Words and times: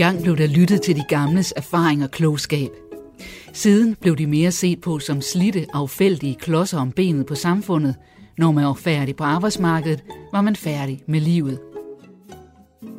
Engang 0.00 0.22
blev 0.22 0.36
der 0.36 0.46
lyttet 0.46 0.82
til 0.82 0.96
de 0.96 1.04
gamles 1.08 1.52
erfaring 1.56 2.04
og 2.04 2.10
klogskab. 2.10 2.70
Siden 3.52 3.96
blev 4.00 4.16
de 4.16 4.26
mere 4.26 4.52
set 4.52 4.80
på 4.80 4.98
som 4.98 5.20
slitte, 5.20 5.66
affældige 5.72 6.34
klodser 6.34 6.78
om 6.78 6.92
benet 6.92 7.26
på 7.26 7.34
samfundet. 7.34 7.94
Når 8.38 8.52
man 8.52 8.64
var 8.64 8.74
færdig 8.74 9.16
på 9.16 9.24
arbejdsmarkedet, 9.24 10.04
var 10.32 10.40
man 10.40 10.56
færdig 10.56 11.02
med 11.06 11.20
livet. 11.20 11.58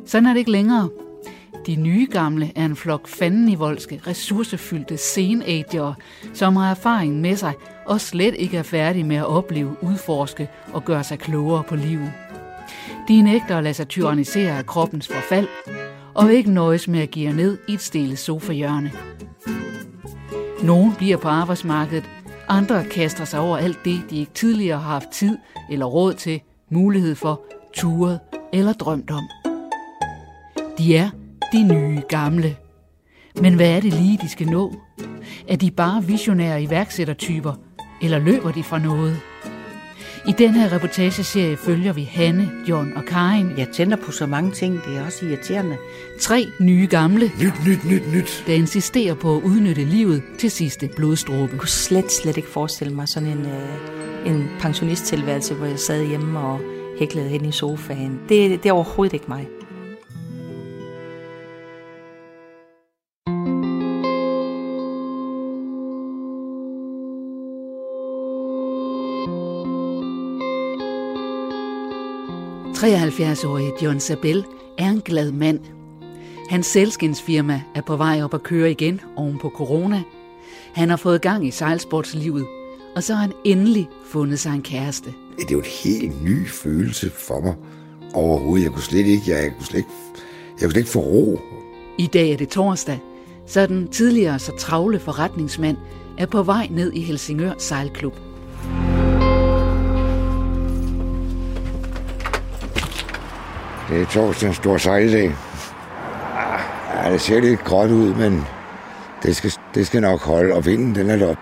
Sådan 0.06 0.26
er 0.26 0.32
det 0.32 0.38
ikke 0.38 0.50
længere. 0.50 0.88
De 1.66 1.76
nye 1.76 2.06
gamle 2.10 2.52
er 2.56 2.64
en 2.64 2.76
flok 2.76 3.08
fandenivoldske, 3.08 4.00
ressourcefyldte 4.06 4.96
senager, 4.96 5.94
som 6.34 6.56
har 6.56 6.70
erfaring 6.70 7.20
med 7.20 7.36
sig 7.36 7.52
og 7.86 8.00
slet 8.00 8.34
ikke 8.38 8.56
er 8.56 8.62
færdige 8.62 9.04
med 9.04 9.16
at 9.16 9.26
opleve, 9.26 9.76
udforske 9.82 10.48
og 10.72 10.84
gøre 10.84 11.04
sig 11.04 11.18
klogere 11.18 11.62
på 11.68 11.76
livet. 11.76 12.12
De 13.08 13.22
nægter 13.22 13.56
at 13.56 13.62
lade 13.62 13.74
sig 13.74 13.88
tyrannisere 13.88 14.58
af 14.58 14.66
kroppens 14.66 15.08
forfald, 15.08 15.48
og 16.14 16.32
ikke 16.32 16.50
nøjes 16.50 16.88
med 16.88 17.00
at 17.00 17.10
give 17.10 17.32
ned 17.32 17.58
i 17.68 17.74
et 17.74 17.80
stille 17.80 18.16
sofahjørne. 18.16 18.92
Nogle 20.62 20.92
bliver 20.98 21.16
på 21.16 21.28
arbejdsmarkedet, 21.28 22.04
andre 22.48 22.84
kaster 22.84 23.24
sig 23.24 23.40
over 23.40 23.56
alt 23.56 23.78
det, 23.84 24.02
de 24.10 24.18
ikke 24.18 24.32
tidligere 24.32 24.78
har 24.78 24.90
haft 24.90 25.08
tid 25.08 25.38
eller 25.70 25.86
råd 25.86 26.14
til, 26.14 26.40
mulighed 26.70 27.14
for, 27.14 27.42
turet 27.74 28.20
eller 28.52 28.72
drømt 28.72 29.10
om. 29.10 29.24
De 30.78 30.96
er 30.96 31.10
de 31.52 31.62
nye 31.62 32.02
gamle. 32.08 32.56
Men 33.40 33.54
hvad 33.54 33.70
er 33.76 33.80
det 33.80 33.92
lige, 33.94 34.18
de 34.22 34.28
skal 34.28 34.46
nå? 34.46 34.72
Er 35.48 35.56
de 35.56 35.70
bare 35.70 36.04
visionære 36.04 36.62
iværksættertyper, 36.62 37.52
eller 38.02 38.18
løber 38.18 38.52
de 38.52 38.62
fra 38.62 38.78
noget? 38.78 39.16
I 40.28 40.32
den 40.32 40.50
her 40.50 40.72
reportageserie 40.72 41.56
følger 41.56 41.92
vi 41.92 42.02
Hanne, 42.02 42.50
John 42.68 42.92
og 42.96 43.04
Karin. 43.04 43.50
Jeg 43.58 43.68
tænder 43.68 43.96
på 43.96 44.12
så 44.12 44.26
mange 44.26 44.50
ting, 44.50 44.80
det 44.86 44.96
er 44.96 45.04
også 45.06 45.26
irriterende. 45.26 45.76
Tre 46.20 46.46
nye 46.60 46.86
gamle, 46.90 47.30
Nyt, 47.40 47.66
nyt, 47.66 47.84
nyt, 47.84 48.12
nyt. 48.14 48.44
der 48.46 48.52
insisterer 48.54 49.14
på 49.14 49.36
at 49.36 49.42
udnytte 49.42 49.84
livet 49.84 50.22
til 50.38 50.50
sidste 50.50 50.88
blodstråbe. 50.96 51.48
Jeg 51.52 51.58
kunne 51.58 51.68
slet, 51.68 52.12
slet 52.12 52.36
ikke 52.36 52.48
forestille 52.48 52.94
mig 52.94 53.08
sådan 53.08 53.28
en, 53.28 53.46
øh, 53.46 54.32
en 54.32 54.48
pensionisttilværelse, 54.60 55.54
hvor 55.54 55.66
jeg 55.66 55.78
sad 55.78 56.06
hjemme 56.06 56.38
og 56.38 56.60
hæklede 56.98 57.28
hen 57.28 57.44
i 57.44 57.52
sofaen. 57.52 58.20
Det, 58.28 58.62
det 58.62 58.66
er 58.68 58.72
overhovedet 58.72 59.14
ikke 59.14 59.26
mig.– 59.28 59.46
73-årige 72.82 73.72
John 73.82 74.00
Sabel 74.00 74.44
er 74.78 74.90
en 74.90 75.00
glad 75.00 75.32
mand. 75.32 75.60
Hans 76.48 76.66
selskinsfirma 76.66 77.62
er 77.74 77.80
på 77.80 77.96
vej 77.96 78.22
op 78.22 78.34
at 78.34 78.42
køre 78.42 78.70
igen 78.70 79.00
oven 79.16 79.38
på 79.38 79.52
corona. 79.56 80.02
Han 80.72 80.90
har 80.90 80.96
fået 80.96 81.22
gang 81.22 81.46
i 81.46 81.50
sejlsportslivet, 81.50 82.46
og 82.96 83.02
så 83.02 83.14
har 83.14 83.20
han 83.20 83.32
endelig 83.44 83.88
fundet 84.06 84.38
sig 84.38 84.50
en 84.54 84.62
kæreste. 84.62 85.14
Det 85.38 85.44
er 85.48 85.52
jo 85.52 85.58
en 85.58 85.64
helt 85.84 86.24
ny 86.24 86.48
følelse 86.48 87.10
for 87.10 87.40
mig 87.40 87.54
overhovedet. 88.14 88.64
Jeg 88.64 88.72
kunne 88.72 88.82
slet 88.82 89.06
ikke, 89.06 89.22
jeg, 89.26 89.52
kunne 89.56 89.66
slet 89.66 89.78
ikke, 89.78 89.90
jeg 90.50 90.60
kunne 90.60 90.70
slet 90.70 90.80
ikke 90.80 90.90
få 90.90 91.00
ro. 91.00 91.40
I 91.98 92.06
dag 92.06 92.32
er 92.32 92.36
det 92.36 92.48
torsdag, 92.48 92.98
så 93.46 93.66
den 93.66 93.88
tidligere 93.88 94.38
så 94.38 94.52
travle 94.58 94.98
forretningsmand 94.98 95.76
er 96.18 96.26
på 96.26 96.42
vej 96.42 96.68
ned 96.70 96.92
i 96.92 97.00
Helsingør 97.00 97.52
Sejlklub. 97.58 98.31
Det 103.92 104.00
er 104.00 104.06
torsdag 104.06 104.48
en 104.48 104.54
stor 104.54 104.76
sejldag. 104.76 105.34
Ja, 106.94 107.12
det 107.12 107.20
ser 107.20 107.40
lidt 107.40 107.64
gråt 107.64 107.90
ud, 107.90 108.14
men 108.14 108.44
det 109.22 109.36
skal, 109.36 109.52
det 109.74 109.86
skal 109.86 110.00
nok 110.02 110.20
holde. 110.20 110.54
Og 110.54 110.66
vinden, 110.66 110.94
den 110.94 111.10
er 111.10 111.16
der 111.16 111.34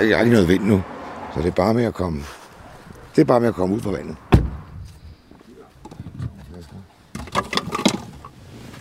Jeg 0.00 0.16
har 0.16 0.24
ikke 0.24 0.32
noget 0.32 0.48
vind 0.48 0.64
nu. 0.64 0.82
Så 1.34 1.40
det 1.40 1.48
er 1.48 1.52
bare 1.52 1.74
med 1.74 1.84
at 1.84 1.94
komme, 1.94 2.22
det 3.16 3.20
er 3.20 3.24
bare 3.24 3.40
med 3.40 3.48
at 3.48 3.54
komme 3.54 3.74
ud 3.74 3.80
på 3.80 3.90
vandet. 3.90 4.16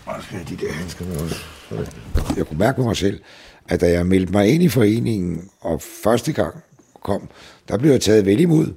Og 0.05 0.15
skal 0.23 0.39
de 0.49 0.55
der 0.65 0.73
handsker 0.73 1.05
med 1.05 1.17
også. 1.17 1.45
Jeg 2.37 2.45
kunne 2.47 2.59
mærke 2.59 2.75
på 2.75 2.83
mig 2.83 2.97
selv, 2.97 3.21
at 3.67 3.81
da 3.81 3.91
jeg 3.91 4.05
meldte 4.05 4.31
mig 4.31 4.47
ind 4.47 4.63
i 4.63 4.69
foreningen, 4.69 5.49
og 5.61 5.81
første 6.03 6.33
gang 6.33 6.55
kom, 7.03 7.29
der 7.67 7.77
blev 7.77 7.91
jeg 7.91 8.01
taget 8.01 8.25
vel 8.25 8.39
imod. 8.39 8.73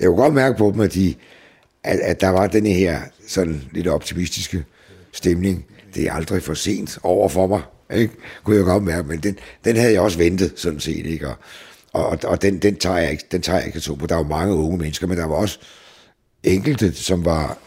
Jeg 0.00 0.06
kunne 0.06 0.22
godt 0.22 0.34
mærke 0.34 0.58
på 0.58 0.70
dem, 0.74 0.80
at, 0.80 0.94
de, 0.94 1.14
at, 1.86 2.00
at 2.00 2.20
der 2.20 2.28
var 2.28 2.46
den 2.46 2.66
her 2.66 3.00
sådan 3.28 3.62
lidt 3.72 3.88
optimistiske 3.88 4.64
stemning. 5.12 5.64
Det 5.94 6.02
er 6.02 6.12
aldrig 6.12 6.42
for 6.42 6.54
sent 6.54 6.98
over 7.02 7.28
for 7.28 7.46
mig, 7.46 7.62
ikke? 7.94 8.14
kunne 8.44 8.56
jeg 8.56 8.64
godt 8.64 8.82
mærke, 8.82 9.08
men 9.08 9.18
den, 9.20 9.38
den 9.64 9.76
havde 9.76 9.92
jeg 9.92 10.00
også 10.00 10.18
ventet, 10.18 10.52
sådan 10.56 10.80
set, 10.80 11.06
ikke? 11.06 11.28
Og, 11.28 11.36
og, 11.92 12.18
og 12.24 12.42
den, 12.42 12.58
den, 12.58 12.76
tager 12.76 12.96
jeg 12.96 13.10
ikke, 13.10 13.24
den 13.32 13.42
tager 13.42 13.58
jeg 13.58 13.66
ikke 13.66 13.80
så 13.80 13.94
på. 13.94 14.06
Der 14.06 14.14
var 14.14 14.22
mange 14.22 14.54
unge 14.54 14.78
mennesker, 14.78 15.06
men 15.06 15.18
der 15.18 15.26
var 15.26 15.34
også 15.34 15.58
enkelte, 16.42 16.92
som 16.92 17.24
var 17.24 17.58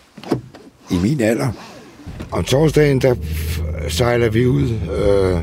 i 0.91 0.95
min 0.95 1.21
alder. 1.21 1.51
Om 2.31 2.43
torsdagen, 2.43 3.01
der 3.01 3.15
sejler 3.87 4.29
vi 4.29 4.45
ud. 4.45 4.69
Øh, 4.71 5.37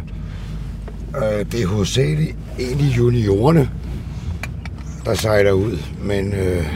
øh, 1.22 1.52
det 1.52 1.62
er 1.62 1.66
hovedsageligt 1.66 2.36
egentlig 2.58 2.96
juniorerne, 2.96 3.70
der 5.04 5.14
sejler 5.14 5.52
ud, 5.52 5.78
men 6.02 6.34
øh, 6.34 6.66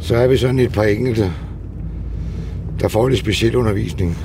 så 0.00 0.16
er 0.16 0.26
vi 0.26 0.36
sådan 0.36 0.58
et 0.58 0.72
par 0.72 0.82
enkelte, 0.82 1.32
der 2.80 2.88
får 2.88 3.08
lidt 3.08 3.20
speciel 3.20 3.56
undervisning. 3.56 4.18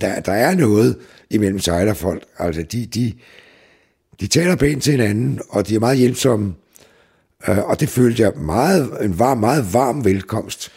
Der, 0.00 0.20
der 0.20 0.32
er 0.32 0.54
noget 0.54 0.96
imellem 1.30 1.58
sejlerfolk. 1.58 2.22
Altså, 2.38 2.62
de, 2.62 2.86
de, 2.86 3.12
de 4.20 4.26
taler 4.26 4.56
pænt 4.56 4.82
til 4.82 4.90
hinanden, 4.90 5.40
og 5.48 5.68
de 5.68 5.74
er 5.74 5.80
meget 5.80 5.98
hjælpsomme. 5.98 6.54
Øh, 7.48 7.58
og 7.58 7.80
det 7.80 7.88
følte 7.88 8.22
jeg 8.22 8.32
meget, 8.36 8.90
en 9.02 9.18
varm, 9.18 9.38
meget 9.38 9.72
varm 9.74 10.04
velkomst. 10.04 10.70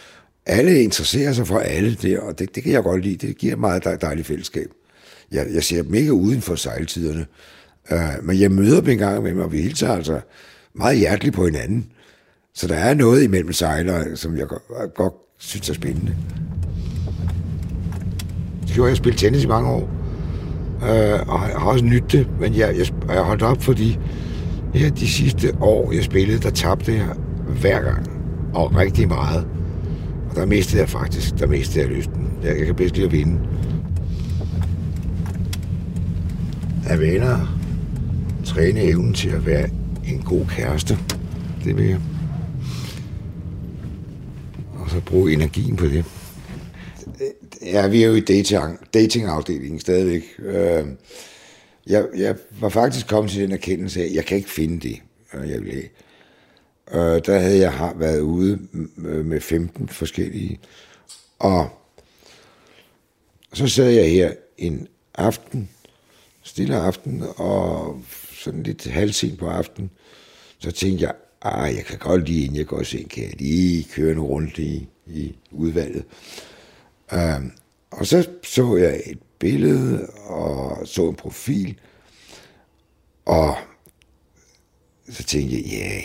Alle 0.45 0.83
interesserer 0.83 1.33
sig 1.33 1.47
for 1.47 1.59
alle 1.59 1.95
der, 2.01 2.19
og 2.19 2.39
det, 2.39 2.55
det 2.55 2.63
kan 2.63 2.71
jeg 2.71 2.83
godt 2.83 3.03
lide. 3.03 3.27
Det 3.27 3.37
giver 3.37 3.53
et 3.53 3.59
meget 3.59 3.83
dej- 3.83 3.95
dejligt 3.95 4.27
fællesskab. 4.27 4.67
Jeg, 5.31 5.47
jeg 5.53 5.63
ser 5.63 5.83
dem 5.83 5.93
ikke 5.93 6.13
uden 6.13 6.41
for 6.41 6.55
sejltiderne, 6.55 7.25
øh, 7.91 7.99
men 8.23 8.39
jeg 8.39 8.51
møder 8.51 8.81
dem 8.81 8.89
en 8.89 8.97
gang 8.97 9.23
med 9.23 9.33
mig, 9.33 9.43
og 9.43 9.51
vi 9.51 9.61
hilser 9.61 9.89
altså 9.93 10.19
meget 10.73 10.97
hjerteligt 10.97 11.35
på 11.35 11.45
hinanden. 11.45 11.85
Så 12.53 12.67
der 12.67 12.75
er 12.75 12.93
noget 12.93 13.23
imellem 13.23 13.53
sejlere, 13.53 14.15
som 14.15 14.37
jeg 14.37 14.47
godt, 14.47 14.93
godt 14.95 15.13
synes 15.37 15.69
er 15.69 15.73
spændende. 15.73 16.15
Det 18.67 18.73
gjorde 18.73 18.89
jeg 18.89 18.97
spille 18.97 19.17
tennis 19.17 19.43
i 19.43 19.47
mange 19.47 19.69
år, 19.69 19.89
øh, 20.83 21.27
og 21.27 21.49
jeg 21.49 21.57
har 21.57 21.65
også 21.65 21.85
nydt 21.85 22.11
det, 22.11 22.27
men 22.39 22.55
jeg, 22.55 22.77
jeg, 22.77 22.87
jeg 23.07 23.15
har 23.15 23.23
holdt 23.23 23.41
op, 23.41 23.61
fordi 23.61 23.99
ja, 24.75 24.89
de 24.89 25.07
sidste 25.07 25.55
år, 25.61 25.91
jeg 25.91 26.03
spillede, 26.03 26.39
der 26.39 26.49
tabte 26.49 26.93
jeg 26.93 27.07
hver 27.61 27.81
gang, 27.81 28.09
og 28.53 28.75
rigtig 28.75 29.07
meget. 29.07 29.47
Og 30.29 30.35
der 30.35 30.45
mistede 30.45 30.81
jeg 30.81 30.89
faktisk, 30.89 31.39
der 31.39 31.47
mistede 31.47 31.85
jeg 31.85 31.95
lysten. 31.95 32.33
Jeg, 32.43 32.57
jeg 32.57 32.65
kan 32.65 32.75
bedst 32.75 32.95
lide 32.95 33.05
at 33.05 33.11
vinde. 33.11 33.39
Jeg 36.89 36.99
venner 36.99 37.57
træne 38.45 38.81
evnen 38.81 39.13
til 39.13 39.29
at 39.29 39.45
være 39.45 39.69
en 40.05 40.21
god 40.25 40.45
kæreste. 40.45 40.97
Det 41.63 41.77
vil 41.77 41.85
jeg. 41.85 41.99
Og 44.91 44.95
så 44.95 45.01
bruge 45.05 45.33
energien 45.33 45.75
på 45.75 45.85
det. 45.85 46.05
Ja, 47.61 47.87
vi 47.87 48.03
er 48.03 48.07
jo 48.07 48.13
i 48.13 48.19
dating, 48.19 48.93
datingafdelingen 48.93 49.79
stadigvæk. 49.79 50.23
Øh, 50.39 50.85
Jeg, 51.87 52.07
jeg 52.17 52.35
var 52.59 52.69
faktisk 52.69 53.07
kommet 53.07 53.31
til 53.31 53.41
den 53.41 53.51
erkendelse 53.51 54.01
af, 54.01 54.05
at 54.05 54.13
jeg 54.13 54.25
kan 54.25 54.37
ikke 54.37 54.49
finde 54.49 54.79
det, 54.89 55.01
øh, 55.33 55.49
jeg 55.49 55.61
vil 55.61 55.71
have. 55.71 57.15
Øh, 57.15 57.21
der 57.25 57.39
havde 57.39 57.59
jeg 57.59 57.73
har 57.73 57.93
været 57.93 58.19
ude 58.19 58.59
øh, 58.97 59.25
med 59.25 59.41
15 59.41 59.89
forskellige. 59.89 60.59
Og 61.39 61.69
så 63.53 63.67
sad 63.67 63.89
jeg 63.89 64.09
her 64.11 64.33
en 64.57 64.87
aften, 65.15 65.69
stille 66.43 66.75
aften, 66.75 67.23
og 67.35 68.01
sådan 68.33 68.63
lidt 68.63 68.87
halvsent 68.87 69.39
på 69.39 69.47
aften. 69.47 69.91
Så 70.59 70.71
tænkte 70.71 71.05
jeg, 71.05 71.13
ah, 71.41 71.75
jeg 71.75 71.85
kan 71.85 71.97
godt 71.97 72.27
lige, 72.27 72.43
inden 72.43 72.57
jeg 72.57 72.65
går 72.65 72.81
i 72.81 72.85
seng, 72.85 73.09
kan 73.09 73.23
jeg 73.23 73.33
lige 73.41 73.83
køre 73.83 74.11
en 74.11 74.19
rundt 74.19 74.57
i, 74.57 74.87
i 75.07 75.35
udvalget. 75.51 76.05
Um, 77.13 77.51
og 77.91 78.05
så 78.05 78.29
så 78.43 78.75
jeg 78.75 79.01
et 79.05 79.19
billede 79.39 80.07
og 80.07 80.87
så 80.87 81.09
en 81.09 81.15
profil, 81.15 81.79
og 83.25 83.55
så 85.09 85.23
tænkte 85.23 85.55
jeg, 85.55 85.65
ja, 85.65 86.01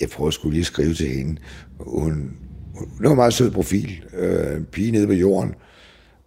jeg 0.00 0.08
prøver 0.10 0.30
skulle 0.30 0.54
lige 0.54 0.64
skrive 0.64 0.94
til 0.94 1.08
hende. 1.08 1.40
Hun, 1.80 2.36
hun 2.74 2.88
var 3.00 3.10
en 3.10 3.16
meget 3.16 3.34
sød 3.34 3.50
profil, 3.50 4.04
øh, 4.12 4.56
en 4.56 4.64
pige 4.64 4.90
nede 4.90 5.06
på 5.06 5.12
jorden. 5.12 5.54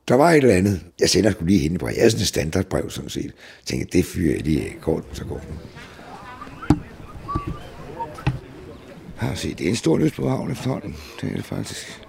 Der 0.07 0.15
var 0.15 0.31
et 0.31 0.37
eller 0.37 0.55
andet. 0.55 0.81
Jeg 0.99 1.09
sender 1.09 1.31
skulle 1.31 1.51
lige 1.51 1.61
hende 1.61 1.77
på. 1.77 1.87
Jeg 1.87 1.97
er 1.97 2.09
sådan 2.09 2.21
et 2.21 2.27
standardbrev, 2.27 2.89
sådan 2.89 3.09
set. 3.09 3.23
Jeg 3.23 3.33
tænkte, 3.65 3.97
det 3.97 4.05
fyrer 4.05 4.33
jeg 4.33 4.43
lige 4.43 4.75
kort, 4.81 5.03
så 5.13 5.23
går 5.25 5.37
den. 5.37 5.59
Har 9.17 9.35
se, 9.35 9.53
det 9.53 9.65
er 9.65 9.69
en 9.69 9.75
stor 9.75 9.97
lyst 9.97 10.15
på 10.15 10.29
havn 10.29 10.51
efterhånden. 10.51 10.95
Det 11.21 11.31
er 11.31 11.35
det 11.35 11.45
faktisk. 11.45 12.01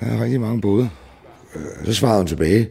Der 0.00 0.06
er 0.06 0.22
rigtig 0.22 0.40
mange 0.40 0.60
både. 0.60 0.90
Øh, 1.56 1.86
så 1.86 1.94
svarede 1.94 2.18
hun 2.18 2.26
tilbage, 2.26 2.68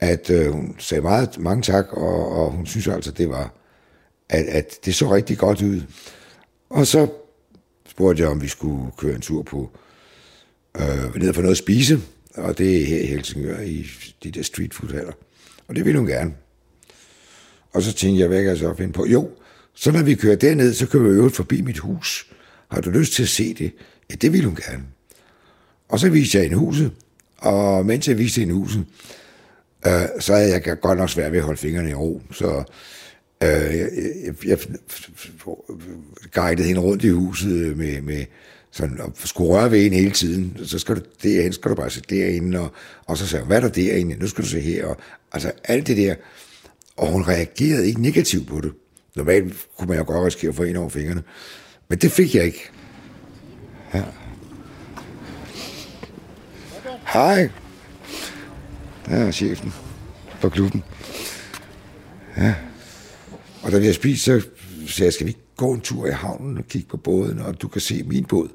at 0.00 0.30
øh, 0.30 0.52
hun 0.52 0.76
sagde 0.78 1.02
meget 1.02 1.38
mange 1.38 1.62
tak, 1.62 1.92
og, 1.92 2.32
og 2.32 2.50
hun 2.50 2.66
synes 2.66 2.88
altså, 2.88 3.10
det 3.10 3.28
var, 3.28 3.54
at, 4.28 4.44
at 4.44 4.78
det 4.84 4.94
så 4.94 5.14
rigtig 5.14 5.38
godt 5.38 5.62
ud. 5.62 5.82
Og 6.70 6.86
så 6.86 7.08
spurgte 7.88 8.22
jeg, 8.22 8.30
om 8.30 8.42
vi 8.42 8.48
skulle 8.48 8.90
køre 8.96 9.14
en 9.14 9.20
tur 9.20 9.42
på 9.42 9.70
øh, 10.76 11.16
ned 11.16 11.34
for 11.34 11.42
noget 11.42 11.54
at 11.54 11.58
spise, 11.58 12.00
og 12.34 12.58
det 12.58 12.82
er 12.82 12.86
her 12.86 13.00
i 13.00 13.06
Helsingør 13.06 13.60
i 13.60 13.86
de 14.22 14.30
der 14.30 14.42
street 14.42 14.74
food 14.74 14.90
-haller. 14.90 15.12
Og 15.68 15.76
det 15.76 15.84
ville 15.84 15.98
hun 15.98 16.08
gerne. 16.08 16.34
Og 17.72 17.82
så 17.82 17.92
tænkte 17.92 18.20
jeg, 18.20 18.28
hvad 18.28 18.38
kan 18.38 18.48
jeg 18.48 18.58
så 18.58 18.74
finde 18.74 18.92
på? 18.92 19.06
Jo, 19.06 19.30
så 19.80 19.92
når 19.92 20.02
vi 20.02 20.14
kører 20.14 20.36
derned, 20.36 20.74
så 20.74 20.86
kører 20.86 21.02
vi 21.02 21.08
øvrigt 21.08 21.36
forbi 21.36 21.60
mit 21.60 21.78
hus. 21.78 22.30
Har 22.70 22.80
du 22.80 22.90
lyst 22.90 23.12
til 23.12 23.22
at 23.22 23.28
se 23.28 23.54
det? 23.54 23.72
Ja, 24.10 24.14
det 24.14 24.32
ville 24.32 24.46
hun 24.46 24.56
gerne. 24.56 24.84
Og 25.88 26.00
så 26.00 26.10
viste 26.10 26.38
jeg 26.38 26.44
hende 26.44 26.56
huset, 26.56 26.92
og 27.36 27.86
mens 27.86 28.08
jeg 28.08 28.18
viste 28.18 28.40
hende 28.40 28.54
huset, 28.54 28.84
øh, 29.86 29.92
så 30.20 30.34
havde 30.34 30.50
jeg 30.50 30.80
godt 30.80 30.98
nok 30.98 31.10
svært 31.10 31.32
ved 31.32 31.38
at 31.38 31.44
holde 31.44 31.60
fingrene 31.60 31.90
i 31.90 31.94
ro. 31.94 32.22
Så 32.32 32.62
øh, 33.42 33.48
jeg, 33.48 33.88
jeg, 34.24 34.34
jeg 34.44 34.58
guidede 36.32 36.68
hende 36.68 36.80
rundt 36.80 37.04
i 37.04 37.08
huset 37.08 37.76
med, 37.76 38.00
med 38.00 38.24
sådan, 38.70 39.00
og 39.00 39.12
skulle 39.24 39.50
røre 39.50 39.70
ved 39.70 39.86
en 39.86 39.92
hele 39.92 40.10
tiden. 40.10 40.56
Så 40.64 40.78
skal 40.78 40.96
du 40.96 41.00
derhen, 41.22 41.52
skal 41.52 41.70
du 41.70 41.74
bare 41.74 41.90
se 41.90 42.02
derinde, 42.10 42.60
og, 42.60 42.72
og 43.06 43.18
så 43.18 43.26
sagde 43.26 43.42
hun, 43.42 43.46
hvad 43.46 43.56
er 43.56 43.60
der 43.60 43.68
derinde? 43.68 44.16
Nu 44.16 44.26
skal 44.26 44.44
du 44.44 44.48
se 44.48 44.60
her. 44.60 44.86
Og, 44.86 44.96
altså 45.32 45.52
alt 45.64 45.86
det 45.86 45.96
der. 45.96 46.14
Og 46.96 47.12
hun 47.12 47.28
reagerede 47.28 47.86
ikke 47.86 48.02
negativt 48.02 48.48
på 48.48 48.60
det. 48.60 48.72
Normalt 49.18 49.54
kunne 49.76 49.88
man 49.88 49.98
jo 49.98 50.04
godt 50.06 50.26
risikere 50.26 50.48
at 50.48 50.54
få 50.54 50.62
en 50.62 50.76
over 50.76 50.88
fingrene. 50.88 51.22
Men 51.88 51.98
det 51.98 52.12
fik 52.12 52.34
jeg 52.34 52.44
ikke. 52.44 52.70
Ja. 53.94 54.02
Hej. 57.12 57.50
Der 59.06 59.16
er 59.16 59.30
chefen 59.30 59.72
på 60.40 60.48
klubben. 60.48 60.84
Ja. 62.36 62.54
Og 63.62 63.72
da 63.72 63.78
vi 63.78 63.86
har 63.86 63.92
spist, 63.92 64.24
så 64.24 64.40
sagde 64.86 65.06
jeg, 65.06 65.12
skal 65.12 65.26
vi 65.26 65.30
ikke 65.30 65.40
gå 65.56 65.72
en 65.72 65.80
tur 65.80 66.06
i 66.06 66.10
havnen 66.10 66.58
og 66.58 66.64
kigge 66.68 66.88
på 66.88 66.96
båden, 66.96 67.38
og 67.38 67.62
du 67.62 67.68
kan 67.68 67.80
se 67.80 68.02
min 68.02 68.24
båd? 68.24 68.48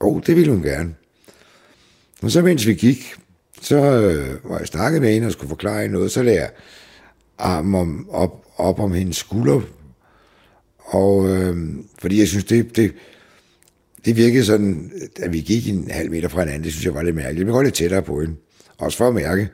Og 0.00 0.12
oh, 0.12 0.22
det 0.26 0.36
ville 0.36 0.52
hun 0.52 0.62
gerne. 0.62 0.94
Og 2.22 2.30
så 2.30 2.42
mens 2.42 2.66
vi 2.66 2.74
gik, 2.74 3.14
så 3.60 3.76
øh, 3.76 4.50
var 4.50 4.58
jeg 4.58 4.66
snakket 4.66 5.02
med 5.02 5.12
hende 5.12 5.26
og 5.26 5.32
skulle 5.32 5.48
forklare 5.48 5.88
noget, 5.88 6.12
så 6.12 6.22
lagde 6.22 6.40
jeg 6.40 6.50
armen 7.38 7.74
om, 7.74 8.10
op, 8.10 8.44
op 8.56 8.80
om 8.80 8.92
hendes 8.92 9.16
skulder, 9.16 9.60
og 10.78 11.28
øh, 11.28 11.56
fordi 12.00 12.18
jeg 12.18 12.28
synes, 12.28 12.44
det, 12.44 12.76
det, 12.76 12.94
det 14.04 14.16
virkede 14.16 14.44
sådan, 14.44 14.92
at 15.16 15.32
vi 15.32 15.40
gik 15.40 15.68
en 15.68 15.90
halv 15.90 16.10
meter 16.10 16.28
fra 16.28 16.40
hinanden, 16.40 16.64
det 16.64 16.72
synes 16.72 16.84
jeg 16.84 16.94
var 16.94 17.02
lidt 17.02 17.16
mærkeligt. 17.16 17.38
Jeg 17.38 17.46
blev 17.46 17.54
godt 17.54 17.66
lidt 17.66 17.74
tættere 17.74 18.02
på 18.02 18.20
hende, 18.20 18.36
også 18.78 18.98
for 18.98 19.08
at 19.08 19.14
mærke. 19.14 19.48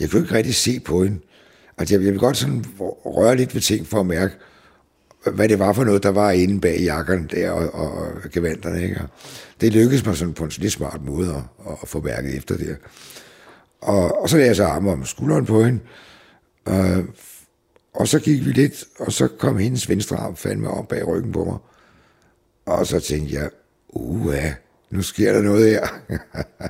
Jeg 0.00 0.10
kunne 0.10 0.22
ikke 0.22 0.34
rigtig 0.34 0.54
se 0.54 0.80
på 0.80 1.02
hende. 1.02 1.18
Altså, 1.78 1.94
jeg 1.94 2.00
ville 2.00 2.18
godt 2.18 2.36
sådan 2.36 2.64
røre 3.04 3.36
lidt 3.36 3.54
ved 3.54 3.60
ting 3.60 3.86
for 3.86 4.00
at 4.00 4.06
mærke, 4.06 4.34
hvad 5.34 5.48
det 5.48 5.58
var 5.58 5.72
for 5.72 5.84
noget, 5.84 6.02
der 6.02 6.08
var 6.08 6.30
inde 6.30 6.60
bag 6.60 6.80
jakkerne 6.80 7.28
der 7.30 7.50
og, 7.50 7.74
og, 7.74 7.92
og 7.92 8.30
gevanterne. 8.32 8.82
Ikke? 8.82 9.00
Og 9.00 9.08
det 9.60 9.72
lykkedes 9.72 10.06
mig 10.06 10.16
sådan 10.16 10.34
på 10.34 10.44
en 10.44 10.52
lidt 10.58 10.72
smart 10.72 11.04
måde 11.04 11.44
at, 11.66 11.72
at 11.82 11.88
få 11.88 12.00
mærket 12.00 12.36
efter 12.36 12.56
det. 12.56 12.76
Og, 13.80 14.22
og 14.22 14.28
så 14.28 14.36
lagde 14.36 14.48
jeg 14.48 14.56
så 14.56 14.64
armen 14.64 14.92
om 14.92 15.04
skulderen 15.04 15.46
på 15.46 15.64
hende, 15.64 15.80
øh, 16.68 17.04
og 17.98 18.08
så 18.08 18.18
gik 18.18 18.46
vi 18.46 18.52
lidt, 18.52 18.84
og 18.98 19.12
så 19.12 19.28
kom 19.28 19.58
hendes 19.58 19.88
venstre 19.88 20.16
arm 20.16 20.36
fandme 20.36 20.70
op 20.70 20.88
bag 20.88 21.08
ryggen 21.08 21.32
på 21.32 21.44
mig. 21.44 21.58
Og 22.66 22.86
så 22.86 23.00
tænkte 23.00 23.34
jeg, 23.34 23.50
uha, 23.88 24.50
nu 24.90 25.02
sker 25.02 25.32
der 25.32 25.42
noget 25.42 25.70
her. 25.70 25.88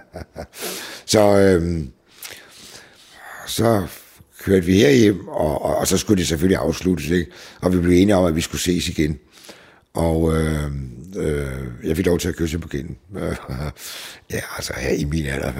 så, 1.12 1.38
øhm, 1.38 1.90
så 3.46 3.86
kørte 4.44 4.66
vi 4.66 4.78
herhjem, 4.78 5.28
og, 5.28 5.62
og, 5.62 5.76
og 5.76 5.86
så 5.86 5.98
skulle 5.98 6.18
det 6.18 6.28
selvfølgelig 6.28 6.58
afsluttes, 6.58 7.10
ikke? 7.10 7.30
Og 7.60 7.72
vi 7.72 7.78
blev 7.78 7.92
enige 7.92 8.16
om, 8.16 8.24
at 8.24 8.36
vi 8.36 8.40
skulle 8.40 8.62
ses 8.62 8.88
igen. 8.88 9.18
Og 9.94 10.36
øh, 10.36 10.72
øh, 11.16 11.48
jeg 11.84 11.96
fik 11.96 12.06
lov 12.06 12.18
til 12.18 12.28
at 12.28 12.36
kysse 12.36 12.58
på 12.58 12.68
kinden. 12.68 12.96
ja, 14.32 14.40
altså 14.56 14.72
her 14.76 14.90
i 14.90 15.04
min 15.04 15.26
alder. 15.26 15.52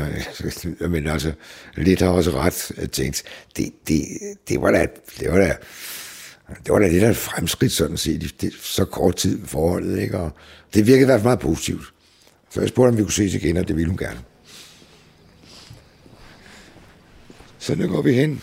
Men 0.88 1.06
altså, 1.06 1.32
lidt 1.76 2.00
har 2.00 2.08
også 2.08 2.30
ret 2.30 2.70
øh, 2.70 2.80
jeg 2.80 2.90
tænkt. 2.90 3.22
Det, 3.56 3.72
det, 3.88 4.04
det 4.48 4.60
var 4.60 4.70
da, 4.70 4.86
det 5.20 5.32
var 5.32 5.38
da, 5.38 5.56
det 6.48 6.72
var 6.72 6.78
da 6.78 6.88
lidt 6.88 7.04
af 7.04 7.10
et 7.10 7.16
fremskridt 7.16 7.72
sådan 7.72 7.96
set, 7.96 8.34
det, 8.40 8.52
så 8.62 8.84
kort 8.84 9.16
tid 9.16 9.46
forholdet, 9.46 9.98
ikke? 9.98 10.18
Og 10.18 10.32
det 10.74 10.86
virkede 10.86 11.02
i 11.02 11.04
hvert 11.04 11.20
fald 11.20 11.26
meget 11.26 11.40
positivt. 11.40 11.84
Så 12.50 12.60
jeg 12.60 12.68
spurgte, 12.68 12.88
om 12.88 12.96
vi 12.96 13.02
kunne 13.02 13.12
ses 13.12 13.34
igen, 13.34 13.56
og 13.56 13.68
det 13.68 13.76
ville 13.76 13.88
hun 13.88 13.98
gerne. 13.98 14.20
Så 17.58 17.74
nu 17.74 17.88
går 17.88 18.02
vi 18.02 18.12
hen. 18.12 18.42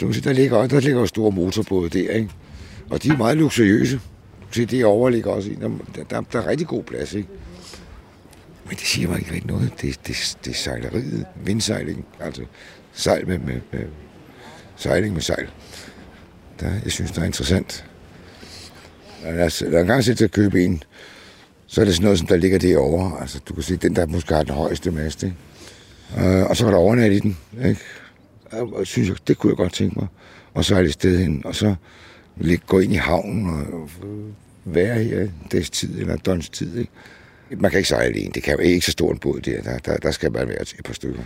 Du 0.00 0.06
kan 0.06 0.14
se, 0.14 0.20
der 0.20 0.32
ligger, 0.32 0.66
der 0.66 0.80
ligger 0.80 1.00
jo 1.00 1.06
store 1.06 1.32
motorbåde 1.32 1.90
der, 1.90 2.10
ikke? 2.12 2.30
Og 2.90 3.02
de 3.02 3.08
er 3.08 3.16
meget 3.16 3.36
luksuriøse 3.36 4.00
til 4.52 4.70
det 4.70 4.84
overligger 4.84 5.30
også 5.30 5.50
i. 5.50 5.54
Der, 5.54 5.70
der, 6.10 6.20
der, 6.20 6.38
er 6.38 6.46
rigtig 6.46 6.66
god 6.66 6.82
plads, 6.82 7.14
ikke? 7.14 7.28
Men 8.64 8.76
det 8.76 8.86
siger 8.86 9.08
mig 9.08 9.18
ikke 9.18 9.32
rigtig 9.32 9.50
noget. 9.50 9.72
Det, 9.80 10.06
det, 10.06 10.38
det 10.44 10.50
er 10.50 10.54
sejleriet, 10.54 11.26
vindsejling, 11.44 12.04
altså 12.20 12.42
sejl 12.92 13.28
med, 13.28 13.38
med, 13.38 13.60
med 13.72 13.84
sejling 14.76 15.14
med 15.14 15.22
sejl. 15.22 15.48
Der, 16.60 16.70
jeg 16.84 16.92
synes, 16.92 17.10
det 17.10 17.18
er 17.18 17.26
interessant. 17.26 17.84
Lad 19.24 19.46
os, 19.46 19.60
lad 19.66 19.90
os 19.90 20.04
til 20.04 20.24
at 20.24 20.30
købe 20.30 20.64
en, 20.64 20.82
så 21.66 21.80
er 21.80 21.84
det 21.84 21.94
sådan 21.94 22.04
noget, 22.04 22.18
som 22.18 22.28
der 22.28 22.36
ligger 22.36 22.58
derovre. 22.58 23.20
Altså, 23.20 23.40
du 23.48 23.54
kan 23.54 23.62
se, 23.62 23.76
den 23.76 23.96
der 23.96 24.06
måske 24.06 24.34
har 24.34 24.42
den 24.42 24.54
højeste 24.54 24.90
mast, 24.90 25.22
ikke? 25.22 25.36
Uh, 26.16 26.50
og 26.50 26.56
så 26.56 26.64
var 26.64 26.70
der 26.70 26.78
overnat 26.78 27.12
i 27.12 27.18
den, 27.18 27.36
ikke? 27.64 27.80
Og 28.50 28.86
synes 28.86 29.08
jeg, 29.08 29.16
det 29.28 29.38
kunne 29.38 29.50
jeg 29.50 29.56
godt 29.56 29.72
tænke 29.72 29.98
mig. 29.98 30.08
Og 30.54 30.64
så 30.64 30.76
er 30.76 30.82
det 30.82 30.92
sted 30.92 31.18
hen, 31.18 31.42
og 31.44 31.54
så 31.54 31.74
gå 32.66 32.78
ind 32.78 32.92
i 32.92 32.96
havnen 32.96 33.46
og 33.72 33.90
være 34.64 35.02
her 35.02 35.20
en 35.20 35.32
dags 35.52 35.70
tid 35.70 36.00
eller 36.00 36.16
døgns 36.16 36.48
tid. 36.48 36.78
Ikke? 36.78 36.92
Man 37.56 37.70
kan 37.70 37.78
ikke 37.78 37.88
sejle 37.88 38.14
alene. 38.14 38.32
Det 38.32 38.42
kan 38.42 38.54
jo 38.54 38.60
ikke 38.60 38.86
så 38.86 38.92
stor 38.92 39.12
en 39.12 39.18
båd 39.18 39.40
der. 39.40 39.62
Der, 39.62 39.78
der, 39.78 39.96
der 39.96 40.10
skal 40.10 40.32
man 40.32 40.48
være 40.48 40.62
et 40.62 40.74
par 40.84 40.94
stykker. 40.94 41.22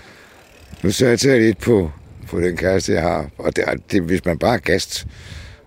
Nu 0.83 0.91
så 0.91 1.07
jeg 1.07 1.41
lidt 1.41 1.59
på, 1.59 1.91
på 2.29 2.41
den 2.41 2.57
kæreste, 2.57 2.93
jeg 2.93 3.03
har. 3.03 3.31
Og 3.39 3.57
det, 3.57 3.65
det, 3.93 4.03
hvis 4.03 4.25
man 4.25 4.39
bare 4.39 4.55
er 4.55 4.59
gast 4.59 5.07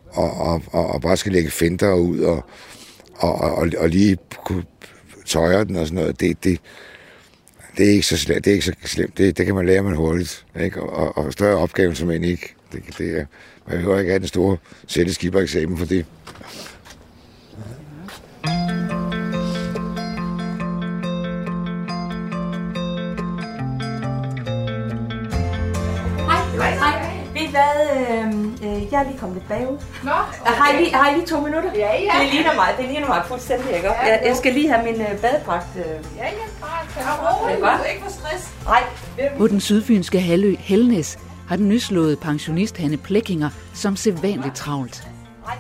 og, 0.09 0.31
og, 0.31 0.62
og, 0.71 0.88
og 0.88 1.01
bare 1.01 1.18
skal 1.18 1.31
lægge 1.31 1.51
finder 1.51 1.94
ud 1.94 2.19
og, 2.19 2.45
og, 3.15 3.36
og, 3.36 3.69
og 3.77 3.89
lige 3.89 4.18
tøjer 5.25 5.63
den 5.63 5.75
og 5.75 5.88
sådan 5.88 5.95
noget, 5.95 6.19
det, 6.19 6.44
det, 6.44 6.59
det 7.77 7.88
er 7.88 7.91
ikke 7.91 8.07
så 8.07 8.18
slemt. 8.18 8.46
Det, 8.46 8.51
er 8.51 8.53
ikke 8.53 8.65
så 8.65 8.74
slemt. 8.84 9.17
Det, 9.17 9.38
det 9.38 9.46
kan 9.46 9.55
man 9.55 9.65
lære 9.65 9.84
man 9.84 9.96
hurtigt. 9.96 10.46
Ikke? 10.60 10.81
Og, 10.81 11.17
og 11.17 11.34
større 11.34 11.58
opgaven 11.58 11.96
som 11.96 12.12
end 12.12 12.25
ikke. 12.25 12.55
Det, 12.75 12.98
det 12.98 13.20
er, 13.20 13.25
man 13.67 13.77
behøver 13.77 14.00
ikke 14.00 14.12
have 14.12 14.20
den 14.20 14.27
store 14.27 14.58
sætteskibereksamen 14.88 15.77
for 15.77 15.86
det. 15.86 16.05
Øhm, 27.55 28.58
øh, 28.63 28.91
jeg 28.91 29.00
er 29.01 29.03
lige 29.03 29.20
kommet 29.20 29.38
lidt 29.38 29.48
bagud. 29.48 29.77
Nå, 30.03 30.12
okay. 30.41 30.51
har, 30.51 30.74
I 30.74 30.77
lige, 30.82 30.94
har 30.96 31.12
I 31.12 31.13
lige 31.15 31.25
to 31.25 31.39
minutter? 31.39 31.72
Ja, 31.75 31.91
ja. 32.01 32.12
Det 32.22 32.34
ligner 32.34 32.55
mig, 32.55 32.67
det 32.77 32.86
ligner 32.86 33.08
mig 33.08 33.24
fuldstændig, 33.27 33.75
ikke? 33.75 33.88
Ja, 33.88 34.08
jeg, 34.08 34.22
jeg 34.25 34.36
skal 34.36 34.53
lige 34.53 34.70
have 34.72 34.84
min 34.84 35.01
øh, 35.01 35.17
badedragt. 35.22 35.67
Øh. 35.75 35.84
Ja, 35.84 36.24
ja, 36.24 36.46
bare 36.62 36.82
tag 36.94 37.84
ja, 37.84 37.91
ikke 37.91 38.03
for 38.03 38.12
stress. 38.12 38.53
Nej. 38.65 38.84
På 39.38 39.48
den 39.48 39.60
sydfynske 39.60 40.20
halvø 40.20 40.55
Helnes 40.60 41.17
har 41.48 41.56
den 41.56 41.70
nyslåede 41.70 42.16
pensionist 42.16 42.78
Hanne 42.78 42.98
Plekkinger 42.98 43.50
som 43.74 43.96
sædvanligt 43.96 44.56
travlt. 44.56 45.08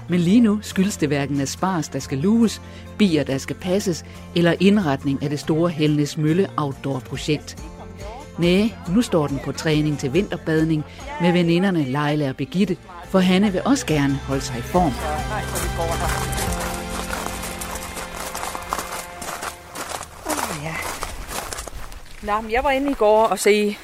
Men 0.09 0.19
lige 0.19 0.41
nu 0.41 0.59
skyldes 0.61 0.97
det 0.97 1.09
hverken 1.09 1.47
spars 1.47 1.89
der 1.89 1.99
skal 1.99 2.17
luges, 2.17 2.61
bier, 2.97 3.23
der 3.23 3.37
skal 3.37 3.55
passes, 3.55 4.05
eller 4.35 4.53
indretning 4.59 5.23
af 5.23 5.29
det 5.29 5.39
store 5.39 5.69
Helnes 5.69 6.17
Mølle 6.17 6.49
Outdoor-projekt. 6.57 7.63
Næh, 8.39 8.69
nu 8.89 9.01
står 9.01 9.27
den 9.27 9.39
på 9.45 9.51
træning 9.51 9.99
til 9.99 10.13
vinterbadning 10.13 10.83
med 11.21 11.31
veninderne 11.31 11.83
Leila 11.83 12.29
og 12.29 12.35
Begitte, 12.35 12.77
for 13.09 13.19
Hanne 13.19 13.51
vil 13.51 13.61
også 13.65 13.85
gerne 13.85 14.13
holde 14.13 14.41
sig 14.41 14.57
i 14.57 14.61
form. 14.61 14.93
ja. 20.63 20.75
Nå, 22.21 22.41
men 22.41 22.51
jeg 22.51 22.63
var 22.63 22.71
inde 22.71 22.91
i 22.91 22.93
går 22.93 23.23
og 23.23 23.39
se, 23.39 23.77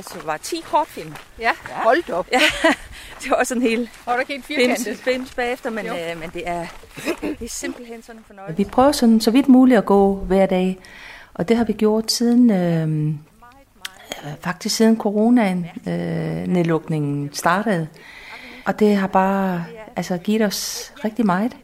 så 0.00 0.18
var 0.24 0.36
10 0.36 0.56
kortfilm. 0.64 1.14
Ja, 1.38 1.50
hold 1.68 2.10
op. 2.10 2.26
Ja, 2.32 2.40
det 3.22 3.30
var 3.30 3.44
sådan 3.44 3.62
helt 3.62 3.90
var 4.06 4.16
der 4.16 4.24
helt 4.28 4.44
firkantet. 4.44 4.96
Findes 4.96 5.34
bagefter, 5.34 5.70
men, 5.70 5.86
øh, 5.86 6.20
men 6.20 6.30
det, 6.34 6.48
er, 6.48 6.66
det 7.20 7.42
er 7.42 7.48
simpelthen 7.48 8.02
sådan 8.02 8.18
en 8.18 8.24
fornøjelse. 8.26 8.56
Vi 8.56 8.64
prøver 8.64 8.92
sådan, 8.92 9.20
så 9.20 9.30
vidt 9.30 9.48
muligt 9.48 9.78
at 9.78 9.86
gå 9.86 10.14
hver 10.14 10.46
dag, 10.46 10.78
og 11.34 11.48
det 11.48 11.56
har 11.56 11.64
vi 11.64 11.72
gjort 11.72 12.12
siden, 12.12 12.50
øh, 12.50 13.14
faktisk 14.40 14.76
siden 14.76 14.98
coronaen, 14.98 15.66
øh, 15.86 16.46
nedlukningen 16.46 17.30
startede. 17.32 17.88
Og 18.64 18.78
det 18.78 18.96
har 18.96 19.06
bare 19.06 19.64
altså, 19.96 20.18
givet 20.18 20.42
os 20.42 20.92
rigtig 21.04 21.26
meget. 21.26 21.56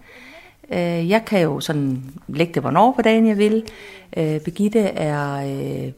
Øh, 0.72 1.10
jeg 1.10 1.24
kan 1.24 1.40
jo 1.40 1.60
sådan 1.60 2.02
lægge 2.28 2.54
det, 2.54 2.62
hvornår 2.62 2.92
på 2.92 3.02
dagen 3.02 3.28
jeg 3.28 3.38
vil. 3.38 3.64
Øh, 4.16 4.40
Begitte 4.40 4.80
er 4.80 5.34
øh, 5.34 5.92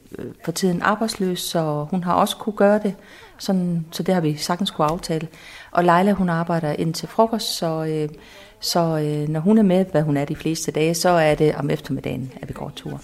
for 0.45 0.53
tiden 0.53 0.83
arbejdsløs, 0.83 1.41
så 1.41 1.87
hun 1.91 2.05
har 2.05 2.15
også 2.15 2.37
kunne 2.37 2.57
gøre 2.57 2.79
det. 2.79 2.95
Sådan, 3.39 3.87
så 3.91 4.03
det 4.03 4.15
har 4.15 4.21
vi 4.21 4.37
sagtens 4.37 4.71
kunne 4.71 4.87
aftale. 4.87 5.29
Og 5.71 5.85
Leila, 5.85 6.13
hun 6.13 6.29
arbejder 6.29 6.73
ind 6.73 6.95
til 6.95 7.09
frokost, 7.09 7.57
så 7.57 7.85
øh, 7.85 8.09
så 8.61 8.81
øh, 8.81 9.29
når 9.29 9.41
hun 9.41 9.59
er 9.59 9.63
med, 9.63 9.85
hvad 9.85 10.03
hun 10.03 10.17
er 10.17 10.25
de 10.25 10.37
fleste 10.37 10.71
dage, 10.73 10.95
så 10.95 11.09
er 11.09 11.35
det 11.35 11.55
om 11.55 11.71
eftermiddagen, 11.71 12.33
at 12.43 12.49
vi 12.49 12.53
går 12.53 12.73
tur. 12.77 13.01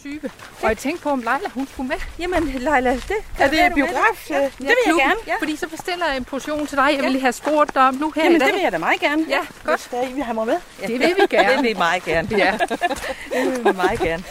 Og 0.63 0.69
jeg 0.69 0.79
tænkte 0.79 1.03
på, 1.03 1.09
om 1.11 1.19
Leila 1.19 1.49
hun 1.55 1.67
skulle 1.67 1.89
med. 1.89 1.97
Jamen 2.19 2.45
Leila, 2.45 2.93
det 2.93 3.17
er 3.39 3.49
det 3.49 3.75
biograf? 3.75 4.31
Ja, 4.31 4.35
det 4.45 4.53
vil 4.59 4.69
jeg 4.87 4.95
gerne. 4.99 5.15
Ja. 5.27 5.35
Fordi 5.41 5.57
så 5.57 5.69
bestiller 5.69 6.07
jeg 6.07 6.17
en 6.17 6.25
portion 6.25 6.67
til 6.67 6.77
dig. 6.79 6.89
Jeg 6.97 7.05
vil 7.05 7.21
have 7.21 7.33
spurgt 7.33 7.75
dig 7.75 7.89
om 7.89 7.95
nu 7.95 8.13
her 8.17 8.23
Jamen, 8.23 8.37
i 8.37 8.39
dag. 8.39 8.47
det 8.47 8.55
vil 8.55 8.63
jeg 8.63 8.73
da 8.73 8.79
meget 8.79 9.01
gerne. 9.01 9.25
Ja, 9.29 9.39
godt. 9.65 9.81
Skal 9.81 9.99
I 10.11 10.13
vil 10.13 10.23
have 10.23 10.35
mig 10.35 10.47
med? 10.47 10.57
Ja. 10.83 10.87
Det 10.87 11.01
vil 11.01 11.15
vi 11.21 11.27
gerne. 11.37 11.49
det 11.53 11.63
vil 11.63 11.69
vi 11.69 11.75
meget 11.79 12.05
gerne. 12.05 12.29
Ja. 12.31 12.59
det 13.33 13.51
vil 13.51 13.65
vi 13.65 13.77
meget 13.77 14.01
gerne. 14.01 14.23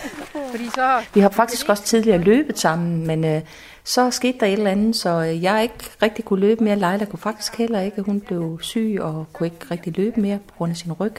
Fordi 0.51 0.69
så... 0.75 1.01
Vi 1.13 1.19
har 1.19 1.29
faktisk 1.29 1.69
også 1.69 1.83
tidligere 1.83 2.17
løbet 2.17 2.59
sammen, 2.59 3.07
men 3.07 3.25
øh, 3.25 3.41
så 3.87 4.11
skete 4.11 4.37
der 4.39 4.45
et 4.45 4.53
eller 4.53 4.71
andet, 4.71 4.95
så 4.95 5.09
øh, 5.09 5.43
jeg 5.43 5.63
ikke 5.63 5.89
rigtig 6.01 6.25
kunne 6.25 6.39
løbe 6.39 6.63
mere. 6.63 6.75
Leila 6.75 7.05
kunne 7.05 7.19
faktisk 7.19 7.55
heller 7.55 7.81
ikke. 7.81 8.01
Hun 8.01 8.21
blev 8.21 8.59
syg 8.61 8.97
og 9.01 9.25
kunne 9.33 9.47
ikke 9.47 9.65
rigtig 9.71 9.97
løbe 9.97 10.21
mere 10.21 10.39
på 10.47 10.53
grund 10.57 10.71
af 10.71 10.77
sin 10.77 10.93
ryg. 10.93 11.15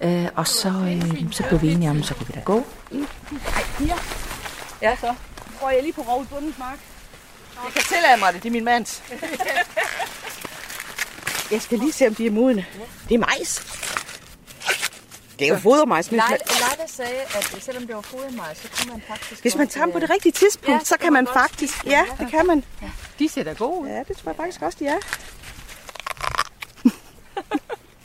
Øh, 0.00 0.26
og 0.36 0.46
så, 0.46 0.68
øh, 0.68 1.32
så 1.32 1.44
blev 1.48 1.62
vi 1.62 1.72
enige 1.72 1.90
om, 1.90 2.02
så 2.02 2.14
kunne 2.14 2.26
vi 2.26 2.32
da 2.34 2.40
gå. 2.40 2.64
Ja. 3.80 3.94
Ja, 4.82 4.96
så 4.96 5.14
går 5.60 5.70
jeg 5.70 5.82
lige 5.82 5.92
på 5.92 6.00
Rovs 6.00 6.28
Bundens 6.28 6.58
mark. 6.58 6.78
Jeg 7.64 7.72
kan 7.72 7.82
tillade 7.82 8.18
mig 8.18 8.32
det, 8.32 8.42
det 8.42 8.48
er 8.48 8.52
min 8.52 8.64
mands. 8.64 9.02
Jeg 11.52 11.62
skal 11.62 11.78
lige 11.78 11.92
se, 11.92 12.06
om 12.06 12.14
de 12.14 12.26
er 12.26 12.30
modne. 12.30 12.66
Det 13.08 13.14
er 13.14 13.18
majs. 13.18 13.62
Det 15.38 15.44
er 15.44 15.48
jo 15.48 15.58
fodermajs. 15.58 16.10
Leila, 16.10 16.24
Leila 16.28 16.86
sagde, 16.86 17.20
at 17.20 17.56
selvom 17.60 17.86
det 17.86 17.94
var 17.96 18.00
fodermajs, 18.00 18.58
så 18.58 18.68
kunne 18.76 18.92
man 18.92 19.02
faktisk... 19.08 19.42
Hvis 19.42 19.56
man 19.56 19.68
tager 19.68 19.84
dem 19.84 19.92
på 19.92 19.98
det 19.98 20.10
rigtige 20.10 20.32
tidspunkt, 20.32 20.68
Ja, 20.68 20.84
så 20.84 20.94
det 20.94 21.00
kan 21.00 21.12
man 21.12 21.26
faktisk... 21.32 21.86
Ja, 21.86 21.90
ja. 21.90 22.24
det 22.24 22.30
kan 22.30 22.46
man. 22.46 22.64
De 23.18 23.28
ser 23.28 23.44
da 23.44 23.52
gode 23.52 23.80
ud. 23.80 23.88
Ja, 23.88 24.02
det 24.08 24.16
tror 24.16 24.30
jeg 24.30 24.36
faktisk 24.36 24.62
også, 24.62 24.78
de 24.80 24.86
er. 24.86 24.98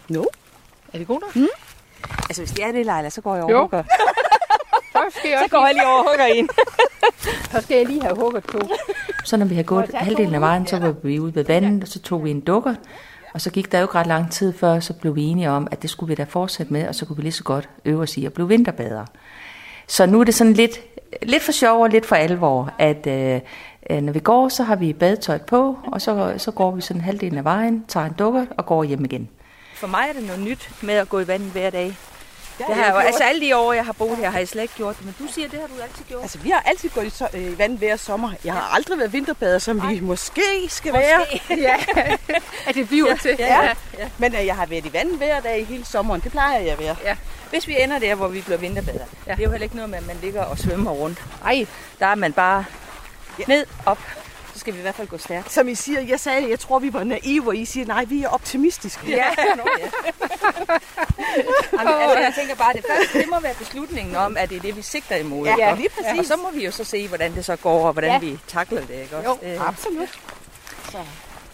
no. 0.13 0.23
Er 0.93 0.97
det 0.97 1.07
gode 1.07 1.19
nok? 1.19 1.35
Mm. 1.35 1.47
Altså, 2.29 2.41
hvis 2.41 2.51
de 2.51 2.61
er 2.61 2.71
det, 2.71 2.85
Leila, 2.85 3.09
så 3.09 3.21
går 3.21 3.35
jeg 3.35 3.43
over 3.43 3.53
og 3.55 3.61
hugger. 3.61 3.83
Så 4.93 4.99
skal, 5.19 5.29
jeg 5.29 5.39
Så 5.39 5.43
også 5.43 5.51
går 5.55 5.65
jeg 5.65 5.73
lige 5.75 5.87
over 5.87 5.99
og 5.99 6.09
hugger 6.09 6.25
en. 6.25 6.49
så 7.51 7.61
skal 7.61 7.77
jeg 7.77 7.85
lige 7.85 8.01
have 8.01 8.15
hugget 8.15 8.43
to. 8.43 8.59
Så 9.23 9.37
når 9.37 9.45
vi 9.45 9.55
har 9.55 9.63
gået 9.63 9.91
halvdelen 9.93 10.35
af 10.35 10.41
vejen, 10.41 10.67
så 10.67 10.79
var 10.79 10.91
vi 11.03 11.19
ude 11.19 11.35
ved 11.35 11.45
vandet, 11.45 11.81
og 11.83 11.87
så 11.87 11.99
tog 11.99 12.23
vi 12.23 12.31
en 12.31 12.41
dukker. 12.41 12.75
Og 13.33 13.41
så 13.41 13.51
gik 13.51 13.71
der 13.71 13.79
jo 13.79 13.83
ikke 13.83 13.95
ret 13.95 14.07
lang 14.07 14.31
tid 14.31 14.53
før, 14.53 14.79
så 14.79 14.93
blev 14.93 15.15
vi 15.15 15.23
enige 15.23 15.49
om, 15.49 15.67
at 15.71 15.81
det 15.81 15.89
skulle 15.89 16.07
vi 16.07 16.15
da 16.15 16.23
fortsætte 16.23 16.73
med, 16.73 16.87
og 16.87 16.95
så 16.95 17.05
kunne 17.05 17.15
vi 17.15 17.21
lige 17.21 17.31
så 17.31 17.43
godt 17.43 17.69
øve 17.85 18.01
os 18.01 18.17
i 18.17 18.25
at 18.25 18.33
blive 18.33 18.47
vinterbadere. 18.47 19.05
Så 19.87 20.05
nu 20.05 20.19
er 20.19 20.23
det 20.23 20.35
sådan 20.35 20.53
lidt, 20.53 20.79
lidt 21.21 21.43
for 21.43 21.51
sjov 21.51 21.83
og 21.83 21.89
lidt 21.89 22.05
for 22.05 22.15
alvor, 22.15 22.73
at 22.79 23.07
øh, 23.07 23.39
øh, 23.89 24.01
når 24.01 24.13
vi 24.13 24.19
går, 24.19 24.49
så 24.49 24.63
har 24.63 24.75
vi 24.75 24.93
badetøj 24.93 25.37
på, 25.37 25.77
og 25.83 26.01
så, 26.01 26.33
så 26.37 26.51
går 26.51 26.71
vi 26.71 26.81
sådan 26.81 27.01
halvdelen 27.01 27.37
af 27.37 27.43
vejen, 27.43 27.85
tager 27.87 28.05
en 28.05 28.13
dukker 28.13 28.45
og 28.57 28.65
går 28.65 28.83
hjem 28.83 29.05
igen. 29.05 29.29
For 29.75 29.87
mig 29.87 30.05
er 30.09 30.13
det 30.13 30.27
noget 30.27 30.41
nyt 30.41 30.69
med 30.81 30.93
at 30.93 31.09
gå 31.09 31.19
i 31.19 31.27
vandet 31.27 31.51
hver 31.51 31.69
dag. 31.69 31.95
Det 32.57 32.65
har 32.75 32.83
jeg 32.85 32.93
jo, 32.93 32.97
altså 32.99 33.23
alle 33.23 33.41
de 33.47 33.57
år, 33.57 33.73
jeg 33.73 33.85
har 33.85 33.93
boet 33.93 34.17
her, 34.17 34.29
har 34.29 34.37
jeg 34.37 34.47
slet 34.47 34.61
ikke 34.61 34.73
gjort 34.75 34.97
det. 34.97 35.05
Men 35.05 35.15
du 35.19 35.33
siger, 35.33 35.47
det 35.49 35.59
har 35.59 35.67
du 35.67 35.73
altid 35.81 36.03
gjort. 36.09 36.21
Altså, 36.21 36.37
vi 36.37 36.49
har 36.49 36.63
altid 36.65 36.89
gået 36.89 37.05
i, 37.05 37.23
so- 37.23 37.37
øh, 37.37 37.43
i 37.53 37.57
vandet 37.57 37.77
hver 37.79 37.95
sommer. 37.97 38.31
Jeg 38.45 38.53
har 38.53 38.61
aldrig 38.75 38.97
været 38.99 39.13
vinterbader, 39.13 39.59
som 39.59 39.89
vi 39.89 39.99
måske 39.99 40.41
skal 40.69 40.93
være. 40.93 41.25
ja, 41.57 41.75
at 42.67 42.75
det 42.75 42.87
bliver 42.87 43.15
til. 43.15 43.35
Ja, 43.39 43.63
ja. 43.99 44.09
Men 44.17 44.35
øh, 44.35 44.45
jeg 44.45 44.55
har 44.55 44.65
været 44.65 44.85
i 44.85 44.93
vandet 44.93 45.17
hver 45.17 45.39
dag 45.39 45.65
hele 45.67 45.85
sommeren. 45.85 46.21
Det 46.21 46.31
plejer 46.31 46.59
jeg 46.59 46.71
at 46.71 46.79
være. 46.79 46.95
Ja. 47.03 47.15
Hvis 47.49 47.67
vi 47.67 47.81
ender 47.81 47.99
der, 47.99 48.15
hvor 48.15 48.27
vi 48.27 48.41
bliver 48.41 48.57
vinterbader. 48.57 48.99
Ja. 48.99 49.05
Ja. 49.27 49.31
Det 49.31 49.39
er 49.39 49.43
jo 49.43 49.51
heller 49.51 49.63
ikke 49.63 49.75
noget 49.75 49.89
med, 49.89 49.97
at 49.97 50.07
man 50.07 50.17
ligger 50.21 50.43
og 50.43 50.57
svømmer 50.59 50.91
rundt. 50.91 51.23
Ej, 51.45 51.65
Der 51.99 52.05
er 52.07 52.15
man 52.15 52.33
bare 52.33 52.65
ned, 53.47 53.65
op. 53.85 53.99
Så 54.63 54.65
skal 54.65 54.73
vi 54.73 54.79
i 54.79 54.81
hvert 54.81 54.95
fald 54.95 55.07
gå 55.07 55.17
stærkt. 55.17 55.51
Som 55.51 55.67
I 55.67 55.75
siger, 55.75 56.01
jeg 56.01 56.19
sagde, 56.19 56.49
jeg 56.49 56.59
tror, 56.59 56.79
vi 56.79 56.93
var 56.93 57.03
naive, 57.03 57.47
og 57.47 57.55
I 57.57 57.65
siger, 57.65 57.85
nej, 57.85 58.05
vi 58.05 58.23
er 58.23 58.27
optimistiske. 58.29 59.09
ja. 59.09 59.23
Nå, 59.57 59.63
ja. 59.79 59.85
Jamen, 61.79 61.93
altså, 62.01 62.19
jeg 62.19 62.33
tænker 62.39 62.55
bare, 62.55 62.73
det 62.73 62.85
første, 62.89 63.19
det 63.19 63.27
må 63.29 63.39
være 63.39 63.53
beslutningen 63.59 64.15
om, 64.15 64.37
at 64.37 64.49
det 64.49 64.57
er 64.57 64.61
det, 64.61 64.77
vi 64.77 64.81
sigter 64.81 65.15
imod. 65.15 65.47
Ja, 65.47 65.71
Og 65.71 65.77
lige 65.77 65.89
præcis. 65.89 66.19
Og 66.19 66.25
så 66.25 66.35
må 66.43 66.51
vi 66.53 66.65
jo 66.65 66.71
så 66.71 66.83
se, 66.83 67.07
hvordan 67.07 67.35
det 67.35 67.45
så 67.45 67.55
går, 67.55 67.87
og 67.87 67.93
hvordan 67.93 68.11
Ja. 68.11 68.17
vi 68.19 68.39
takler 68.47 68.81
det. 68.81 68.89
Ikke? 69.01 69.17
også? 69.17 69.29
Jo, 69.29 69.37
det, 69.49 69.61
absolut. 69.67 70.09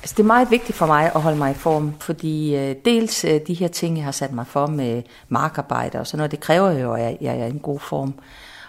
Altså, 0.02 0.14
det 0.18 0.20
er 0.20 0.28
meget 0.28 0.52
vigtigt 0.52 0.78
for 0.78 0.86
mig 0.86 1.12
at 1.16 1.22
holde 1.22 1.38
mig 1.38 1.52
i 1.52 1.54
form, 1.54 1.94
fordi 2.00 2.56
øh, 2.56 2.76
dels 2.86 3.26
øh, 3.26 3.42
de 3.48 3.54
her 3.54 3.68
ting, 3.68 3.98
jeg 3.98 4.06
har 4.06 4.12
sat 4.12 4.32
mig 4.34 4.48
for 4.48 4.68
med 4.68 5.04
markarbejde 5.30 6.00
og 6.00 6.08
sådan 6.08 6.18
noget, 6.18 6.32
det 6.32 6.40
kræver 6.40 6.72
jo, 6.72 6.94
at 6.94 7.02
jeg, 7.04 7.18
jeg 7.22 7.38
er 7.40 7.46
i 7.46 7.50
en 7.50 7.60
god 7.60 7.80
form. 7.80 8.14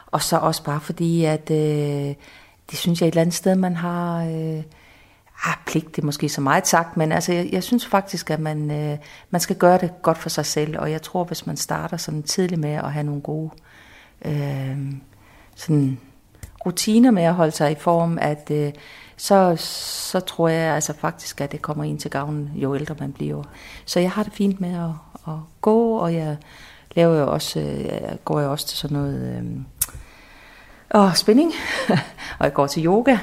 Og 0.06 0.22
så 0.22 0.36
også 0.36 0.62
bare 0.64 0.80
fordi, 0.80 1.24
at 1.24 1.50
øh, 1.50 2.14
det 2.70 2.78
synes 2.78 3.00
jeg 3.00 3.08
et 3.08 3.12
eller 3.12 3.20
andet 3.20 3.34
sted, 3.34 3.54
man 3.54 3.76
har... 3.76 4.24
Øh, 4.24 4.62
Ah, 5.44 5.54
pligt, 5.66 5.96
det 5.96 6.02
er 6.02 6.06
måske 6.06 6.28
så 6.28 6.40
meget 6.40 6.66
sagt, 6.66 6.96
men 6.96 7.12
altså, 7.12 7.32
jeg, 7.32 7.48
jeg 7.52 7.62
synes 7.62 7.86
faktisk, 7.86 8.30
at 8.30 8.40
man, 8.40 8.70
øh, 8.70 8.98
man 9.30 9.40
skal 9.40 9.56
gøre 9.56 9.78
det 9.78 10.02
godt 10.02 10.18
for 10.18 10.28
sig 10.28 10.46
selv, 10.46 10.78
og 10.78 10.90
jeg 10.90 11.02
tror, 11.02 11.24
hvis 11.24 11.46
man 11.46 11.56
starter 11.56 11.96
sådan 11.96 12.22
tidligt 12.22 12.60
med 12.60 12.70
at 12.70 12.92
have 12.92 13.04
nogle 13.04 13.20
gode 13.20 13.50
øh, 14.24 14.78
sådan 15.54 16.00
rutiner 16.66 17.10
med 17.10 17.22
at 17.22 17.34
holde 17.34 17.52
sig 17.52 17.72
i 17.72 17.74
form, 17.74 18.18
at 18.20 18.50
øh, 18.50 18.72
så, 19.16 19.56
så 19.56 20.20
tror 20.20 20.48
jeg 20.48 20.74
altså 20.74 20.92
faktisk, 20.92 21.40
at 21.40 21.52
det 21.52 21.62
kommer 21.62 21.84
ind 21.84 21.98
til 21.98 22.10
gavn, 22.10 22.50
jo 22.54 22.74
ældre 22.74 22.94
man 23.00 23.12
bliver. 23.12 23.42
Så 23.84 24.00
jeg 24.00 24.10
har 24.10 24.22
det 24.22 24.32
fint 24.32 24.60
med 24.60 24.74
at, 24.74 24.90
at 25.32 25.38
gå, 25.60 25.96
og 25.96 26.14
jeg 26.14 26.36
laver 26.96 27.14
jo 27.14 27.32
også, 27.32 27.60
øh, 27.60 27.84
jeg 27.84 28.18
går 28.24 28.40
jo 28.40 28.50
også 28.50 28.66
til 28.66 28.78
sådan 28.78 28.96
noget 28.96 29.36
øh, 29.36 29.44
og 30.90 31.16
spænding, 31.16 31.52
og 32.38 32.44
jeg 32.44 32.52
går 32.52 32.66
til 32.66 32.86
yoga. 32.86 33.18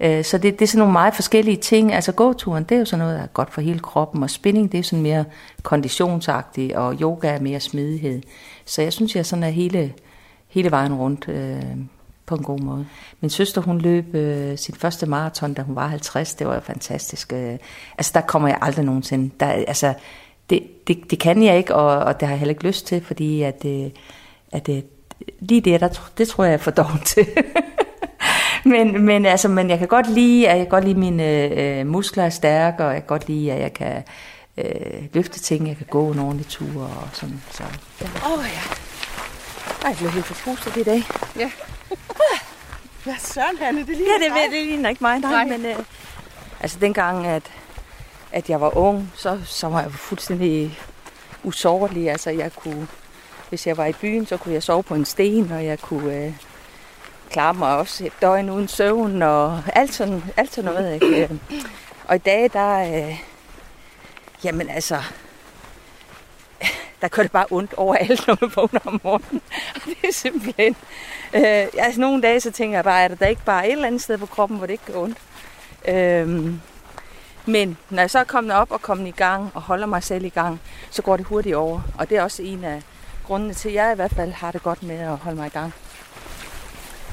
Øh, 0.00 0.24
så 0.24 0.38
det, 0.38 0.58
det 0.58 0.62
er 0.62 0.66
sådan 0.66 0.78
nogle 0.78 0.92
meget 0.92 1.14
forskellige 1.14 1.56
ting. 1.56 1.92
Altså 1.92 2.12
gåturen, 2.12 2.64
det 2.64 2.74
er 2.74 2.78
jo 2.78 2.84
sådan 2.84 2.98
noget, 2.98 3.16
der 3.18 3.22
er 3.22 3.26
godt 3.26 3.52
for 3.52 3.60
hele 3.60 3.78
kroppen, 3.78 4.22
og 4.22 4.30
spinning, 4.30 4.72
det 4.72 4.78
er 4.80 4.84
sådan 4.84 5.02
mere 5.02 5.24
konditionsagtigt, 5.62 6.72
og 6.76 6.94
yoga 6.94 7.28
er 7.28 7.40
mere 7.40 7.60
smidighed. 7.60 8.22
Så 8.64 8.82
jeg 8.82 8.92
synes, 8.92 9.16
jeg 9.16 9.26
sådan 9.26 9.42
er 9.42 9.48
hele, 9.48 9.92
hele 10.48 10.70
vejen 10.70 10.94
rundt 10.94 11.28
øh, 11.28 11.62
på 12.26 12.34
en 12.34 12.42
god 12.42 12.58
måde. 12.58 12.86
Min 13.20 13.30
søster, 13.30 13.60
hun 13.60 13.78
løb 13.78 14.14
øh, 14.14 14.58
sin 14.58 14.74
første 14.74 15.06
maraton, 15.06 15.54
da 15.54 15.62
hun 15.62 15.76
var 15.76 15.86
50. 15.86 16.34
Det 16.34 16.46
var 16.46 16.54
jo 16.54 16.60
fantastisk. 16.60 17.32
Øh, 17.32 17.58
altså, 17.98 18.10
der 18.14 18.20
kommer 18.20 18.48
jeg 18.48 18.58
aldrig 18.60 18.84
nogensinde. 18.84 19.30
Der, 19.40 19.46
altså, 19.46 19.94
det, 20.50 20.86
det, 20.86 21.10
det 21.10 21.18
kan 21.18 21.42
jeg 21.42 21.58
ikke, 21.58 21.74
og, 21.74 21.98
og 21.98 22.20
det 22.20 22.28
har 22.28 22.34
jeg 22.34 22.38
heller 22.38 22.54
ikke 22.54 22.66
lyst 22.66 22.86
til, 22.86 23.04
fordi 23.04 23.42
at, 23.42 23.64
øh, 23.64 23.90
at 24.52 24.68
øh, 24.68 24.82
lige 25.40 25.60
det, 25.60 25.80
der, 25.80 26.10
det 26.18 26.28
tror 26.28 26.44
jeg, 26.44 26.50
jeg 26.50 26.58
er 26.58 26.62
for 26.62 26.70
doven 26.70 27.00
til. 27.06 27.26
men, 28.72 29.04
men, 29.04 29.26
altså, 29.26 29.48
men 29.48 29.70
jeg 29.70 29.78
kan 29.78 29.88
godt 29.88 30.10
lide, 30.10 30.48
at 30.48 30.56
jeg 30.56 30.66
kan 30.66 30.70
godt 30.70 30.84
lide, 30.84 30.98
mine 30.98 31.24
øh, 31.24 31.86
muskler 31.86 32.24
er 32.24 32.30
stærke, 32.30 32.84
og 32.84 32.92
jeg 32.92 33.02
kan 33.02 33.06
godt 33.08 33.28
lide, 33.28 33.52
at 33.52 33.60
jeg 33.60 33.72
kan 33.72 34.02
øh, 34.58 35.02
løfte 35.12 35.40
ting, 35.40 35.68
jeg 35.68 35.76
kan 35.76 35.86
gå 35.90 36.12
en 36.12 36.18
ordentlig 36.18 36.46
tur 36.46 36.82
og 36.82 37.08
sådan. 37.12 37.42
Så, 37.50 37.62
ja. 38.00 38.06
Åh, 38.06 38.32
oh, 38.32 38.44
ja. 38.44 38.60
Ej, 39.82 39.88
jeg 39.88 39.96
blev 39.98 40.10
helt 40.10 40.26
forpustet 40.26 40.76
i 40.76 40.82
dag. 40.82 41.02
Ja. 41.38 41.50
Hvad 43.04 43.14
søren, 43.18 43.56
Hanne? 43.60 43.80
Det 43.80 43.88
Ja, 43.88 43.94
ligner 43.94 44.18
det, 44.18 44.32
ved, 44.34 44.58
det 44.58 44.66
ligner 44.66 44.88
ikke 44.88 45.04
mig, 45.04 45.18
nej. 45.18 45.44
Nej. 45.44 45.56
Men, 45.56 45.66
øh, 45.66 45.76
altså, 46.60 46.78
dengang, 46.80 47.26
at, 47.26 47.42
at 48.32 48.50
jeg 48.50 48.60
var 48.60 48.76
ung, 48.76 49.12
så, 49.14 49.40
så 49.44 49.68
var 49.68 49.82
jeg 49.82 49.92
fuldstændig 49.92 50.78
usårlig. 51.44 52.10
Altså, 52.10 52.30
jeg 52.30 52.52
kunne, 52.52 52.88
hvis 53.48 53.66
jeg 53.66 53.76
var 53.76 53.86
i 53.86 53.92
byen, 53.92 54.26
så 54.26 54.36
kunne 54.36 54.54
jeg 54.54 54.62
sove 54.62 54.82
på 54.82 54.94
en 54.94 55.04
sten, 55.04 55.52
og 55.52 55.64
jeg 55.64 55.78
kunne 55.78 56.14
øh, 56.14 56.32
klare 57.30 57.54
mig 57.54 57.76
også 57.76 58.06
et 58.06 58.12
døgn 58.22 58.50
uden 58.50 58.68
søvn, 58.68 59.22
og 59.22 59.62
alt 59.74 59.94
sådan, 59.94 60.22
alt 60.36 60.54
sådan 60.54 60.72
noget. 60.72 60.94
Ikke? 60.94 61.22
Øh, 61.22 61.30
og 62.04 62.16
i 62.16 62.18
dag, 62.18 62.50
der... 62.52 62.78
Øh, 63.08 63.18
jamen 64.44 64.70
altså... 64.70 65.02
Der 67.00 67.08
kører 67.08 67.24
det 67.24 67.32
bare 67.32 67.46
ondt 67.50 67.74
overalt, 67.74 68.26
når 68.26 68.38
man 68.40 68.50
vågner 68.56 68.80
om 68.84 69.00
morgenen. 69.04 69.40
Og 69.74 69.80
det 69.86 70.08
er 70.08 70.12
simpelthen... 70.12 70.76
Øh, 71.34 71.66
altså 71.78 72.00
nogle 72.00 72.22
dage, 72.22 72.40
så 72.40 72.50
tænker 72.50 72.76
jeg 72.76 72.84
bare, 72.84 73.02
er 73.02 73.08
der 73.08 73.14
da 73.14 73.26
ikke 73.26 73.44
bare 73.44 73.66
et 73.66 73.72
eller 73.72 73.86
andet 73.86 74.02
sted 74.02 74.18
på 74.18 74.26
kroppen, 74.26 74.58
hvor 74.58 74.66
det 74.66 74.72
ikke 74.72 74.92
gør 74.92 75.00
ondt? 75.00 75.18
Øh, 75.88 76.54
men 77.46 77.78
når 77.90 78.02
jeg 78.02 78.10
så 78.10 78.18
er 78.18 78.24
kommet 78.24 78.56
op 78.56 78.70
og 78.70 78.82
kommet 78.82 79.08
i 79.08 79.10
gang 79.10 79.50
og 79.54 79.62
holder 79.62 79.86
mig 79.86 80.02
selv 80.02 80.24
i 80.24 80.28
gang, 80.28 80.60
så 80.90 81.02
går 81.02 81.16
det 81.16 81.26
hurtigt 81.26 81.54
over. 81.54 81.80
Og 81.98 82.10
det 82.10 82.18
er 82.18 82.22
også 82.22 82.42
en 82.42 82.64
af 82.64 82.82
grundene 83.28 83.54
til, 83.54 83.68
at 83.68 83.74
jeg 83.74 83.92
i 83.92 83.96
hvert 83.96 84.10
fald 84.10 84.32
har 84.32 84.52
det 84.52 84.62
godt 84.62 84.82
med 84.82 84.96
at 84.96 85.16
holde 85.16 85.36
mig 85.36 85.46
i 85.46 85.50
gang. 85.50 85.74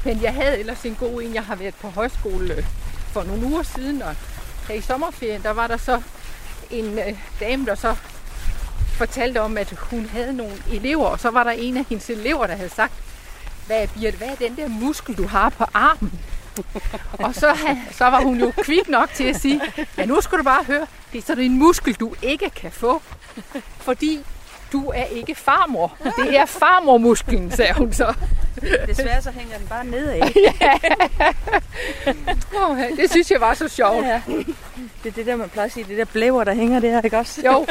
Men 0.06 0.22
jeg 0.22 0.34
havde 0.34 0.60
ellers 0.60 0.86
en 0.86 0.96
god 1.00 1.22
en. 1.22 1.34
Jeg 1.34 1.44
har 1.44 1.56
været 1.56 1.76
på 1.76 1.90
højskole 1.90 2.54
øh, 2.54 2.66
for 3.08 3.24
nogle 3.24 3.46
uger 3.46 3.64
siden, 3.64 4.02
og 4.02 4.16
her 4.68 4.76
i 4.76 4.82
sommerferien, 4.82 5.44
der 5.44 5.52
var 5.52 5.68
der 5.68 5.78
så 5.78 6.02
en 6.72 7.00
øh, 7.00 7.20
dame, 7.40 7.66
der 7.66 7.76
så 7.76 7.96
fortalte 8.98 9.42
om, 9.42 9.58
at 9.58 9.72
hun 9.72 10.06
havde 10.06 10.34
nogle 10.34 10.54
elever, 10.72 11.06
og 11.06 11.20
så 11.20 11.30
var 11.30 11.44
der 11.44 11.52
en 11.52 11.78
af 11.78 11.86
hendes 11.90 12.10
elever, 12.10 12.48
der 12.48 12.56
havde 12.56 12.70
sagt, 12.70 12.94
hvad, 13.68 13.88
Birte, 13.88 14.18
hvad 14.18 14.28
er 14.28 14.36
den 14.36 14.56
der 14.56 14.68
muskel, 14.68 15.18
du 15.18 15.28
har 15.28 15.50
på 15.50 15.66
armen? 15.74 16.20
og 17.26 17.36
så, 17.36 17.50
øh, 17.50 17.78
så 17.92 18.06
var 18.06 18.22
hun 18.22 18.40
jo 18.40 18.54
kvik 18.58 18.90
nok 18.90 19.10
til 19.14 19.24
at 19.24 19.36
sige, 19.42 19.62
ja 19.98 20.06
nu 20.06 20.22
skal 20.22 20.38
du 20.38 20.44
bare 20.44 20.64
høre, 20.64 20.88
det 21.12 21.18
er 21.18 21.22
sådan 21.22 21.44
en 21.44 21.58
muskel, 21.58 21.94
du 21.94 22.16
ikke 22.22 22.50
kan 22.50 22.72
få. 22.72 23.02
Fordi 23.78 24.26
du 24.72 24.92
er 24.96 25.04
ikke 25.04 25.36
farmor. 25.36 25.98
Det 26.04 26.38
er 26.38 26.46
farmormusklen, 26.46 27.52
sagde 27.52 27.74
hun 27.74 27.94
så. 27.94 28.14
Desværre 28.88 29.22
så 29.22 29.32
hænger 29.32 29.58
den 29.58 29.68
bare 29.68 29.86
nedad. 29.86 30.18
ja. 30.62 30.74
det 32.98 33.12
synes 33.12 33.32
jeg 33.32 33.42
var 33.42 33.54
så 33.54 33.68
sjovt. 33.68 34.06
Ja, 34.06 34.22
Det 35.04 35.10
er 35.10 35.12
det 35.12 35.26
der, 35.26 35.36
man 35.36 35.50
plejer 35.50 35.66
at 35.66 35.72
sige, 35.74 35.86
det 35.90 35.98
der 35.98 36.06
blæver, 36.06 36.44
der 36.44 36.54
hænger 36.54 36.80
der, 36.80 37.02
ikke 37.02 37.18
også? 37.18 37.42
Jo. 37.46 37.66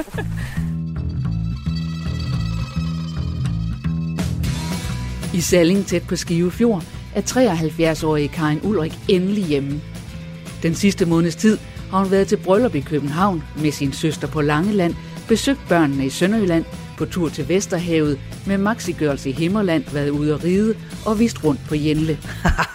I 5.35 5.41
Salling 5.41 5.87
tæt 5.87 6.03
på 6.09 6.17
Skivefjord 6.17 6.83
er 7.15 7.21
73-årige 7.21 8.29
Karin 8.29 8.61
Ulrik 8.63 8.93
endelig 9.09 9.45
hjemme. 9.45 9.81
Den 10.63 10.75
sidste 10.75 11.07
måneds 11.07 11.37
tid 11.37 11.59
har 11.91 11.99
hun 11.99 12.11
været 12.11 12.29
til 12.29 12.37
bryllup 12.37 12.75
i 12.75 12.81
København 12.81 13.43
med 13.59 13.73
sin 13.73 13.93
søster 13.93 14.29
på 14.29 14.41
Langeland, 14.41 14.95
besøgt 15.29 15.61
børnene 15.69 16.07
i 16.07 16.11
Sønderjylland, 16.11 16.65
på 16.99 17.07
tur 17.07 17.29
til 17.29 17.49
Vesterhavet, 17.49 18.21
med 18.47 18.59
Maxi 18.59 18.93
Girls 18.93 19.27
i 19.27 19.33
Himmerland 19.33 19.85
været 19.85 20.11
ude 20.11 20.35
at 20.35 20.45
ride 20.45 20.77
og 21.07 21.19
vist 21.19 21.45
rundt 21.45 21.61
på 21.69 21.75
Jenle. 21.75 22.17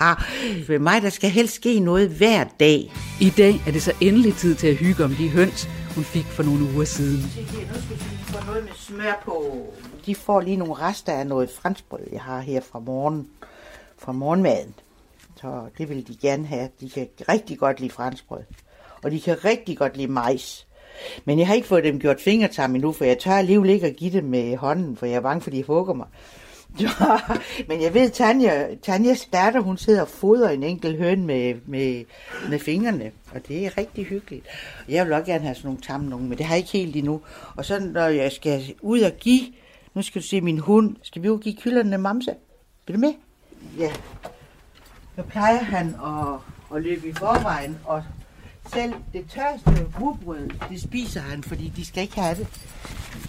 For 0.65 0.79
mig, 0.79 1.01
der 1.01 1.09
skal 1.09 1.29
helst 1.29 1.55
ske 1.55 1.79
noget 1.79 2.09
hver 2.09 2.43
dag. 2.59 2.93
I 3.21 3.29
dag 3.37 3.61
er 3.67 3.71
det 3.71 3.81
så 3.81 3.93
endelig 4.01 4.35
tid 4.35 4.55
til 4.55 4.67
at 4.67 4.75
hygge 4.75 5.03
om 5.03 5.15
de 5.15 5.29
høns, 5.29 5.67
hun 5.95 6.03
fik 6.03 6.25
for 6.25 6.43
nogle 6.43 6.73
uger 6.73 6.85
siden. 6.85 7.21
Nu 7.21 7.29
skal 7.29 7.97
vi 8.11 8.17
få 8.23 8.45
noget 8.45 8.63
med 8.63 8.71
smør 8.75 9.21
på. 9.25 9.65
De 10.05 10.15
får 10.15 10.41
lige 10.41 10.57
nogle 10.57 10.73
rester 10.73 11.13
af 11.13 11.27
noget 11.27 11.49
franskbrød, 11.61 11.99
jeg 12.11 12.21
har 12.21 12.39
her 12.39 12.61
fra 12.71 12.79
morgen, 12.79 13.27
fra 13.97 14.11
morgenmaden. 14.11 14.73
Så 15.41 15.65
det 15.77 15.89
vil 15.89 16.07
de 16.07 16.15
gerne 16.15 16.45
have. 16.47 16.69
De 16.79 16.89
kan 16.89 17.07
rigtig 17.29 17.59
godt 17.59 17.79
lide 17.79 17.91
franskbrød. 17.91 18.43
Og 19.03 19.11
de 19.11 19.21
kan 19.21 19.45
rigtig 19.45 19.77
godt 19.77 19.97
lide 19.97 20.11
majs. 20.11 20.67
Men 21.25 21.39
jeg 21.39 21.47
har 21.47 21.53
ikke 21.53 21.67
fået 21.67 21.83
dem 21.83 21.99
gjort 21.99 22.21
fingertarm 22.21 22.75
endnu, 22.75 22.91
for 22.91 23.05
jeg 23.05 23.19
tør 23.19 23.31
alligevel 23.31 23.69
ikke 23.69 23.87
at 23.87 23.95
give 23.95 24.11
dem 24.11 24.23
med 24.23 24.57
hånden, 24.57 24.97
for 24.97 25.05
jeg 25.05 25.15
er 25.15 25.21
bange 25.21 25.41
for, 25.41 25.49
de 25.49 25.63
hugger 25.63 25.93
mig. 25.93 26.07
men 27.69 27.81
jeg 27.81 27.93
ved, 27.93 28.09
Tanja, 28.09 28.75
Tanjas 28.83 29.25
datter, 29.33 29.59
hun 29.59 29.77
sidder 29.77 30.01
og 30.01 30.07
fodrer 30.07 30.49
en 30.49 30.63
enkelt 30.63 30.97
høn 30.97 31.25
med, 31.25 31.55
med, 31.65 32.05
med 32.49 32.59
fingrene, 32.59 33.11
og 33.33 33.47
det 33.47 33.65
er 33.65 33.77
rigtig 33.77 34.05
hyggeligt. 34.05 34.45
Jeg 34.89 35.05
vil 35.05 35.13
også 35.13 35.25
gerne 35.25 35.43
have 35.43 35.55
sådan 35.55 35.67
nogle 35.67 35.81
tam 35.81 36.01
nogen, 36.01 36.29
men 36.29 36.37
det 36.37 36.45
har 36.45 36.55
jeg 36.55 36.59
ikke 36.59 36.71
helt 36.71 36.95
endnu. 36.95 37.21
Og 37.55 37.65
så 37.65 37.79
når 37.79 38.07
jeg 38.07 38.31
skal 38.31 38.75
ud 38.81 38.99
og 38.99 39.11
give, 39.11 39.41
nu 39.93 40.01
skal 40.01 40.21
du 40.21 40.27
se 40.27 40.41
min 40.41 40.59
hund, 40.59 40.95
skal 41.03 41.21
vi 41.21 41.27
jo 41.27 41.37
give 41.37 41.55
kylderne 41.55 41.97
mamse? 41.97 42.31
Vil 42.87 42.95
du 42.95 42.99
med? 42.99 43.13
Ja. 43.77 43.91
Så 45.15 45.23
plejer 45.23 45.63
han 45.63 45.87
at, 45.87 46.75
at 46.75 46.83
løbe 46.83 47.07
i 47.07 47.13
forvejen, 47.13 47.77
og 47.85 48.03
selv 48.73 48.93
det 49.13 49.25
tørste 49.29 49.87
rugbrød, 50.01 50.49
det 50.69 50.81
spiser 50.81 51.21
han, 51.21 51.43
fordi 51.43 51.73
de 51.75 51.85
skal 51.85 52.03
ikke 52.03 52.19
have 52.19 52.35
det. 52.35 52.47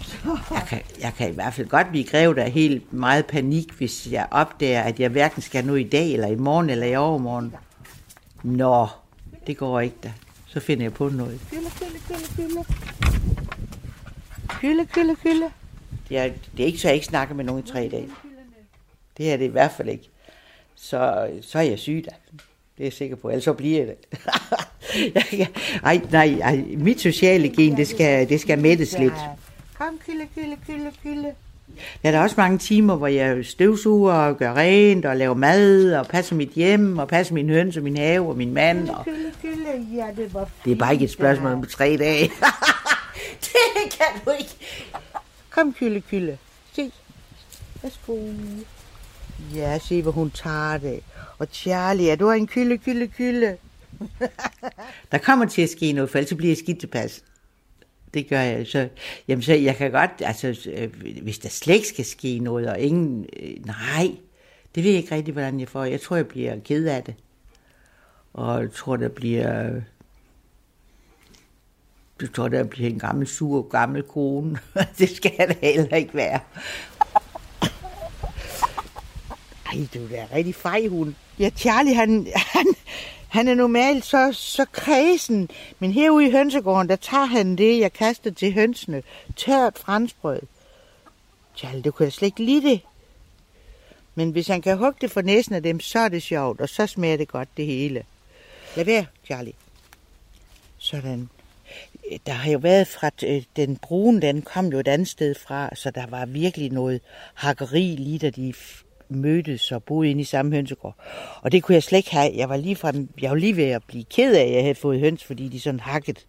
Så. 0.01 0.37
Jeg, 0.51 0.63
kan, 0.67 0.81
jeg 1.01 1.13
kan 1.17 1.31
i 1.31 1.33
hvert 1.33 1.53
fald 1.53 1.67
godt 1.67 1.89
blive 1.89 2.03
grevet 2.03 2.37
af 2.37 2.51
helt 2.51 2.93
meget 2.93 3.25
panik, 3.25 3.71
hvis 3.71 4.07
jeg 4.11 4.27
opdager, 4.31 4.81
at 4.81 4.99
jeg 4.99 5.09
hverken 5.09 5.41
skal 5.41 5.65
nu 5.65 5.75
i 5.75 5.83
dag, 5.83 6.13
eller 6.13 6.27
i 6.27 6.35
morgen, 6.35 6.69
eller 6.69 6.85
i 6.85 6.95
overmorgen. 6.95 7.55
Nå, 8.43 8.87
det 9.47 9.57
går 9.57 9.79
ikke 9.79 9.95
da. 10.03 10.13
Så 10.47 10.59
finder 10.59 10.83
jeg 10.83 10.93
på 10.93 11.09
noget. 11.09 11.39
Kylde, 11.49 11.69
kylde, 11.79 11.99
kylde, 12.07 12.35
kylde. 12.35 12.65
Kylde, 14.49 14.85
kylde, 14.85 15.15
kylde. 15.15 15.51
Det 16.09 16.17
er, 16.17 16.29
det 16.57 16.63
er 16.63 16.67
ikke 16.67 16.79
så, 16.79 16.87
jeg 16.87 16.95
ikke 16.95 17.07
snakker 17.07 17.35
med 17.35 17.45
nogen 17.45 17.63
i 17.63 17.67
tre 17.67 17.89
dage. 17.91 18.09
Det 19.17 19.33
er 19.33 19.37
det 19.37 19.45
i 19.45 19.47
hvert 19.47 19.71
fald 19.71 19.89
ikke. 19.89 20.09
Så, 20.75 21.29
så 21.41 21.57
er 21.57 21.63
jeg 21.63 21.79
syg 21.79 22.05
da. 22.05 22.15
Det 22.81 22.85
er 22.85 22.89
jeg 22.89 22.93
sikker 22.93 23.15
på, 23.15 23.29
ellers 23.29 23.43
så 23.43 23.53
bliver 23.53 23.85
det. 23.85 23.95
ej, 25.83 26.01
nej, 26.11 26.39
ej, 26.41 26.63
mit 26.77 27.01
sociale 27.01 27.49
gen, 27.49 27.77
det 27.77 27.87
skal, 27.87 28.29
det 28.29 28.41
skal 28.41 28.59
mættes 28.59 28.97
lidt. 28.99 29.13
Kom, 29.77 29.99
kylde, 30.05 30.27
kylde, 30.35 30.55
kylde, 30.67 30.91
kylde. 31.03 31.31
Der 32.03 32.11
er 32.11 32.21
også 32.21 32.35
mange 32.37 32.57
timer, 32.57 32.95
hvor 32.95 33.07
jeg 33.07 33.45
støvsuger 33.45 34.13
og 34.13 34.37
gør 34.37 34.53
rent 34.53 35.05
og 35.05 35.17
laver 35.17 35.33
mad 35.33 35.93
og 35.93 36.07
passer 36.07 36.35
mit 36.35 36.49
hjem 36.49 36.97
og 36.97 37.07
passer 37.07 37.33
min 37.33 37.49
høns 37.49 37.77
og 37.77 37.83
min 37.83 37.97
have 37.97 38.29
og 38.29 38.37
min 38.37 38.53
mand. 38.53 38.89
Og... 38.89 39.05
Kylde, 39.05 39.31
kylde, 39.41 39.87
ja, 39.95 40.07
det, 40.17 40.33
var 40.33 40.45
fint, 40.45 40.65
det 40.65 40.71
er 40.71 40.75
bare 40.75 40.93
ikke 40.93 41.05
et 41.05 41.11
spørgsmål 41.11 41.51
om 41.51 41.63
tre 41.63 41.97
dage. 41.97 42.31
det 43.45 43.91
kan 43.91 44.21
du 44.25 44.31
ikke. 44.39 44.55
Kom, 45.49 45.73
kylde, 45.73 46.01
kylde. 46.01 46.37
Se. 46.73 46.91
Værsgo. 47.81 48.17
Ja, 49.55 49.79
se 49.79 50.01
hvor 50.01 50.11
hun 50.11 50.31
tager 50.31 50.77
det. 50.77 50.99
Og 51.37 51.47
Charlie, 51.51 52.09
er 52.09 52.15
du 52.15 52.31
en 52.31 52.47
kylde, 52.47 52.77
kylde, 52.77 53.07
kylde? 53.07 53.57
der 55.11 55.17
kommer 55.17 55.45
til 55.45 55.61
at 55.61 55.69
ske 55.69 55.93
noget, 55.93 56.09
for 56.09 56.17
ellers 56.17 56.33
bliver 56.33 56.49
jeg 56.49 56.57
skidt 56.57 56.79
tilpas. 56.79 57.23
Det 58.13 58.27
gør 58.27 58.39
jeg. 58.39 58.67
Så, 58.67 58.89
jamen, 59.27 59.41
så 59.41 59.53
jeg 59.53 59.75
kan 59.75 59.91
godt, 59.91 60.11
altså, 60.19 60.69
øh, 60.73 60.93
hvis 61.21 61.39
der 61.39 61.49
slet 61.49 61.75
ikke 61.75 61.87
skal 61.87 62.05
ske 62.05 62.39
noget, 62.39 62.69
og 62.69 62.79
ingen, 62.79 63.25
øh, 63.39 63.65
nej, 63.65 64.11
det 64.75 64.83
ved 64.83 64.91
jeg 64.91 64.99
ikke 64.99 65.15
rigtig, 65.15 65.31
hvordan 65.31 65.59
jeg 65.59 65.67
får. 65.67 65.83
Jeg 65.83 66.01
tror, 66.01 66.15
jeg 66.15 66.27
bliver 66.27 66.59
ked 66.65 66.85
af 66.85 67.03
det. 67.03 67.15
Og 68.33 68.61
jeg 68.61 68.71
tror, 68.71 68.95
der 68.95 69.09
bliver, 69.09 69.81
jeg 72.21 72.33
tror, 72.33 72.47
der 72.47 72.63
bliver 72.63 72.89
en 72.89 72.99
gammel, 72.99 73.27
sur, 73.27 73.61
gammel 73.61 74.03
kone. 74.03 74.59
det 74.97 75.09
skal 75.09 75.47
det 75.47 75.57
heller 75.61 75.95
ikke 75.95 76.13
være. 76.13 76.39
Ej, 79.71 79.87
du 79.93 80.07
er 80.15 80.35
rigtig 80.35 80.55
fej, 80.55 80.87
hun. 80.87 81.15
Ja, 81.39 81.49
Charlie, 81.57 81.95
han, 81.95 82.27
han, 82.35 82.65
han 83.27 83.47
er 83.47 83.53
normalt 83.53 84.05
så, 84.05 84.31
så 84.33 84.65
kredsen, 84.71 85.49
men 85.79 85.91
herude 85.91 86.27
i 86.27 86.31
hønsegården, 86.31 86.89
der 86.89 86.95
tager 86.95 87.25
han 87.25 87.55
det, 87.55 87.79
jeg 87.79 87.93
kaster 87.93 88.31
til 88.31 88.53
hønsene. 88.53 89.03
Tørt 89.35 89.77
franskbrød. 89.77 90.41
Charlie, 91.55 91.81
du 91.81 91.91
kan 91.91 92.11
slet 92.11 92.27
ikke 92.27 92.43
lide 92.43 92.69
det. 92.69 92.81
Men 94.15 94.31
hvis 94.31 94.47
han 94.47 94.61
kan 94.61 94.77
hugge 94.77 94.97
det 95.01 95.11
for 95.11 95.21
næsen 95.21 95.55
af 95.55 95.63
dem, 95.63 95.79
så 95.79 95.99
er 95.99 96.09
det 96.09 96.23
sjovt, 96.23 96.61
og 96.61 96.69
så 96.69 96.87
smager 96.87 97.17
det 97.17 97.27
godt 97.27 97.49
det 97.57 97.65
hele. 97.65 98.03
Lad 98.75 98.85
være, 98.85 99.05
Charlie. 99.25 99.53
Sådan. 100.77 101.29
Der 102.25 102.33
har 102.33 102.51
jo 102.51 102.57
været 102.57 102.87
fra 102.87 103.09
øh, 103.23 103.43
den 103.55 103.77
brune, 103.77 104.21
den 104.21 104.41
kom 104.41 104.67
jo 104.67 104.79
et 104.79 104.87
andet 104.87 105.07
sted 105.07 105.35
fra, 105.35 105.75
så 105.75 105.91
der 105.91 106.07
var 106.07 106.25
virkelig 106.25 106.71
noget 106.71 107.01
hakkeri 107.33 107.95
lige 107.99 108.19
da 108.19 108.29
de 108.29 108.53
mødtes 109.11 109.71
og 109.71 109.83
boede 109.83 110.09
inde 110.09 110.21
i 110.21 110.23
samme 110.23 110.55
hønsegård. 110.55 110.95
Og 111.41 111.51
det 111.51 111.63
kunne 111.63 111.73
jeg 111.73 111.83
slet 111.83 111.97
ikke 111.97 112.11
have. 112.11 112.31
Jeg 112.35 112.49
var 112.49 112.57
lige, 112.57 112.75
fra, 112.75 112.91
jeg 113.21 113.29
var 113.29 113.37
lige 113.37 113.57
ved 113.57 113.69
at 113.69 113.83
blive 113.87 114.03
ked 114.03 114.35
af, 114.35 114.43
at 114.43 114.51
jeg 114.53 114.61
havde 114.61 114.75
fået 114.75 114.99
høns, 114.99 115.23
fordi 115.23 115.47
de 115.47 115.59
sådan 115.59 115.79
hakket 115.79 116.25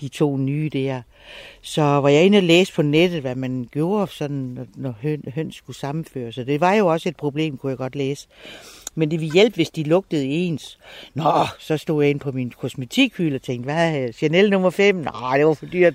de 0.00 0.08
to 0.08 0.36
nye 0.36 0.70
der. 0.72 1.02
Så 1.62 1.82
var 1.82 2.08
jeg 2.08 2.24
inde 2.24 2.38
og 2.38 2.44
læse 2.44 2.72
på 2.72 2.82
nettet, 2.82 3.20
hvad 3.20 3.34
man 3.34 3.68
gjorde, 3.72 4.12
sådan, 4.12 4.68
når 4.76 4.94
høns 5.34 5.56
skulle 5.56 5.76
sammenføres. 5.76 6.34
Så 6.34 6.44
det 6.44 6.60
var 6.60 6.74
jo 6.74 6.86
også 6.86 7.08
et 7.08 7.16
problem, 7.16 7.56
kunne 7.56 7.70
jeg 7.70 7.78
godt 7.78 7.96
læse. 7.96 8.28
Men 8.98 9.10
det 9.10 9.20
ville 9.20 9.32
hjælpe, 9.32 9.54
hvis 9.54 9.70
de 9.70 9.82
lugtede 9.82 10.24
ens. 10.24 10.78
Nå, 11.14 11.32
så 11.58 11.76
stod 11.76 12.02
jeg 12.02 12.10
ind 12.10 12.20
på 12.20 12.32
min 12.32 12.50
kosmetikhylde 12.50 13.34
og 13.34 13.42
tænkte, 13.42 13.64
hvad 13.64 13.96
er 13.96 14.12
Chanel 14.12 14.50
nummer 14.50 14.70
5? 14.70 14.94
Nej, 14.94 15.36
det 15.36 15.46
var 15.46 15.54
for 15.54 15.66
dyrt. 15.66 15.94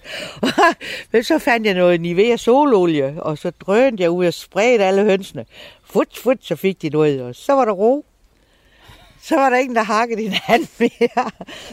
Men 1.11 1.23
så 1.23 1.39
fandt 1.39 1.67
jeg 1.67 1.75
noget 1.75 2.01
Nivea 2.01 2.37
sololie, 2.37 3.23
og 3.23 3.37
så 3.37 3.49
drønte 3.49 4.03
jeg 4.03 4.11
ud 4.11 4.25
og 4.25 4.33
spredte 4.33 4.85
alle 4.85 5.03
hønsene. 5.03 5.45
Fut, 5.93 6.17
fut, 6.17 6.37
så 6.41 6.55
fik 6.55 6.81
de 6.81 6.89
noget, 6.89 7.21
og 7.21 7.35
så 7.35 7.53
var 7.53 7.65
der 7.65 7.71
ro. 7.71 8.05
Så 9.21 9.35
var 9.35 9.49
der 9.49 9.57
ingen, 9.57 9.75
der 9.75 9.83
hakkede 9.83 10.21
hinanden 10.21 10.69
mere. 10.79 11.31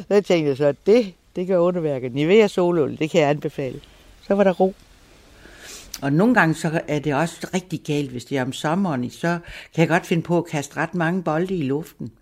Så 0.09 0.21
tænkte 0.21 0.49
jeg 0.49 0.57
så, 0.57 0.75
det, 0.87 1.15
det 1.37 1.47
gør 1.47 1.59
underværket. 1.59 2.15
Nivea 2.15 2.47
solol, 2.47 2.97
det 2.99 3.11
kan 3.11 3.21
jeg 3.21 3.31
anbefale. 3.31 3.81
Så 4.27 4.35
var 4.35 4.45
der 4.45 4.53
ro. 4.53 4.75
Og 6.03 6.13
nogle 6.13 6.35
gange 6.35 6.55
så 6.55 6.81
er 6.89 6.99
det 6.99 7.15
også 7.15 7.49
rigtig 7.55 7.81
galt, 7.81 8.11
hvis 8.11 8.25
det 8.25 8.39
er 8.39 8.43
om 8.43 8.53
sommeren, 8.53 9.11
så 9.11 9.39
kan 9.75 9.81
jeg 9.81 9.89
godt 9.89 10.07
finde 10.07 10.23
på 10.23 10.39
at 10.39 10.47
kaste 10.47 10.77
ret 10.77 10.95
mange 10.95 11.23
bolde 11.23 11.57
i 11.57 11.63
luften. 11.63 12.13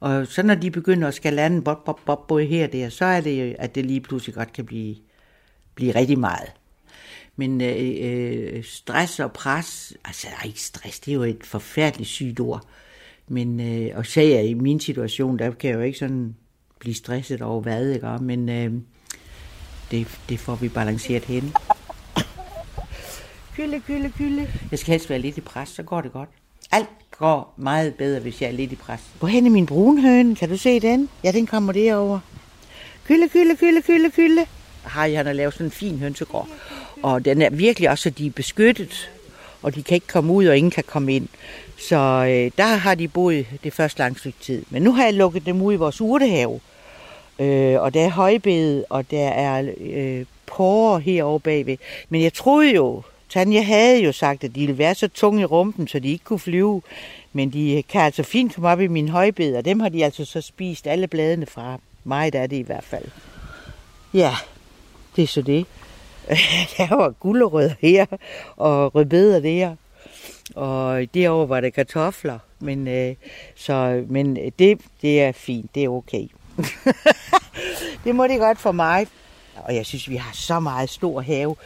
Og 0.00 0.26
så 0.26 0.42
når 0.42 0.54
de 0.54 0.70
begynder 0.70 1.08
at 1.08 1.14
skal 1.14 1.32
lande 1.32 1.62
bop, 1.62 1.84
bop, 1.84 2.00
bop, 2.06 2.26
både 2.26 2.44
her 2.46 2.66
og 2.66 2.72
der, 2.72 2.88
så 2.88 3.04
er 3.04 3.20
det, 3.20 3.56
at 3.58 3.74
det 3.74 3.86
lige 3.86 4.00
pludselig 4.00 4.34
godt 4.34 4.52
kan 4.52 4.66
blive, 4.66 4.96
blive 5.74 5.94
rigtig 5.94 6.18
meget. 6.18 6.52
Men 7.36 7.60
øh, 7.60 7.94
øh, 8.00 8.64
stress 8.64 9.20
og 9.20 9.32
pres, 9.32 9.92
altså 10.04 10.26
ikke 10.44 10.60
stress, 10.60 11.00
det 11.00 11.10
er 11.10 11.14
jo 11.14 11.22
et 11.22 11.44
forfærdeligt 11.44 12.08
sygt 12.08 12.40
ord. 12.40 12.66
Men, 13.28 13.60
øh, 13.60 13.98
og 13.98 14.06
sagde 14.06 14.34
jeg 14.34 14.46
i 14.46 14.54
min 14.54 14.80
situation, 14.80 15.38
der 15.38 15.50
kan 15.50 15.70
jeg 15.70 15.76
jo 15.76 15.82
ikke 15.82 15.98
sådan 15.98 16.36
blive 16.78 16.94
stresset 16.94 17.42
over 17.42 17.60
hvad, 17.60 17.90
ikke? 17.90 18.18
men 18.20 18.48
øh, 18.48 18.72
det, 19.90 20.18
det 20.28 20.40
får 20.40 20.54
vi 20.54 20.68
balanceret 20.68 21.24
hen. 21.24 21.52
Kylde, 23.56 23.80
kylde, 23.80 24.12
kylde. 24.18 24.48
Jeg 24.70 24.78
skal 24.78 24.92
helst 24.92 25.10
være 25.10 25.18
lidt 25.18 25.36
i 25.36 25.40
pres, 25.40 25.68
så 25.68 25.82
går 25.82 26.00
det 26.00 26.12
godt. 26.12 26.28
Alt 26.72 26.88
går 27.18 27.54
meget 27.56 27.94
bedre, 27.94 28.20
hvis 28.20 28.42
jeg 28.42 28.48
er 28.48 28.52
lidt 28.52 28.72
i 28.72 28.76
pres. 28.76 29.00
Hvor 29.18 29.28
hen 29.28 29.46
er 29.46 29.50
min 29.50 29.66
brunhøne? 29.66 30.36
Kan 30.36 30.48
du 30.48 30.56
se 30.56 30.80
den? 30.80 31.08
Ja, 31.24 31.32
den 31.32 31.46
kommer 31.46 31.72
derover. 31.72 32.20
Kylde, 33.06 33.28
kylde, 33.28 33.56
kylde, 33.56 33.82
kylde, 33.82 34.10
kylde. 34.10 34.46
Har 34.82 35.06
jeg 35.06 35.24
har 35.24 35.32
lavet 35.32 35.54
sådan 35.54 35.66
en 35.66 35.70
fin 35.70 35.98
hønsegård. 35.98 36.48
Og 37.04 37.24
den 37.24 37.42
er 37.42 37.50
virkelig 37.50 37.90
også, 37.90 38.08
at 38.08 38.18
de 38.18 38.26
er 38.26 38.30
beskyttet, 38.30 39.10
og 39.62 39.74
de 39.74 39.82
kan 39.82 39.94
ikke 39.94 40.06
komme 40.06 40.32
ud, 40.32 40.46
og 40.46 40.56
ingen 40.56 40.70
kan 40.70 40.84
komme 40.86 41.14
ind. 41.14 41.28
Så 41.78 41.96
øh, 41.96 42.50
der 42.58 42.76
har 42.76 42.94
de 42.94 43.08
boet 43.08 43.46
det 43.64 43.72
første 43.72 43.98
langt 43.98 44.18
stykke 44.18 44.38
tid. 44.40 44.64
Men 44.70 44.82
nu 44.82 44.92
har 44.92 45.04
jeg 45.04 45.14
lukket 45.14 45.46
dem 45.46 45.62
ud 45.62 45.72
i 45.72 45.76
vores 45.76 46.00
urtehave. 46.00 46.60
Øh, 47.38 47.80
og 47.80 47.94
der 47.94 48.04
er 48.04 48.10
højbede, 48.10 48.84
og 48.90 49.10
der 49.10 49.28
er 49.28 49.72
øh, 49.80 50.24
porre 50.46 51.00
herovre 51.00 51.40
bagved. 51.40 51.76
Men 52.08 52.22
jeg 52.22 52.32
troede 52.32 52.74
jo, 52.74 53.02
Tanja 53.30 53.62
havde 53.62 54.02
jo 54.02 54.12
sagt, 54.12 54.44
at 54.44 54.54
de 54.54 54.60
ville 54.60 54.78
være 54.78 54.94
så 54.94 55.08
tunge 55.08 55.42
i 55.42 55.44
rumpen, 55.44 55.88
så 55.88 55.98
de 55.98 56.08
ikke 56.08 56.24
kunne 56.24 56.38
flyve. 56.38 56.82
Men 57.32 57.52
de 57.52 57.82
kan 57.88 58.00
altså 58.00 58.22
fint 58.22 58.54
komme 58.54 58.68
op 58.68 58.80
i 58.80 58.86
min 58.86 59.08
højbed, 59.08 59.56
og 59.56 59.64
dem 59.64 59.80
har 59.80 59.88
de 59.88 60.04
altså 60.04 60.24
så 60.24 60.40
spist 60.40 60.86
alle 60.86 61.06
bladene 61.06 61.46
fra. 61.46 61.78
Meget 62.04 62.34
er 62.34 62.46
det 62.46 62.56
i 62.56 62.62
hvert 62.62 62.84
fald. 62.84 63.04
Ja, 64.14 64.34
det 65.16 65.22
er 65.22 65.28
så 65.28 65.42
det. 65.42 65.66
der 66.76 66.96
var 66.96 67.10
gulerødder 67.10 67.74
her, 67.80 68.06
og 68.56 68.94
rødbeder 68.94 69.40
der. 69.40 69.76
Og 70.54 71.14
derovre 71.14 71.48
var 71.48 71.60
der 71.60 71.70
kartofler. 71.70 72.38
Men, 72.60 72.88
øh, 72.88 73.14
så, 73.56 74.04
men 74.08 74.36
det, 74.58 74.80
det 75.02 75.22
er 75.22 75.32
fint, 75.32 75.74
det 75.74 75.84
er 75.84 75.88
okay. 75.88 76.26
det 78.04 78.14
må 78.14 78.26
det 78.26 78.38
godt 78.38 78.58
for 78.58 78.72
mig. 78.72 79.06
Og 79.56 79.74
jeg 79.74 79.86
synes, 79.86 80.08
vi 80.08 80.16
har 80.16 80.32
så 80.32 80.60
meget 80.60 80.90
stor 80.90 81.20
have. 81.20 81.56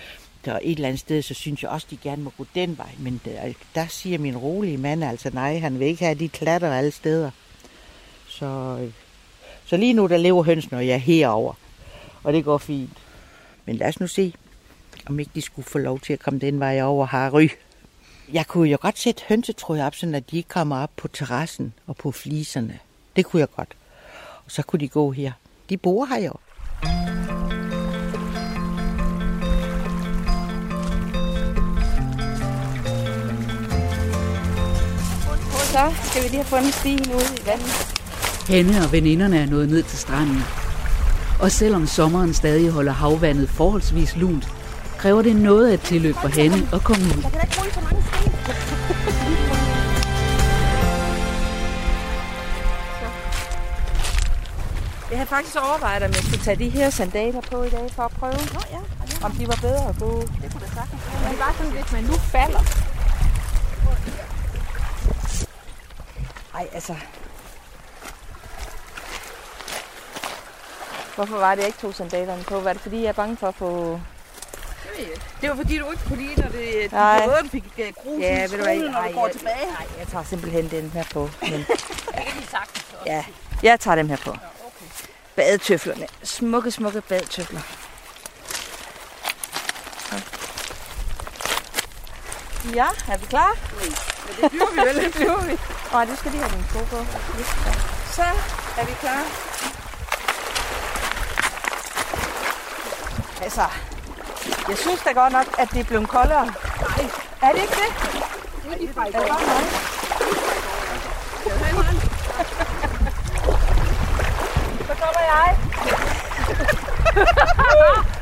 Der 0.44 0.59
et 0.62 0.73
eller 0.73 0.88
andet 0.88 1.01
sted, 1.01 1.23
så 1.23 1.35
synes 1.35 1.62
jeg 1.62 1.71
også, 1.71 1.87
de 1.90 1.97
gerne 1.97 2.23
må 2.23 2.33
gå 2.38 2.47
den 2.55 2.79
vej. 2.79 2.90
Men 2.99 3.21
der, 3.25 3.53
der 3.75 3.87
siger 3.87 4.18
min 4.18 4.37
rolige 4.37 4.79
mand 4.79 5.05
altså 5.05 5.31
nej, 5.33 5.59
han 5.59 5.79
vil 5.79 5.87
ikke 5.87 6.05
have 6.05 6.14
de 6.14 6.29
klatter 6.29 6.73
alle 6.73 6.90
steder. 6.90 7.31
Så, 8.29 8.79
øh, 8.81 8.90
så 9.64 9.77
lige 9.77 9.92
nu, 9.92 10.07
der 10.07 10.16
lever 10.16 10.42
hønsene, 10.42 10.79
og 10.79 10.87
jeg 10.87 10.94
er 10.94 10.99
herover. 10.99 11.55
Og 12.23 12.33
det 12.33 12.44
går 12.44 12.59
fint. 12.59 12.99
Men 13.64 13.77
lad 13.77 13.88
os 13.88 14.01
nu 14.01 14.07
se, 14.07 14.35
om 15.09 15.18
ikke 15.18 15.31
de 15.35 15.42
skulle 15.42 15.68
få 15.68 15.79
lov 15.79 16.01
til 16.01 16.12
at 16.12 16.21
komme 16.21 16.40
den 16.40 16.61
vej 16.61 16.83
over 16.83 17.07
Harry. 17.07 17.49
Jeg 18.33 18.47
kunne 18.47 18.71
jo 18.71 18.79
godt 18.81 18.99
sætte 18.99 19.23
hønsetråd 19.29 19.81
op, 19.81 19.94
så 19.94 20.23
de 20.31 20.37
ikke 20.37 20.49
kommer 20.49 20.77
op 20.77 20.90
på 20.97 21.09
terrassen 21.09 21.73
og 21.87 21.97
på 21.97 22.12
fliserne. 22.12 22.79
Det 23.16 23.25
kunne 23.25 23.40
jeg 23.40 23.49
godt. 23.57 23.77
Og 24.44 24.51
så 24.51 24.62
kunne 24.62 24.81
de 24.81 24.88
gå 24.88 25.11
her. 25.11 25.33
De 25.68 25.77
bor 25.77 26.05
her 26.05 26.25
jo. 26.25 26.33
Så 35.73 36.11
skal 36.11 36.23
vi 36.23 36.29
lige 36.29 36.37
have 36.37 36.44
fundet 36.44 36.75
stigen 36.75 37.14
ude 37.14 37.42
i 37.42 37.47
vandet. 37.47 37.99
Hanne 38.49 38.85
og 38.85 38.92
veninderne 38.92 39.38
er 39.38 39.47
nået 39.47 39.68
ned 39.68 39.83
til 39.83 39.99
stranden. 39.99 40.40
Og 41.40 41.51
selvom 41.51 41.87
sommeren 41.87 42.35
stadig 42.35 42.71
holder 42.71 42.92
havvandet 42.92 43.49
forholdsvis 43.49 44.16
lunt, 44.16 44.58
kræver 44.98 45.22
det 45.22 45.37
noget 45.37 45.68
af 45.68 45.74
et 45.74 45.80
tilløb 45.80 46.14
for 46.14 46.28
Hanne 46.28 46.68
at 46.72 46.80
komme 46.84 47.04
ud. 47.04 47.22
Jeg 55.11 55.18
havde 55.18 55.28
faktisk 55.28 55.56
overvejet, 55.56 56.02
om 56.02 56.11
jeg 56.11 56.22
skulle 56.22 56.44
tage 56.44 56.56
de 56.56 56.68
her 56.68 56.90
sandaler 56.90 57.40
på 57.40 57.62
i 57.62 57.70
dag 57.70 57.90
for 57.92 58.02
at 58.02 58.11
prøve, 58.11 58.32
Nå, 58.32 58.61
ja. 58.70 58.80
om 59.26 59.32
de 59.32 59.48
var 59.48 59.58
bedre 59.62 59.88
at 59.88 59.96
gå. 60.00 60.20
Det 60.20 60.52
kunne 60.52 60.61
da 60.66 60.70
sagtens 60.74 61.02
være. 61.12 61.30
Det 61.30 61.38
var 61.38 61.54
sådan 61.58 61.72
lidt, 61.72 61.92
man 61.92 62.04
nu 62.04 62.12
falder. 62.12 62.62
Ej, 66.54 66.66
altså. 66.72 66.94
Hvorfor 71.14 71.38
var 71.38 71.54
det, 71.54 71.58
jeg 71.58 71.66
ikke 71.66 71.78
tog 71.78 71.94
sandalerne 71.94 72.42
på? 72.42 72.61
Var 72.61 72.72
det 72.72 72.82
fordi, 72.82 73.02
jeg 73.02 73.08
er 73.08 73.12
bange 73.12 73.37
for 73.37 73.46
at 73.46 73.54
få... 73.54 74.00
Det 75.40 75.50
var 75.50 75.56
fordi, 75.56 75.78
du 75.78 75.90
ikke 75.90 76.04
kunne 76.08 76.18
lide, 76.18 76.40
når 76.40 76.48
det, 76.48 76.92
Nej. 76.92 77.26
de 77.42 77.48
fik 77.48 77.64
uh, 77.64 78.04
grus 78.04 78.20
ja, 78.20 78.44
i 78.44 78.48
skolen, 78.48 78.90
når 78.90 79.08
du 79.08 79.14
går 79.14 79.28
tilbage. 79.28 79.66
Nej, 79.66 79.87
jeg 79.98 80.06
tager 80.06 80.24
simpelthen 80.24 80.70
den 80.70 80.90
her 80.90 81.04
på. 81.12 81.30
Men... 81.42 81.50
ja, 81.50 81.56
det 81.56 81.66
er 82.14 82.50
sagtens 82.50 82.87
også. 82.92 83.06
Ja, 83.06 83.24
jeg 83.62 83.80
tager 83.80 83.94
dem 83.94 84.08
her 84.08 84.16
på. 84.16 84.30
Ja, 84.30 84.66
okay. 84.66 84.87
Badetøflerne. 85.37 86.06
Smukke, 86.22 86.70
smukke 86.70 87.00
badetøfler. 87.00 87.61
Ja, 92.74 92.87
er 93.08 93.18
vi 93.18 93.26
klar? 93.26 93.56
Nej, 93.56 93.84
men 94.26 94.42
det 94.42 94.50
bliver 94.50 94.70
vi 94.72 94.88
vel. 94.88 95.04
det 95.04 95.12
bliver 95.14 95.46
vi. 95.46 95.58
Nej, 95.92 96.04
du 96.04 96.16
skal 96.16 96.30
lige 96.30 96.42
have 96.42 96.56
din 96.56 96.64
sko 96.70 96.78
på. 96.78 97.04
Så 98.12 98.22
er 98.78 98.84
vi 98.84 98.92
klar. 99.00 99.22
Altså, 103.42 103.62
jeg 104.68 104.78
synes 104.78 105.00
da 105.07 105.12
godt 105.12 105.33
nok, 105.33 105.46
at 105.59 105.70
det 105.70 105.81
er 105.81 105.85
blevet 105.85 106.09
koldere. 106.09 106.46
Nej. 106.46 107.11
Er 107.42 107.52
det 107.52 107.61
ikke 107.62 107.76
det? 107.83 107.90
Det 108.64 108.72
er 108.72 108.78
de 108.78 108.88
fra 108.94 109.07
i 109.09 109.12
går. 109.12 109.26
Så 114.88 114.94
kommer 115.02 115.22
jeg. 115.35 115.48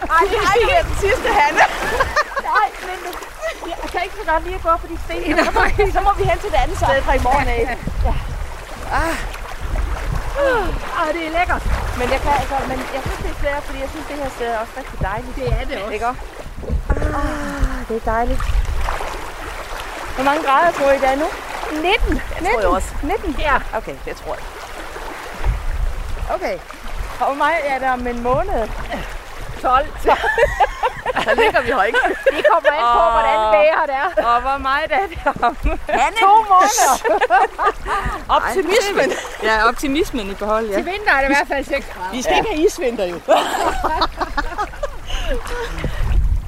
Ej, 0.16 0.54
det 0.68 0.76
er 0.78 0.82
den 0.82 0.96
sidste, 1.00 1.28
Hanne. 1.38 1.64
Nej, 2.50 2.66
men 2.86 2.98
jeg 3.68 3.90
kan 3.92 4.00
ikke 4.04 4.16
så 4.20 4.32
godt 4.32 4.44
lige 4.44 4.54
at 4.54 4.62
gå 4.62 4.76
på 4.76 4.86
de 4.86 4.98
sten. 5.04 5.44
Så 5.44 5.50
må, 5.54 5.60
så 5.92 6.00
må 6.00 6.10
vi 6.18 6.24
hen 6.24 6.38
til 6.38 6.50
det 6.50 6.58
andet 6.64 6.76
sted 6.76 7.02
fra 7.02 7.14
i 7.14 7.22
morgen 7.22 7.48
af. 7.48 7.78
Ja. 8.04 8.14
Ah. 8.92 9.16
Ah, 11.00 11.08
det 11.14 11.22
er 11.26 11.32
lækkert. 11.38 11.62
Men 11.98 12.06
jeg, 12.14 12.20
kan, 12.24 12.32
altså, 12.40 12.56
men 12.70 12.78
jeg 12.94 13.02
synes, 13.06 13.18
det 13.24 13.30
er 13.34 13.38
svært, 13.42 13.62
fordi 13.62 13.78
jeg 13.84 13.90
synes, 13.94 14.06
det 14.10 14.16
her 14.22 14.30
sted 14.36 14.46
er 14.46 14.58
også 14.58 14.72
rigtig 14.80 14.98
dejligt. 15.00 15.36
Det 15.36 15.46
er 15.58 15.64
det 15.68 15.76
også. 15.82 15.92
Ikke 15.92 16.06
det 17.88 17.96
er 17.96 18.00
dejligt. 18.10 18.40
Hvor 20.14 20.24
mange 20.24 20.42
grader 20.42 20.72
tror 20.72 20.92
I, 20.92 20.98
der 20.98 21.08
er 21.08 21.16
nu? 21.16 21.26
19. 21.72 21.82
19. 21.82 22.20
Jeg 22.40 22.50
tror 22.52 22.60
jeg 22.60 22.68
også. 22.68 22.88
19? 23.02 23.36
Ja. 23.38 23.56
Okay, 23.74 23.94
det 24.04 24.16
tror 24.16 24.34
jeg. 24.34 24.44
Okay. 26.34 26.58
Og 27.20 27.36
meget 27.36 27.60
er 27.64 27.78
der 27.78 27.92
om 27.92 28.06
en 28.06 28.22
måned? 28.22 28.68
12. 29.62 29.86
Så 30.02 30.16
ligger 31.42 31.60
vi 31.60 31.66
her 31.66 31.82
ikke. 31.82 31.98
Vi 32.32 32.42
kommer 32.52 32.70
ind 32.78 32.86
på, 32.96 33.02
hvordan 33.16 33.38
vejret 33.56 33.90
er. 33.90 34.06
Og 34.34 34.40
hvor 34.40 34.58
meget 34.58 34.90
er 34.90 35.06
det 35.06 35.18
om? 35.42 35.56
Hanne. 35.88 36.16
To 36.20 36.26
måneder. 36.52 36.94
Optimismen. 38.36 39.12
Ja, 39.42 39.68
optimismen 39.68 40.30
i 40.30 40.34
behold, 40.34 40.68
ja. 40.68 40.74
Til 40.76 40.86
vinter 40.86 41.12
er 41.12 41.20
det 41.20 41.30
i 41.30 41.34
hvert 41.34 41.48
fald 41.48 41.64
6 41.64 41.86
grader. 41.94 42.10
Vi 42.12 42.22
skal 42.22 42.32
ja. 42.32 42.38
ikke 42.38 42.50
have 42.50 42.66
isvinter 42.66 43.04
jo. 43.04 43.20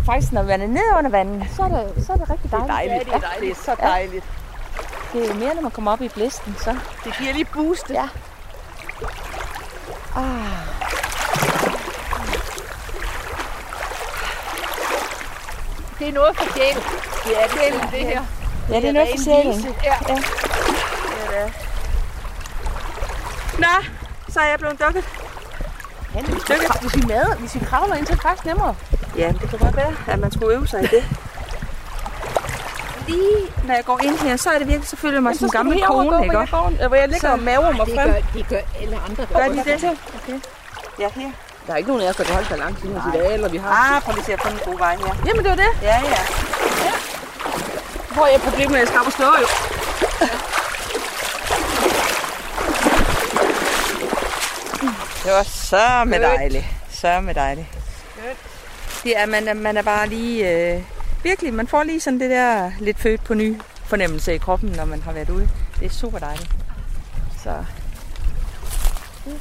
Faktisk, 0.08 0.32
når 0.32 0.42
man 0.42 0.62
er 0.62 0.66
nede 0.66 0.90
under 0.98 1.10
vandet, 1.10 1.46
så 1.56 1.62
er 1.62 1.68
det, 1.68 2.06
så 2.06 2.12
er 2.12 2.16
det 2.16 2.30
rigtig 2.30 2.50
dejligt. 2.50 2.68
Det 2.70 2.70
er 2.70 2.74
dejligt. 2.74 3.08
Ja, 3.08 3.12
det 3.12 3.14
er 3.14 3.28
dejligt. 3.28 3.56
Det 3.56 3.70
er 3.70 3.76
så 3.76 3.76
dejligt. 3.80 4.24
Ja. 5.14 5.18
Det 5.18 5.30
er 5.30 5.34
mere, 5.34 5.54
når 5.54 5.62
man 5.62 5.70
kommer 5.70 5.92
op 5.92 6.02
i 6.02 6.08
blæsten, 6.08 6.56
så. 6.58 6.76
Det 7.04 7.14
giver 7.18 7.32
lige 7.32 7.44
boost. 7.44 7.90
Ja. 7.90 8.08
Ah. 10.16 10.68
Det 15.98 16.08
er 16.08 16.12
noget 16.12 16.36
for 16.36 16.52
sjælen. 16.54 16.82
Det 17.24 17.42
er 17.42 17.46
det, 17.46 17.82
det, 17.82 17.90
det 17.92 18.00
her. 18.00 18.22
Ja, 18.68 18.76
det 18.76 18.88
er 18.88 18.92
noget 18.92 19.08
for 19.16 19.24
sjælen. 19.24 19.76
Ja. 19.84 19.94
ja. 20.08 20.14
Er 20.14 21.44
det. 21.44 21.54
Nå, 23.58 23.74
så 24.28 24.40
er 24.40 24.46
jeg 24.46 24.58
blevet 24.58 24.80
dukket. 24.80 25.04
Ja, 26.14 26.22
hvis, 26.22 26.50
vi, 26.50 26.54
hvis 26.80 26.96
vi 26.96 27.02
mader, 27.06 27.36
hvis 27.36 27.54
vi 27.54 27.60
kravler 27.60 27.94
ind, 27.94 28.06
så 28.06 28.12
er 28.12 28.16
det 28.16 28.22
faktisk 28.22 28.46
nemmere. 28.46 28.74
Ja, 29.18 29.28
det 29.40 29.50
kan 29.50 29.58
godt 29.58 29.76
være, 29.76 29.94
at 30.08 30.18
man 30.18 30.32
skulle 30.32 30.54
øve 30.54 30.66
sig 30.66 30.82
i 30.84 30.86
det. 30.86 31.04
Lige 33.08 33.38
når 33.64 33.74
jeg 33.74 33.84
går 33.84 34.00
ind 34.04 34.18
her, 34.18 34.36
så 34.36 34.50
er 34.50 34.58
det 34.58 34.68
virkelig, 34.68 34.88
så 34.88 34.96
føler 34.96 35.14
jeg 35.14 35.22
mig 35.22 35.36
som 35.36 35.44
en 35.44 35.50
gammel 35.50 35.82
kone, 35.86 36.24
ikke? 36.24 36.36
Hvor 36.88 36.94
jeg 36.94 37.08
ligger 37.08 37.30
og 37.30 37.38
maver 37.38 37.72
mig 37.72 37.86
det 37.86 37.94
frem. 37.94 38.10
gør, 38.10 38.20
det 38.34 38.48
gør 38.48 38.60
alle 38.80 38.98
andre. 39.08 39.26
Gør 39.26 39.48
de 39.48 39.56
det? 39.56 39.98
Okay. 40.22 40.40
Ja, 40.98 41.08
her. 41.14 41.30
Der 41.66 41.72
er 41.72 41.76
ikke 41.76 41.88
nogen 41.88 42.02
af 42.02 42.08
os, 42.10 42.16
der 42.16 42.24
kan 42.24 42.34
holde 42.34 42.48
balancen 42.48 42.92
her 42.92 43.14
i 43.14 43.18
dag, 43.18 43.34
eller 43.34 43.48
vi 43.48 43.56
har... 43.56 43.96
Ah, 43.96 44.02
prøv 44.02 44.14
lige 44.14 44.32
at 44.32 44.40
finde 44.42 44.56
en 44.56 44.62
god 44.72 44.78
vej 44.78 44.96
her. 44.96 45.14
Jamen, 45.26 45.42
det 45.44 45.50
var 45.50 45.56
det. 45.56 45.70
Ja, 45.82 45.96
ja. 46.04 46.22
ja. 46.84 46.92
Hvor 48.14 48.22
er 48.26 48.30
jeg 48.30 48.40
problemet 48.40 48.70
med, 48.70 48.76
at 48.76 48.80
jeg 48.80 48.88
skal 48.88 49.00
op 49.00 49.06
og 49.06 49.12
slå 49.12 49.26
jo. 49.26 49.46
Det 55.24 55.32
var 55.32 55.42
så 55.42 56.04
med 56.06 56.20
dejligt. 56.20 56.64
Så 56.90 57.20
med 57.20 57.34
dejligt. 57.34 57.66
Det 59.04 59.18
er, 59.18 59.26
man, 59.26 59.56
man 59.56 59.76
er 59.76 59.82
bare 59.82 60.08
lige... 60.08 60.50
Øh, 60.74 60.82
virkelig, 61.22 61.54
man 61.54 61.66
får 61.66 61.82
lige 61.82 62.00
sådan 62.00 62.20
det 62.20 62.30
der 62.30 62.70
lidt 62.80 62.98
født 62.98 63.24
på 63.24 63.34
ny 63.34 63.56
fornemmelse 63.84 64.34
i 64.34 64.38
kroppen, 64.38 64.70
når 64.70 64.84
man 64.84 65.02
har 65.02 65.12
været 65.12 65.30
ude. 65.30 65.48
Det 65.80 65.86
er 65.86 65.90
super 65.90 66.18
dejligt. 66.18 66.50
Så... 67.42 67.64
Mm. 69.26 69.40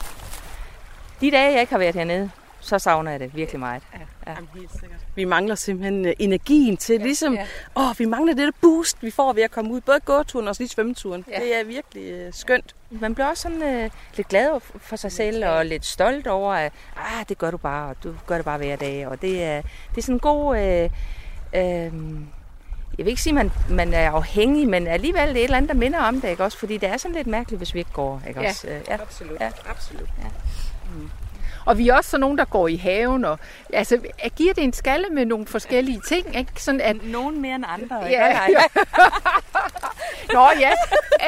De 1.22 1.32
dage, 1.32 1.52
jeg 1.52 1.62
ikke 1.62 1.74
har 1.74 1.80
været 1.80 1.96
hernede, 1.96 2.32
så 2.68 2.80
savner 2.80 3.12
jeg 3.12 3.20
det 3.20 3.36
virkelig 3.36 3.60
meget. 3.60 3.84
Ja, 3.94 4.00
ja. 4.28 4.32
Jamen, 4.32 4.50
helt 4.56 4.72
sikkert. 4.72 5.00
Vi 5.16 5.26
mangler 5.26 5.56
simpelthen 5.56 6.06
uh, 6.06 6.12
energien 6.20 6.78
til, 6.78 6.96
ja, 6.96 7.04
ligesom, 7.04 7.34
ja. 7.34 7.46
åh, 7.76 8.00
vi 8.00 8.06
mangler 8.06 8.34
det 8.34 8.46
der 8.46 8.52
boost, 8.62 9.04
vi 9.04 9.12
får 9.12 9.34
ved 9.34 9.44
at 9.44 9.52
komme 9.52 9.72
ud. 9.72 9.82
Både 9.82 10.00
gåturen 10.00 10.48
og 10.48 10.56
lige 10.60 10.70
svømmeturen. 10.70 11.26
Ja. 11.32 11.40
Det 11.40 11.60
er 11.60 11.64
virkelig 11.64 12.28
uh, 12.28 12.34
skønt. 12.34 12.76
Man 12.90 13.14
bliver 13.14 13.28
også 13.28 13.42
sådan 13.42 13.84
uh, 13.86 13.92
lidt 14.16 14.28
glad 14.28 14.62
for 14.80 14.96
sig 14.96 15.12
selv 15.12 15.46
og 15.46 15.66
lidt 15.66 15.86
stolt 15.86 16.28
over, 16.28 16.54
at 16.54 16.74
ah, 16.96 17.26
det 17.30 17.38
gør 17.38 17.52
du 17.52 17.58
bare, 17.58 17.90
og 17.90 17.96
du 18.04 18.16
gør 18.26 18.36
det 18.36 18.46
bare 18.46 18.58
hver 18.58 18.76
dag. 18.76 19.08
Og 19.08 19.22
det 19.22 19.44
er, 19.44 19.62
det 19.90 19.98
er 19.98 20.02
sådan 20.02 20.16
en 20.16 20.20
god... 20.20 20.58
Uh, 20.58 20.92
uh, 21.60 22.22
jeg 22.98 23.06
vil 23.06 23.12
ikke 23.12 23.22
sige, 23.22 23.40
at 23.40 23.46
man, 23.46 23.52
man 23.70 23.94
er 23.94 24.12
afhængig, 24.12 24.68
men 24.68 24.88
alligevel 24.88 25.28
det 25.28 25.30
er 25.30 25.40
et 25.40 25.44
eller 25.44 25.58
andet, 25.58 25.70
der 25.70 25.76
minder 25.76 26.00
om 26.00 26.22
det, 26.22 26.30
ikke 26.30 26.44
også? 26.44 26.58
Fordi 26.58 26.78
det 26.78 26.90
er 26.90 26.98
sådan 26.98 27.16
lidt 27.16 27.28
mærkeligt, 27.28 27.60
hvis 27.60 27.74
vi 27.74 27.80
ikke 27.80 27.92
går, 27.92 28.22
ikke 28.28 28.42
ja, 28.42 28.50
også? 28.50 28.68
Ja, 28.68 28.94
absolut. 28.94 29.40
Ja. 29.42 29.50
absolut. 29.70 30.10
Ja. 30.24 30.28
Mm. 30.96 31.10
Og 31.68 31.78
vi 31.78 31.90
er 31.90 31.94
også 31.94 32.10
sådan 32.10 32.22
nogen, 32.22 32.38
der 32.38 32.46
går 32.46 32.68
i 32.68 32.76
haven, 32.76 33.26
og 33.26 33.40
altså, 33.74 34.00
giver 34.36 34.54
det 34.54 34.64
en 34.64 34.74
skalle 34.74 35.10
med 35.10 35.26
nogle 35.26 35.48
forskellige 35.48 36.02
ting, 36.08 36.38
ikke? 36.38 36.52
Sådan 36.64 36.82
at... 36.82 37.04
Nogen 37.04 37.42
mere 37.42 37.56
end 37.56 37.66
andre, 37.68 38.10
ikke? 38.12 38.24
Ja, 38.24 38.28
ja. 38.28 38.64
Nå 40.34 40.50
ja, 40.60 40.72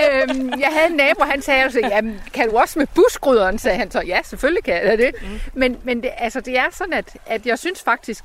øhm, 0.01 0.59
jeg 0.59 0.69
havde 0.73 0.87
en 0.89 0.95
nabo, 0.95 1.23
han 1.23 1.41
sagde 1.41 1.63
altså, 1.63 1.79
jamen, 1.79 2.21
kan 2.33 2.49
du 2.49 2.57
også 2.57 2.79
med 2.79 2.87
busgryderen, 2.95 3.59
sagde 3.59 3.77
han 3.77 3.91
så. 3.91 4.01
Ja, 4.01 4.19
selvfølgelig 4.23 4.63
kan 4.63 4.73
jeg 4.73 4.97
det. 4.97 5.15
Mm. 5.21 5.39
Men, 5.53 5.77
men 5.83 6.03
det, 6.03 6.11
altså, 6.17 6.41
det 6.41 6.57
er 6.57 6.65
sådan, 6.71 6.93
at, 6.93 7.17
at 7.25 7.45
jeg 7.45 7.59
synes 7.59 7.83
faktisk, 7.83 8.23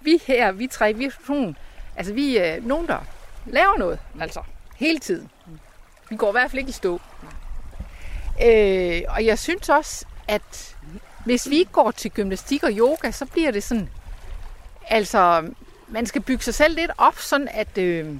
vi 0.00 0.22
her, 0.26 0.52
vi 0.52 0.66
tre, 0.66 0.92
vi 0.92 1.04
er 1.04 1.10
sådan, 1.26 1.56
altså 1.96 2.12
vi 2.12 2.36
er 2.36 2.56
nogen, 2.60 2.86
der 2.86 2.98
laver 3.46 3.78
noget, 3.78 3.98
altså, 4.20 4.40
hele 4.76 4.98
tiden. 4.98 5.30
Vi 6.10 6.16
går 6.16 6.28
i 6.28 6.32
hvert 6.32 6.50
fald 6.50 6.58
ikke 6.58 6.70
i 6.70 6.72
stå. 6.72 7.00
Øh, 8.44 9.02
og 9.08 9.24
jeg 9.24 9.38
synes 9.38 9.68
også, 9.68 10.04
at 10.28 10.71
hvis 11.24 11.50
vi 11.50 11.58
ikke 11.58 11.72
går 11.72 11.90
til 11.90 12.10
gymnastik 12.10 12.62
og 12.62 12.70
yoga, 12.72 13.10
så 13.10 13.26
bliver 13.26 13.50
det 13.50 13.62
sådan, 13.62 13.88
altså, 14.88 15.48
man 15.88 16.06
skal 16.06 16.22
bygge 16.22 16.44
sig 16.44 16.54
selv 16.54 16.74
lidt 16.74 16.90
op, 16.98 17.18
sådan 17.18 17.48
at... 17.52 17.78
Øh, 17.78 18.16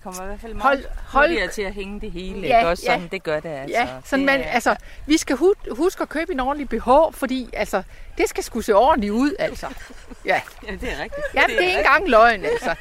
det 0.00 0.04
kommer 0.04 0.22
i 0.22 0.26
hvert 0.26 0.40
fald 0.40 0.54
meget 0.54 0.86
hold, 1.06 1.38
hold, 1.38 1.50
til 1.50 1.62
at 1.62 1.72
hænge 1.72 2.00
det 2.00 2.10
hele, 2.10 2.40
ja, 2.40 2.58
ikke? 2.58 2.70
Også 2.70 2.84
sådan, 2.84 3.00
ja, 3.00 3.06
det 3.06 3.22
gør 3.22 3.40
det 3.40 3.48
altså. 3.48 3.78
Ja, 3.78 3.88
sådan 4.04 4.18
det 4.18 4.26
man, 4.26 4.42
altså, 4.42 4.76
vi 5.06 5.16
skal 5.16 5.36
huske 5.70 6.02
at 6.02 6.08
købe 6.08 6.32
en 6.32 6.40
ordentlig 6.40 6.68
BH, 6.68 6.88
fordi 7.12 7.50
altså, 7.52 7.82
det 8.18 8.28
skal 8.28 8.44
sgu 8.44 8.60
se 8.60 8.74
ordentligt 8.74 9.12
ud, 9.12 9.34
altså. 9.38 9.66
Ja, 10.24 10.40
ja 10.68 10.72
det 10.72 10.92
er 10.92 11.02
rigtigt. 11.02 11.26
Ja, 11.34 11.40
det 11.40 11.54
er, 11.54 11.58
det 11.58 11.64
er 11.64 11.68
ikke 11.68 11.78
engang 11.78 12.08
løgn, 12.08 12.44
altså. 12.44 12.74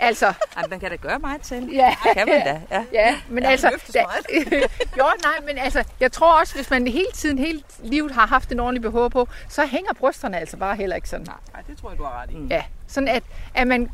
altså. 0.00 0.26
Ja, 0.26 0.62
man 0.70 0.80
kan 0.80 0.90
da 0.90 0.96
gøre 0.96 1.18
meget 1.18 1.42
til. 1.42 1.70
Ja, 1.72 1.94
det 2.04 2.12
kan 2.16 2.28
man 2.28 2.40
da. 2.40 2.60
Ja, 2.70 2.84
ja 2.92 3.20
men 3.28 3.42
ja, 3.42 3.50
altså... 3.50 3.80
Da, 3.94 4.04
jo, 4.98 5.04
nej, 5.22 5.46
men 5.46 5.58
altså, 5.58 5.84
jeg 6.00 6.12
tror 6.12 6.40
også, 6.40 6.54
hvis 6.54 6.70
man 6.70 6.86
hele 6.86 7.12
tiden, 7.14 7.38
hele 7.38 7.62
livet 7.82 8.10
har 8.10 8.26
haft 8.26 8.52
en 8.52 8.60
ordentlig 8.60 8.92
BH 8.92 9.12
på, 9.12 9.28
så 9.48 9.66
hænger 9.66 9.94
brysterne 9.94 10.38
altså 10.38 10.56
bare 10.56 10.76
heller 10.76 10.96
ikke 10.96 11.08
sådan. 11.08 11.26
Nej, 11.52 11.62
det 11.66 11.78
tror 11.78 11.90
jeg, 11.90 11.98
du 11.98 12.04
har 12.04 12.22
ret 12.22 12.30
i. 12.30 12.46
Ja, 12.50 12.62
sådan 12.86 13.08
at, 13.08 13.22
at 13.54 13.66
man, 13.66 13.90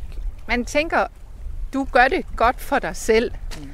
man 0.48 0.64
tænker, 0.64 1.06
du 1.74 1.86
gør 1.92 2.08
det 2.08 2.26
godt 2.36 2.60
for 2.60 2.78
dig 2.78 2.96
selv. 2.96 3.32
Mm. 3.58 3.70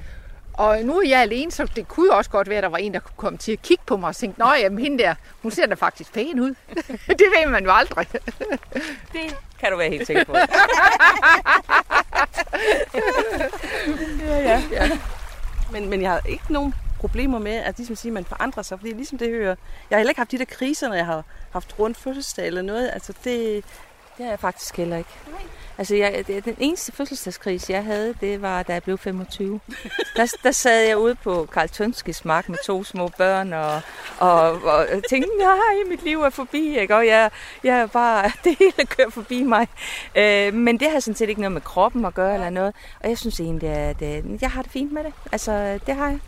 Og 0.53 0.83
nu 0.83 0.99
er 0.99 1.09
jeg 1.09 1.21
alene, 1.21 1.53
så 1.53 1.67
det 1.77 1.89
kunne 1.89 2.07
jo 2.13 2.17
også 2.17 2.31
godt 2.31 2.49
være, 2.49 2.59
at 2.59 2.63
der 2.63 2.69
var 2.69 2.79
en, 2.79 2.95
der 2.95 3.01
kunne 3.01 3.17
komme 3.17 3.39
til 3.39 3.53
at 3.53 3.63
kigge 3.63 3.83
på 3.87 3.97
mig 3.97 4.09
og 4.09 4.17
tænke, 4.17 4.39
Nå, 4.39 4.53
jamen 4.61 4.79
hende 4.79 4.99
der, 4.99 5.15
hun 5.43 5.51
ser 5.51 5.67
da 5.67 5.75
faktisk 5.75 6.13
pæn 6.13 6.41
ud. 6.41 6.55
det 7.19 7.21
ved 7.21 7.51
man 7.51 7.65
jo 7.65 7.73
aldrig. 7.73 8.07
det 9.13 9.37
kan 9.61 9.71
du 9.71 9.77
være 9.77 9.91
helt 9.91 10.07
sikker 10.07 10.25
på. 10.25 10.37
ja, 14.27 14.39
ja. 14.39 14.63
ja. 14.71 14.99
Men, 15.73 15.91
men 15.91 16.03
jeg 16.03 16.11
har 16.11 16.21
ikke 16.29 16.53
nogen 16.53 16.75
problemer 16.99 17.39
med, 17.39 17.53
at 17.53 17.77
ligesom 17.77 17.97
siger, 17.97 18.11
at 18.11 18.15
man 18.15 18.25
forandrer 18.25 18.63
sig. 18.63 18.79
Fordi 18.79 18.93
ligesom 18.93 19.19
det 19.19 19.29
hører, 19.29 19.55
jeg 19.91 19.97
har 19.97 19.99
heller 19.99 20.11
ikke 20.11 20.21
haft 20.21 20.31
de 20.31 20.39
der 20.39 20.45
kriser, 20.45 20.89
når 20.89 20.95
jeg 20.95 21.07
har 21.07 21.25
haft 21.51 21.79
rundt 21.79 21.97
fødselsdag 21.97 22.47
eller 22.47 22.63
noget. 22.63 22.91
Altså 22.93 23.13
det, 23.25 23.65
det 24.17 24.25
har 24.25 24.31
jeg 24.31 24.41
faktisk 24.41 24.77
heller 24.77 24.97
ikke. 24.97 25.11
Nej. 25.31 25.41
Altså, 25.81 25.97
jeg, 25.97 26.25
den 26.45 26.57
eneste 26.59 26.93
fødselsdagskris, 26.93 27.71
jeg 27.71 27.85
havde, 27.85 28.15
det 28.21 28.43
var, 28.43 28.63
da 28.63 28.73
jeg 28.73 28.83
blev 28.83 28.99
25. 28.99 29.61
der, 30.17 30.37
der 30.43 30.51
sad 30.51 30.87
jeg 30.87 30.99
ude 30.99 31.15
på 31.15 31.49
Karl 31.53 31.69
Tønskis 31.69 32.25
mark 32.25 32.49
med 32.49 32.59
to 32.67 32.85
små 32.85 33.09
børn, 33.09 33.53
og, 33.53 33.81
og, 34.19 34.53
og 34.63 35.03
tænkte, 35.09 35.31
nej, 35.39 35.89
mit 35.89 36.05
liv 36.05 36.23
er 36.23 36.31
forbi, 36.31 36.79
ikke? 36.79 36.97
og 36.97 37.07
jeg, 37.07 37.31
jeg 37.65 37.81
er 37.81 37.87
bare, 37.87 38.31
det 38.45 38.57
hele 38.59 38.87
kører 38.87 39.11
forbi 39.11 39.43
mig. 39.43 39.69
Øh, 40.15 40.55
men 40.55 40.81
det 40.81 40.91
har 40.91 41.01
sådan 41.01 41.17
set 41.17 41.29
ikke 41.29 41.41
noget 41.41 41.53
med 41.53 41.61
kroppen 41.61 42.05
at 42.05 42.15
gøre 42.15 42.35
eller 42.35 42.51
noget, 42.51 42.75
og 43.01 43.09
jeg 43.09 43.19
synes 43.19 43.41
egentlig, 43.41 43.69
at 43.69 44.03
øh, 44.03 44.43
jeg 44.43 44.51
har 44.51 44.63
det 44.63 44.71
fint 44.71 44.93
med 44.93 45.05
det. 45.05 45.13
Altså, 45.33 45.79
det 45.87 45.95
har 45.95 46.09
jeg. 46.09 46.21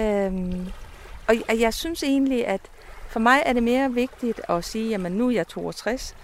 Øh, 0.00 0.66
og, 1.28 1.34
og 1.48 1.60
jeg 1.60 1.74
synes 1.74 2.02
egentlig, 2.02 2.46
at 2.46 2.60
for 3.08 3.20
mig 3.20 3.42
er 3.46 3.52
det 3.52 3.62
mere 3.62 3.92
vigtigt 3.92 4.40
at 4.48 4.64
sige, 4.64 4.94
at 4.94 5.12
nu 5.12 5.28
er 5.28 5.32
jeg 5.32 5.48
62, 5.48 6.14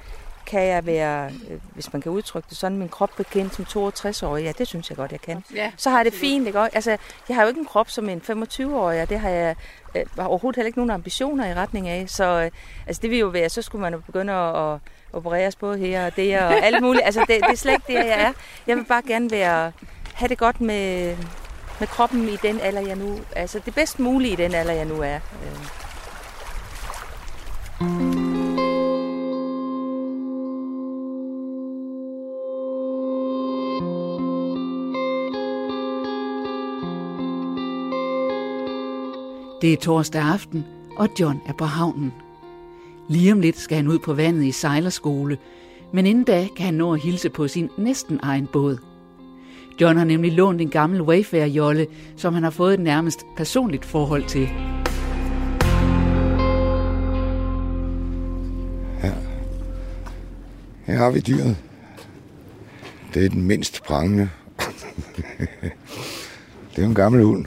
kan 0.49 0.67
jeg 0.67 0.87
være, 0.87 1.31
øh, 1.51 1.59
hvis 1.75 1.93
man 1.93 2.03
kan 2.03 2.13
udtrykke 2.13 2.47
det 2.49 2.57
sådan, 2.57 2.79
min 2.79 2.89
krop 2.89 3.11
bekendt 3.17 3.55
som 3.55 3.65
62-årig. 3.65 4.45
Ja, 4.45 4.53
det 4.59 4.67
synes 4.67 4.91
jeg 4.91 4.97
godt, 4.97 5.13
jeg 5.13 5.21
kan. 5.21 5.45
Ja. 5.55 5.73
Så 5.77 5.91
har 5.91 5.99
jeg 5.99 6.05
det 6.05 6.15
fint, 6.15 6.47
ikke? 6.47 6.59
Altså, 6.61 6.97
jeg 7.29 7.37
har 7.37 7.43
jo 7.43 7.49
ikke 7.49 7.61
en 7.61 7.67
krop 7.67 7.91
som 7.91 8.09
en 8.09 8.23
25-årig, 8.31 9.03
og 9.03 9.09
det 9.09 9.21
har 9.21 9.29
jeg 9.29 9.57
øh, 9.95 10.07
har 10.19 10.27
overhovedet 10.27 10.57
heller 10.57 10.67
ikke 10.67 10.79
nogen 10.79 10.91
ambitioner 10.91 11.47
i 11.47 11.55
retning 11.55 11.89
af. 11.89 12.05
Så 12.09 12.25
øh, 12.25 12.51
altså, 12.87 13.03
det 13.03 13.11
vil 13.11 13.19
jo 13.19 13.27
være, 13.27 13.49
så 13.49 13.63
skulle 13.63 13.83
man 13.83 13.93
jo 13.93 14.01
begynde 14.01 14.33
at, 14.33 14.73
at 14.73 14.81
opereres 15.13 15.57
både 15.57 15.79
her 15.79 16.07
og 16.07 16.17
det 16.17 16.39
og 16.39 16.55
alt 16.55 16.83
muligt. 16.83 17.05
Altså, 17.05 17.21
det, 17.21 17.29
det 17.29 17.51
er 17.51 17.55
slet 17.55 17.73
ikke 17.73 17.85
det, 17.87 17.95
jeg 17.95 18.21
er. 18.21 18.33
Jeg 18.67 18.77
vil 18.77 18.85
bare 18.85 19.03
gerne 19.03 19.31
være, 19.31 19.73
have 20.15 20.29
det 20.29 20.39
godt 20.39 20.61
med, 20.61 21.17
med 21.79 21.89
kroppen 21.89 22.29
i 22.29 22.37
den 22.37 22.61
alder, 22.61 22.81
jeg 22.81 22.97
nu... 22.97 23.19
Altså, 23.37 23.61
det 23.65 23.75
bedst 23.75 23.99
mulige 23.99 24.33
i 24.33 24.37
den 24.37 24.55
alder, 24.55 24.73
jeg 24.73 24.85
nu 24.85 25.03
er. 25.03 25.19
Mm. 27.81 28.28
Det 39.63 39.73
er 39.73 39.77
torsdag 39.77 40.23
aften, 40.23 40.65
og 40.97 41.09
John 41.21 41.41
er 41.47 41.53
på 41.53 41.65
havnen. 41.65 42.13
Lige 43.09 43.33
om 43.33 43.41
lidt 43.41 43.59
skal 43.59 43.77
han 43.77 43.89
ud 43.89 43.99
på 43.99 44.15
vandet 44.15 44.45
i 44.45 44.53
sejlerskole, 44.53 45.39
men 45.93 46.07
inden 46.07 46.25
da 46.25 46.49
kan 46.57 46.65
han 46.65 46.75
nå 46.75 46.95
at 46.95 47.01
hilse 47.01 47.31
på 47.31 47.49
sin 47.49 47.71
næsten 47.79 48.21
egen 48.23 48.49
båd. 48.53 48.79
John 49.81 49.99
har 49.99 50.05
nemlig 50.05 50.33
lånt 50.33 50.61
en 50.61 50.71
gammel 50.71 51.03
Wayfair-jolle, 51.03 51.87
som 52.17 52.35
han 52.35 52.43
har 52.43 52.51
fået 52.51 52.75
et 52.75 52.81
nærmest 52.81 53.27
personligt 53.37 53.85
forhold 53.85 54.25
til. 54.25 54.49
Ja. 59.03 59.13
Her 60.85 60.97
har 60.97 61.11
vi 61.11 61.21
dyret. 61.21 61.57
Det 63.15 63.25
er 63.25 63.29
den 63.29 63.43
mindst 63.43 63.83
prangende. 63.83 64.29
det 66.77 66.85
er 66.85 66.87
en 66.87 66.95
gammel 66.95 67.25
hund. 67.25 67.47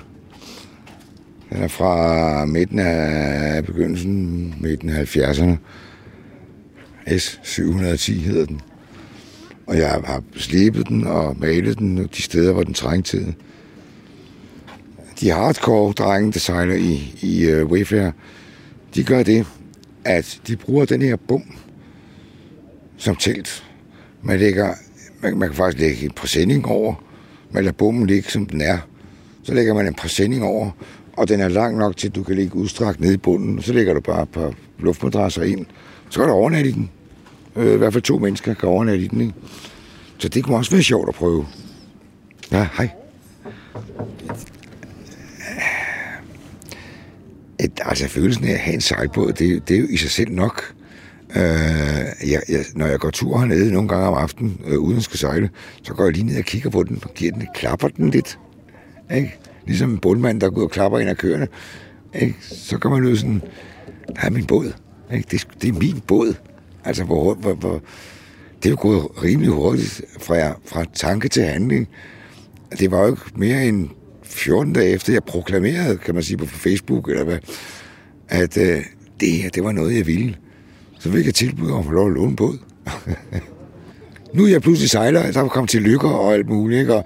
Den 1.53 1.63
er 1.63 1.67
fra 1.67 2.45
midten 2.45 2.79
af 2.79 3.65
begyndelsen, 3.65 4.55
midten 4.59 4.89
af 4.89 5.15
70'erne. 5.17 5.55
S710 7.07 8.11
hedder 8.11 8.45
den. 8.45 8.61
Og 9.67 9.77
jeg 9.77 9.89
har 9.89 10.23
slebet 10.35 10.87
den 10.87 11.07
og 11.07 11.39
malet 11.39 11.79
den 11.79 11.97
de 11.97 12.21
steder, 12.21 12.53
hvor 12.53 12.63
den 12.63 12.73
trængte 12.73 13.11
til. 13.11 13.35
De 15.19 15.29
hardcore 15.29 15.93
drenge, 15.93 16.31
der 16.31 16.39
sejler 16.39 16.75
i, 16.75 17.15
i 17.21 17.53
uh, 17.53 17.71
Wayfair, 17.71 18.11
de 18.95 19.03
gør 19.03 19.23
det, 19.23 19.45
at 20.05 20.41
de 20.47 20.55
bruger 20.55 20.85
den 20.85 21.01
her 21.01 21.15
bum 21.15 21.43
som 22.97 23.15
telt. 23.15 23.63
Man, 24.21 24.39
lægger, 24.39 24.73
man, 25.21 25.37
man 25.37 25.49
kan 25.49 25.55
faktisk 25.55 25.81
lægge 25.81 26.05
en 26.05 26.11
præsending 26.11 26.65
over. 26.65 26.93
Man 27.51 27.63
lader 27.63 27.73
bommen 27.73 28.07
ligge, 28.07 28.29
som 28.29 28.45
den 28.45 28.61
er. 28.61 28.77
Så 29.43 29.53
lægger 29.53 29.73
man 29.73 29.87
en 29.87 29.93
præsending 29.93 30.43
over, 30.43 30.71
og 31.21 31.29
den 31.29 31.39
er 31.39 31.47
lang 31.47 31.77
nok 31.77 31.97
til, 31.97 32.07
at 32.07 32.15
du 32.15 32.23
kan 32.23 32.35
ligge 32.35 32.55
udstrakt 32.55 32.99
nede 32.99 33.13
i 33.13 33.17
bunden. 33.17 33.61
Så 33.61 33.73
lægger 33.73 33.93
du 33.93 33.99
bare 33.99 34.23
et 34.23 34.29
par 34.29 34.53
luftmadrasser 34.79 35.43
ind. 35.43 35.65
Så 36.09 36.19
kan 36.19 36.29
du 36.29 36.33
overnatte 36.33 36.69
i 36.69 36.73
den. 36.73 36.89
Øh, 37.55 37.73
I 37.73 37.77
hvert 37.77 37.93
fald 37.93 38.03
to 38.03 38.17
mennesker 38.17 38.53
kan 38.53 38.69
overnatte 38.69 39.03
i 39.03 39.07
den. 39.07 39.21
Ikke? 39.21 39.33
Så 40.17 40.29
det 40.29 40.43
kunne 40.43 40.57
også 40.57 40.71
være 40.71 40.83
sjovt 40.83 41.09
at 41.09 41.15
prøve. 41.15 41.45
Ja, 42.51 42.67
hej. 42.77 42.89
Et, 47.59 47.79
altså 47.85 48.07
følelsen 48.07 48.45
af 48.45 48.51
at 48.51 48.59
have 48.59 48.73
en 48.73 48.81
sejlbåd, 48.81 49.33
det, 49.33 49.67
det 49.67 49.75
er 49.75 49.79
jo 49.79 49.87
i 49.89 49.97
sig 49.97 50.11
selv 50.11 50.31
nok. 50.31 50.73
Øh, 51.35 51.41
jeg, 52.31 52.41
jeg, 52.49 52.65
når 52.75 52.85
jeg 52.85 52.99
går 52.99 53.09
tur 53.09 53.37
hernede 53.37 53.73
nogle 53.73 53.89
gange 53.89 54.07
om 54.07 54.13
aftenen, 54.13 54.61
øh, 54.67 54.79
uden 54.79 54.97
at 54.97 55.03
skal 55.03 55.19
sejle, 55.19 55.49
så 55.83 55.93
går 55.93 56.03
jeg 56.03 56.13
lige 56.13 56.25
ned 56.25 56.37
og 56.37 56.43
kigger 56.43 56.69
på 56.69 56.83
den, 56.83 56.99
og 57.03 57.13
giver 57.13 57.31
den, 57.31 57.47
klapper 57.55 57.87
den 57.87 58.09
lidt. 58.09 58.39
Ikke? 59.15 59.37
Ligesom 59.65 59.89
en 59.89 59.97
bundmand, 59.97 60.41
der 60.41 60.49
går 60.49 60.61
og 60.61 60.71
klapper 60.71 60.99
ind 60.99 61.09
af 61.09 61.17
køerne. 61.17 61.47
Ikke? 62.21 62.35
Så 62.41 62.77
kan 62.77 62.91
man 62.91 63.03
jo 63.03 63.15
sådan, 63.15 63.41
der 64.07 64.21
er 64.21 64.29
min 64.29 64.45
båd. 64.45 64.73
Ikke? 65.13 65.27
Det, 65.31 65.47
det 65.61 65.69
er 65.69 65.79
min 65.79 66.01
båd. 66.07 66.33
Altså, 66.83 67.03
hvor, 67.03 67.33
hvor, 67.33 67.53
hvor, 67.53 67.81
det 68.63 68.65
er 68.65 68.69
jo 68.69 68.77
gået 68.79 69.23
rimelig 69.23 69.49
hurtigt 69.51 70.01
fra, 70.19 70.59
fra 70.65 70.85
tanke 70.93 71.29
til 71.29 71.43
handling. 71.43 71.87
Det 72.79 72.91
var 72.91 73.01
jo 73.01 73.07
ikke 73.07 73.21
mere 73.35 73.67
end 73.67 73.89
14 74.23 74.73
dage 74.73 74.89
efter, 74.89 75.13
jeg 75.13 75.23
proklamerede, 75.23 75.97
kan 75.97 76.13
man 76.13 76.23
sige, 76.23 76.37
på 76.37 76.45
Facebook, 76.45 77.09
eller 77.09 77.23
hvad, 77.23 77.37
at 78.29 78.57
øh, 78.57 78.83
det 79.19 79.31
her, 79.31 79.49
det 79.49 79.63
var 79.63 79.71
noget, 79.71 79.95
jeg 79.95 80.07
ville. 80.07 80.35
Så 80.99 81.11
fik 81.11 81.25
jeg 81.25 81.33
tilbud 81.33 81.71
om 81.71 81.79
at 81.79 81.85
få 81.85 81.91
lov 81.91 82.07
at 82.07 82.13
låne 82.13 82.35
båd. 82.35 82.57
nu 84.33 84.45
er 84.45 84.49
jeg 84.49 84.61
pludselig 84.61 84.89
sejler, 84.89 85.31
der 85.31 85.47
kommet 85.47 85.69
til 85.69 85.81
lykker 85.81 86.09
og 86.09 86.33
alt 86.33 86.49
muligt, 86.49 86.79
ikke? 86.79 86.95
Og, 86.95 87.05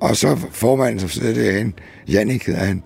og 0.00 0.16
så 0.16 0.38
formanden, 0.50 1.00
som 1.00 1.08
sidder 1.08 1.34
derinde, 1.34 1.72
Jannik 2.08 2.46
hedder 2.46 2.64
han, 2.64 2.82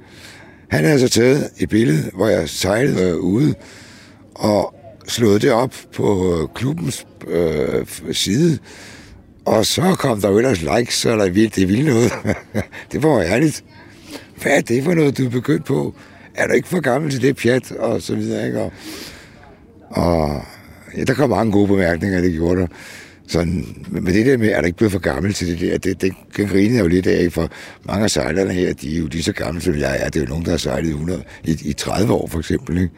han 0.71 0.85
havde 0.85 1.01
så 1.01 1.09
taget 1.09 1.51
et 1.59 1.69
billede, 1.69 2.11
hvor 2.15 2.29
jeg 2.29 2.49
sejlede 2.49 3.11
øh, 3.11 3.17
ude, 3.17 3.55
og 4.35 4.75
slået 5.09 5.43
det 5.43 5.53
op 5.53 5.75
på 5.95 6.35
øh, 6.35 6.49
klubbens 6.55 7.07
øh, 7.29 7.87
side. 8.13 8.59
Og 9.45 9.67
så 9.67 9.97
kom 9.99 10.21
der 10.21 10.31
jo 10.31 10.39
ellers 10.39 10.63
likes, 10.63 10.95
så 10.95 11.17
der 11.17 11.31
vildt, 11.31 11.57
det 11.57 11.69
ville 11.69 11.85
noget. 11.85 12.13
det 12.93 13.03
var 13.03 13.23
ærligt. 13.23 13.65
Hvad 14.43 14.53
er 14.53 14.61
det 14.61 14.85
for 14.85 14.95
noget, 14.95 15.19
du 15.19 15.27
er 15.27 15.31
begyndt 15.31 15.65
på? 15.65 15.95
Er 16.35 16.47
du 16.47 16.53
ikke 16.53 16.69
for 16.69 16.81
gammel 16.81 17.11
til 17.11 17.23
det 17.23 17.37
pjat? 17.37 17.73
Og 17.73 18.03
så 18.03 18.15
videre, 18.15 18.47
ikke? 18.47 18.61
Og, 18.61 18.73
Og 19.91 20.43
ja, 20.97 21.05
der 21.05 21.15
kom 21.15 21.31
mange 21.31 21.53
gode 21.53 21.69
bemærkninger, 21.69 22.21
det 22.21 22.33
gjorde 22.33 22.61
der. 22.61 22.67
Sådan, 23.29 23.85
men 23.91 24.07
det 24.07 24.27
der 24.27 24.37
med, 24.37 24.49
at 24.49 24.61
der 24.61 24.67
ikke 24.67 24.77
blevet 24.77 24.93
for 24.93 24.99
gammel 24.99 25.33
til 25.33 25.49
det 25.49 25.61
der, 25.61 25.79
det, 25.79 26.03
det 26.03 26.13
kan 26.35 26.47
grine 26.49 26.75
jeg 26.75 26.83
jo 26.83 26.89
lidt 26.89 27.07
af, 27.07 27.33
for 27.33 27.51
mange 27.85 28.05
af 28.05 28.11
sejlerne 28.11 28.53
her, 28.53 28.75
de 28.75 28.95
er 28.95 28.99
jo 28.99 29.07
lige 29.07 29.23
så 29.23 29.33
gamle, 29.33 29.61
som 29.61 29.75
jeg 29.75 29.99
er. 30.01 30.09
Det 30.09 30.17
er 30.17 30.25
jo 30.25 30.29
nogen, 30.29 30.45
der 30.45 30.51
har 30.51 30.59
sejlet 30.59 30.89
100, 30.89 31.23
i, 31.45 31.59
i 31.65 31.73
30 31.73 32.13
år 32.13 32.27
for 32.27 32.39
eksempel. 32.39 32.79
Ikke? 32.79 32.91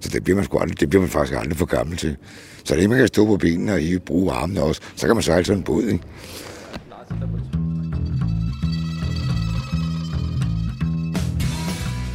Så 0.00 0.08
det 0.08 0.24
bliver, 0.24 0.36
man 0.36 0.44
sgu 0.44 0.58
aldrig, 0.58 0.80
det 0.80 0.90
bliver 0.90 1.00
man 1.00 1.10
faktisk 1.10 1.38
aldrig 1.38 1.56
for 1.56 1.66
gammel 1.66 1.96
til. 1.96 2.16
Så 2.64 2.76
det 2.76 2.90
man 2.90 2.98
kan 2.98 3.08
stå 3.08 3.26
på 3.26 3.36
benene 3.36 3.72
og 3.72 3.80
ikke 3.80 3.98
bruge 3.98 4.32
armene 4.32 4.62
også, 4.62 4.80
så 4.96 5.06
kan 5.06 5.16
man 5.16 5.22
sejle 5.22 5.44
sådan 5.44 5.58
en 5.58 5.64
båd. 5.64 5.84
Ikke? 5.84 6.04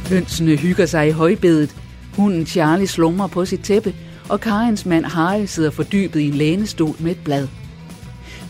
Hønsene 0.08 0.56
hygger 0.56 0.86
sig 0.86 1.08
i 1.08 1.10
højbedet. 1.10 1.76
Hunden 2.16 2.46
Charlie 2.46 2.86
slumrer 2.86 3.26
på 3.26 3.44
sit 3.44 3.60
tæppe, 3.60 3.94
og 4.28 4.40
Karins 4.40 4.86
mand 4.86 5.04
Harry 5.04 5.44
sidder 5.44 5.70
fordybet 5.70 6.20
i 6.20 6.28
en 6.28 6.34
lænestol 6.34 6.96
med 7.00 7.10
et 7.10 7.24
blad. 7.24 7.48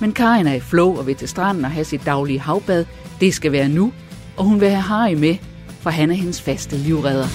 Men 0.01 0.12
Karin 0.12 0.47
er 0.47 0.55
i 0.55 0.61
flow 0.61 0.99
og 0.99 1.07
vil 1.07 1.17
til 1.17 1.29
stranden 1.29 1.65
og 1.65 1.71
have 1.71 1.85
sit 1.85 2.07
daglige 2.07 2.41
havbad. 2.41 2.85
Det 3.21 3.35
skal 3.35 3.53
være 3.53 3.69
nu, 3.69 3.93
og 4.37 4.45
hun 4.45 4.61
vil 4.61 4.69
have 4.71 4.83
Harry 4.83 5.15
med, 5.15 5.37
for 5.81 5.91
han 5.91 6.11
er 6.11 6.15
hendes 6.15 6.43
faste 6.43 6.77
livredder. 6.77 7.27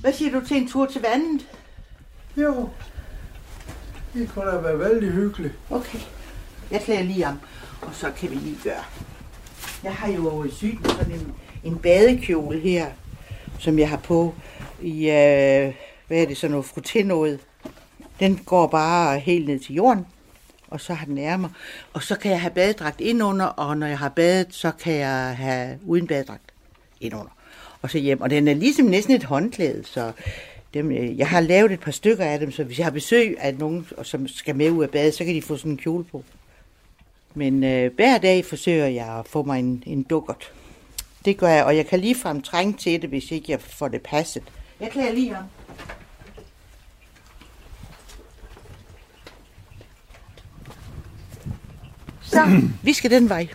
Hvad 0.00 0.12
siger 0.12 0.40
du 0.40 0.46
til 0.46 0.56
en 0.56 0.68
tur 0.68 0.86
til 0.86 1.00
vandet? 1.10 1.46
Jo, 2.36 2.68
det 4.14 4.28
kunne 4.34 4.50
da 4.50 4.56
være 4.56 4.78
vældig 4.78 5.10
hyggeligt. 5.10 5.54
Okay, 5.70 5.98
jeg 6.70 6.80
klæder 6.80 7.02
lige 7.02 7.26
om, 7.26 7.38
og 7.82 7.90
så 7.92 8.10
kan 8.16 8.30
vi 8.30 8.34
lige 8.34 8.58
gøre. 8.64 8.84
Jeg 9.84 9.92
har 9.92 10.12
jo 10.12 10.30
over 10.30 10.44
i 10.44 10.50
syden 10.50 10.84
sådan 10.84 11.12
en, 11.12 11.34
en 11.64 11.78
badekjole 11.78 12.60
her, 12.60 12.86
som 13.58 13.78
jeg 13.78 13.88
har 13.88 13.96
på 13.96 14.34
i, 14.82 15.10
øh, 15.10 15.74
hvad 16.08 16.22
er 16.22 16.26
det, 16.26 16.36
så 16.36 16.48
noget 16.48 16.64
frutté 16.64 17.02
noget. 17.02 17.40
Den 18.20 18.36
går 18.46 18.66
bare 18.66 19.18
helt 19.18 19.48
ned 19.48 19.58
til 19.58 19.74
jorden, 19.74 20.06
og 20.68 20.80
så 20.80 20.94
har 20.94 21.06
den 21.06 21.18
ærmer. 21.18 21.48
Og 21.92 22.02
så 22.02 22.14
kan 22.14 22.30
jeg 22.30 22.40
have 22.40 22.54
badedragt 22.54 23.00
indunder, 23.00 23.44
og 23.44 23.78
når 23.78 23.86
jeg 23.86 23.98
har 23.98 24.08
badet, 24.08 24.46
så 24.50 24.70
kan 24.70 24.94
jeg 24.94 25.36
have 25.36 25.78
uden 25.86 26.06
badedragt 26.06 26.52
indunder. 27.00 27.30
Og 27.82 27.90
så 27.90 27.98
hjem. 27.98 28.20
Og 28.20 28.30
den 28.30 28.48
er 28.48 28.54
ligesom 28.54 28.86
næsten 28.86 29.14
et 29.14 29.24
håndklæde, 29.24 29.84
så 29.84 30.12
dem, 30.74 30.90
øh, 30.90 31.18
jeg 31.18 31.28
har 31.28 31.40
lavet 31.40 31.72
et 31.72 31.80
par 31.80 31.90
stykker 31.90 32.24
af 32.24 32.38
dem, 32.38 32.50
så 32.50 32.64
hvis 32.64 32.78
jeg 32.78 32.86
har 32.86 32.90
besøg 32.90 33.36
af 33.40 33.54
nogen, 33.54 33.86
som 34.02 34.28
skal 34.28 34.56
med 34.56 34.70
ud 34.70 34.82
af 34.82 34.90
badet, 34.90 35.14
så 35.14 35.24
kan 35.24 35.34
de 35.34 35.42
få 35.42 35.56
sådan 35.56 35.72
en 35.72 35.78
kjole 35.78 36.04
på. 36.04 36.24
Men 37.34 37.64
øh, 37.64 37.94
hver 37.94 38.18
dag 38.18 38.44
forsøger 38.44 38.86
jeg 38.86 39.18
at 39.18 39.26
få 39.28 39.42
mig 39.42 39.58
en, 39.58 39.82
en 39.86 40.02
dukkert. 40.02 40.52
Det 41.24 41.36
gør 41.36 41.48
jeg, 41.48 41.64
og 41.64 41.76
jeg 41.76 41.86
kan 41.86 42.00
ligefrem 42.00 42.42
trænge 42.42 42.72
til 42.72 43.02
det, 43.02 43.08
hvis 43.10 43.30
ikke 43.30 43.52
jeg 43.52 43.60
får 43.60 43.88
det 43.88 44.02
passet. 44.02 44.42
Jeg 44.80 44.90
klæder 44.90 45.12
lige 45.12 45.36
om. 45.36 45.44
Så, 52.28 52.62
vi 52.82 52.92
skal 52.92 53.10
den 53.10 53.28
vej. 53.28 53.48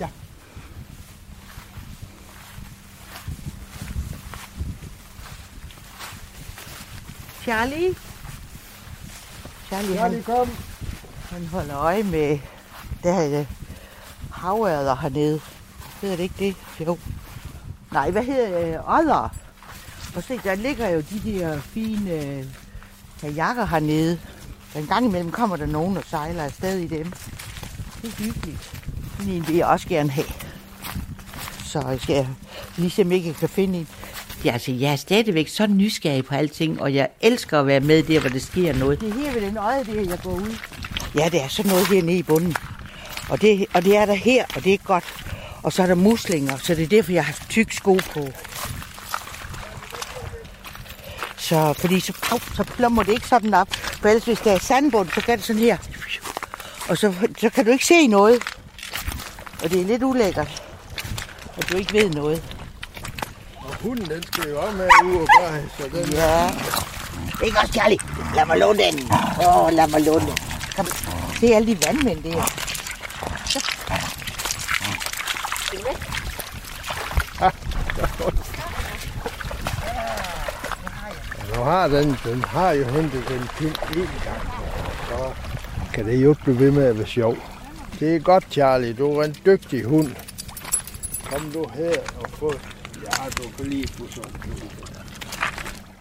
Ja. 0.00 0.08
Charlie? 7.42 7.94
Charlie, 9.66 9.94
Charlie, 9.96 9.98
han, 9.98 10.22
kom. 10.22 10.48
han 11.30 11.46
holder 11.46 11.78
øje 11.78 12.02
med 12.02 12.38
der 13.04 13.12
er 13.12 13.44
havørder 14.32 14.96
hernede. 14.96 15.40
Hedder 16.00 16.16
det 16.16 16.22
ikke 16.22 16.34
det? 16.78 16.86
Jo. 16.86 16.98
Nej, 17.92 18.10
hvad 18.10 18.24
hedder 18.24 18.60
det? 18.60 18.80
Odder. 18.86 19.28
Og 20.16 20.22
se, 20.22 20.40
der 20.44 20.54
ligger 20.54 20.88
jo 20.88 21.00
de 21.00 21.20
der 21.24 21.60
fine 21.60 22.10
øh, 22.10 22.44
kajakker 23.20 23.64
hernede. 23.66 24.20
En 24.76 24.86
gang 24.86 25.06
imellem 25.06 25.30
kommer 25.30 25.56
der 25.56 25.66
nogen 25.66 25.96
og 25.96 26.04
sejler 26.06 26.44
afsted 26.44 26.78
i 26.78 26.86
dem. 26.86 27.12
Det 28.04 28.12
er 28.12 28.22
hyggeligt. 28.22 28.58
Sådan 29.18 29.32
en 29.32 29.48
vil 29.48 29.56
jeg 29.56 29.66
også 29.66 29.88
gerne 29.88 30.10
have. 30.10 30.26
Så 31.64 31.88
jeg 31.88 32.00
skal 32.00 32.26
ligesom 32.76 33.12
ikke 33.12 33.34
kan 33.34 33.48
finde 33.48 33.78
en. 33.78 33.88
Ja, 34.44 34.52
altså, 34.52 34.72
jeg 34.72 34.92
er 34.92 34.96
stadigvæk 34.96 35.48
så 35.48 35.66
nysgerrig 35.66 36.24
på 36.24 36.34
alting, 36.34 36.80
og 36.80 36.94
jeg 36.94 37.08
elsker 37.20 37.60
at 37.60 37.66
være 37.66 37.80
med 37.80 38.02
der, 38.02 38.20
hvor 38.20 38.28
der 38.28 38.38
sker 38.38 38.72
noget. 38.72 39.00
Det 39.00 39.08
er 39.08 39.14
her 39.14 39.32
ved 39.32 39.40
den 39.40 39.56
øje, 39.56 39.78
det 39.78 39.86
her, 39.86 40.00
jeg 40.00 40.18
går 40.22 40.30
ud. 40.30 40.56
Ja, 41.14 41.28
det 41.28 41.42
er 41.42 41.48
sådan 41.48 41.70
noget 41.70 41.86
hernede 41.88 42.18
i 42.18 42.22
bunden. 42.22 42.56
Og 43.28 43.40
det, 43.40 43.66
og 43.74 43.84
det 43.84 43.96
er 43.96 44.06
der 44.06 44.14
her, 44.14 44.44
og 44.56 44.64
det 44.64 44.74
er 44.74 44.78
godt. 44.78 45.04
Og 45.62 45.72
så 45.72 45.82
er 45.82 45.86
der 45.86 45.94
muslinger, 45.94 46.56
så 46.56 46.74
det 46.74 46.82
er 46.82 46.88
derfor, 46.88 47.12
jeg 47.12 47.24
har 47.24 47.32
haft 47.32 47.50
tyk 47.50 47.72
sko 47.72 47.94
på. 47.94 48.28
Så, 51.36 51.72
fordi 51.78 52.00
så, 52.00 52.12
au, 52.32 52.38
så 52.56 52.64
plummer 52.64 53.02
det 53.02 53.12
ikke 53.12 53.28
sådan 53.28 53.54
op. 53.54 53.74
For 53.74 54.08
ellers, 54.08 54.24
hvis 54.24 54.40
der 54.40 54.52
er 54.52 54.58
sandbund, 54.58 55.08
så 55.14 55.20
gør 55.20 55.36
det 55.36 55.44
sådan 55.44 55.62
her. 55.62 55.76
Og 56.88 56.98
så, 56.98 57.14
så 57.38 57.50
kan 57.50 57.64
du 57.64 57.70
ikke 57.70 57.86
se 57.86 58.06
noget. 58.06 58.42
Og 59.62 59.70
det 59.70 59.80
er 59.80 59.84
lidt 59.84 60.02
ulækkert, 60.02 60.62
at 61.56 61.68
du 61.68 61.76
ikke 61.76 61.92
ved 61.92 62.10
noget. 62.10 62.42
Og 63.56 63.74
hunden, 63.80 64.10
den 64.10 64.22
skal 64.22 64.50
jo 64.50 64.60
også 64.60 64.76
med 64.76 64.88
ud 65.04 65.16
og 65.16 65.26
bare, 65.40 65.62
så 65.78 65.88
den... 65.88 66.12
Ja. 66.12 66.50
Ikke 67.44 67.58
også, 67.58 67.72
Charlie? 67.72 67.98
Lad 68.34 68.46
mig 68.46 68.58
låne 68.58 68.78
den. 68.78 69.12
Åh, 69.40 69.64
oh, 69.64 69.72
lad 69.72 69.88
mig 69.88 70.00
låne 70.00 70.26
den. 70.26 70.38
Kom. 70.76 70.86
Det 71.40 71.52
er 71.52 71.56
alle 71.56 71.74
de 71.74 71.86
vandmænd, 71.86 72.22
det 72.22 72.34
her. 72.34 72.44
Nu 81.54 81.62
har 81.62 81.88
den, 81.88 82.18
den 82.24 82.44
har 82.44 82.70
jo 82.70 82.84
hentet 82.84 83.28
den 83.28 83.48
pind 83.58 83.76
en 83.96 84.08
gang, 84.24 84.40
så 84.58 84.63
kan 85.94 86.06
det 86.06 86.22
jo 86.22 86.30
ikke 86.30 86.42
blive 86.42 86.58
ved 86.58 86.70
med 86.70 86.84
at 86.84 86.98
være 86.98 87.06
sjov. 87.06 87.36
Det 88.00 88.16
er 88.16 88.18
godt, 88.18 88.44
Charlie. 88.50 88.92
Du 88.92 89.10
er 89.10 89.24
en 89.24 89.34
dygtig 89.46 89.84
hund. 89.84 90.08
Kom 91.24 91.50
du 91.54 91.64
her 91.74 91.92
og 92.20 92.30
få... 92.30 92.52
Ja, 93.02 93.28
du 93.36 93.42
kan 93.56 93.66
lige 93.66 93.88
få 93.88 94.04
sådan. 94.10 94.32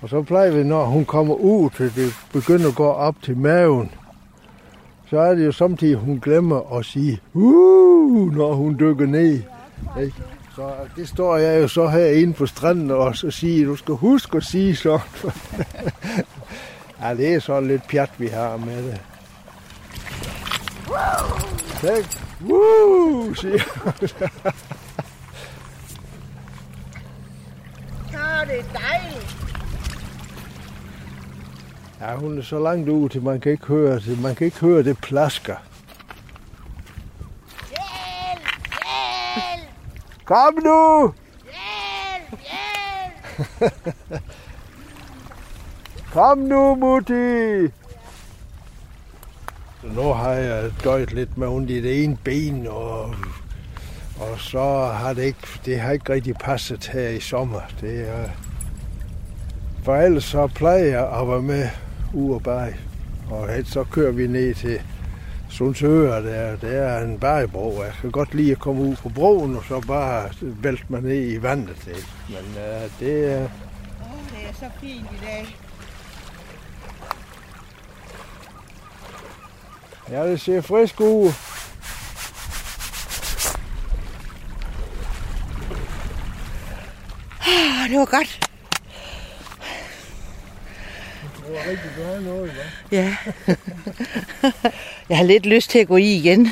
Og 0.01 0.09
så 0.09 0.21
plejer 0.21 0.51
vi, 0.51 0.63
når 0.63 0.85
hun 0.85 1.05
kommer 1.05 1.35
ud, 1.35 1.69
til 1.69 1.95
det 1.95 2.13
begynder 2.33 2.67
at 2.67 2.75
gå 2.75 2.87
op 2.87 3.15
til 3.23 3.37
maven, 3.37 3.91
så 5.09 5.19
er 5.19 5.35
det 5.35 5.45
jo 5.45 5.51
samtidig, 5.51 5.95
hun 5.95 6.19
glemmer 6.19 6.77
at 6.77 6.85
sige, 6.85 7.19
uh, 7.33 8.33
når 8.35 8.53
hun 8.53 8.77
dykker 8.79 9.05
ned. 9.05 9.41
Ikke? 10.01 10.15
Så 10.55 10.69
det 10.95 11.07
står 11.07 11.37
jeg 11.37 11.61
jo 11.61 11.67
så 11.67 11.87
herinde 11.87 12.33
på 12.33 12.45
stranden 12.45 12.91
og 12.91 13.15
så 13.15 13.31
siger, 13.31 13.65
du 13.65 13.75
skal 13.75 13.93
huske 13.93 14.37
at 14.37 14.43
sige 14.43 14.75
så. 14.75 14.99
ja, 17.01 17.15
det 17.15 17.33
er 17.33 17.39
sådan 17.39 17.67
lidt 17.67 17.87
pjat, 17.87 18.11
vi 18.17 18.27
har 18.27 18.57
med 18.57 18.83
det. 18.83 19.01
Tak. 21.81 22.05
Woo, 22.41 23.33
siger 23.33 23.63
Ja, 28.11 28.45
det 28.45 28.59
er 28.59 28.63
dejligt. 28.73 29.37
Ja, 32.01 32.15
hun 32.15 32.37
er 32.37 32.41
så 32.41 32.59
langt 32.59 32.89
ud, 32.89 33.09
til 33.09 33.23
man 33.23 33.39
kan 33.39 33.51
ikke 33.51 33.65
høre 33.65 33.99
det. 33.99 34.21
Man 34.21 34.35
kan 34.35 34.45
ikke 34.45 34.59
høre 34.59 34.83
det 34.83 34.97
plasker. 34.97 35.55
Hjælp! 37.69 38.49
Hjælp! 38.83 39.69
Kom 40.25 40.53
nu! 40.63 41.13
Hjælp! 41.43 42.41
Hjælp! 43.69 44.23
Kom 46.13 46.37
nu, 46.37 46.75
Mutti! 46.75 47.82
Nu 49.91 50.01
har 50.13 50.31
jeg 50.31 50.71
døjet 50.83 51.13
lidt 51.13 51.37
med 51.37 51.47
ondt 51.47 51.69
i 51.69 51.81
det 51.81 52.03
ene 52.03 52.17
ben, 52.23 52.67
og, 52.67 53.15
og 54.19 54.39
så 54.39 54.85
har 54.85 55.13
det 55.13 55.23
ikke, 55.23 55.47
det 55.65 55.79
har 55.79 55.91
ikke 55.91 56.13
rigtig 56.13 56.35
passet 56.35 56.87
her 56.87 57.09
i 57.09 57.19
sommer. 57.19 57.61
Det 57.81 58.09
er, 58.09 58.29
for 59.83 59.95
ellers 59.95 60.23
så 60.23 60.47
plejer 60.47 60.85
jeg 60.85 61.19
at 61.21 61.27
være 61.27 61.41
med 61.41 61.69
ud 62.13 62.33
og 62.33 62.43
bage. 62.43 62.75
Og 63.29 63.49
så 63.65 63.83
kører 63.83 64.11
vi 64.11 64.27
ned 64.27 64.53
til 64.53 64.81
Sundsøre, 65.49 66.23
der, 66.23 66.55
der 66.55 66.67
er 66.67 67.05
en 67.05 67.19
bagebro. 67.19 67.83
Jeg 67.83 67.93
kan 68.01 68.11
godt 68.11 68.33
lide 68.33 68.51
at 68.51 68.59
komme 68.59 68.81
ud 68.81 68.95
på 68.95 69.09
broen, 69.09 69.55
og 69.55 69.63
så 69.67 69.81
bare 69.87 70.29
vælte 70.41 70.83
mig 70.87 71.01
ned 71.01 71.31
i 71.31 71.41
vandet. 71.41 71.87
Ikke? 71.87 72.07
Men 72.29 72.45
uh, 72.55 72.99
det 72.99 73.33
er... 73.33 73.43
Åh, 73.43 73.49
det 74.29 74.49
er 74.49 74.53
så 74.53 74.65
fint 74.81 75.05
i 75.11 75.25
dag. 75.25 75.62
Ja, 80.09 80.27
det 80.27 80.41
ser 80.41 80.61
frisk 80.61 81.01
ud. 81.01 81.33
Ah, 87.47 87.89
det 87.89 87.99
var 87.99 88.05
godt. 88.05 88.39
Det 91.37 91.53
var 91.53 91.69
rigtig 91.69 91.91
godt 91.97 92.23
noget, 92.23 92.51
hva'? 92.51 92.87
Ja. 92.91 93.15
jeg 95.09 95.17
har 95.17 95.23
lidt 95.23 95.45
lyst 95.45 95.69
til 95.69 95.79
at 95.79 95.87
gå 95.87 95.97
i 95.97 96.15
igen. 96.15 96.51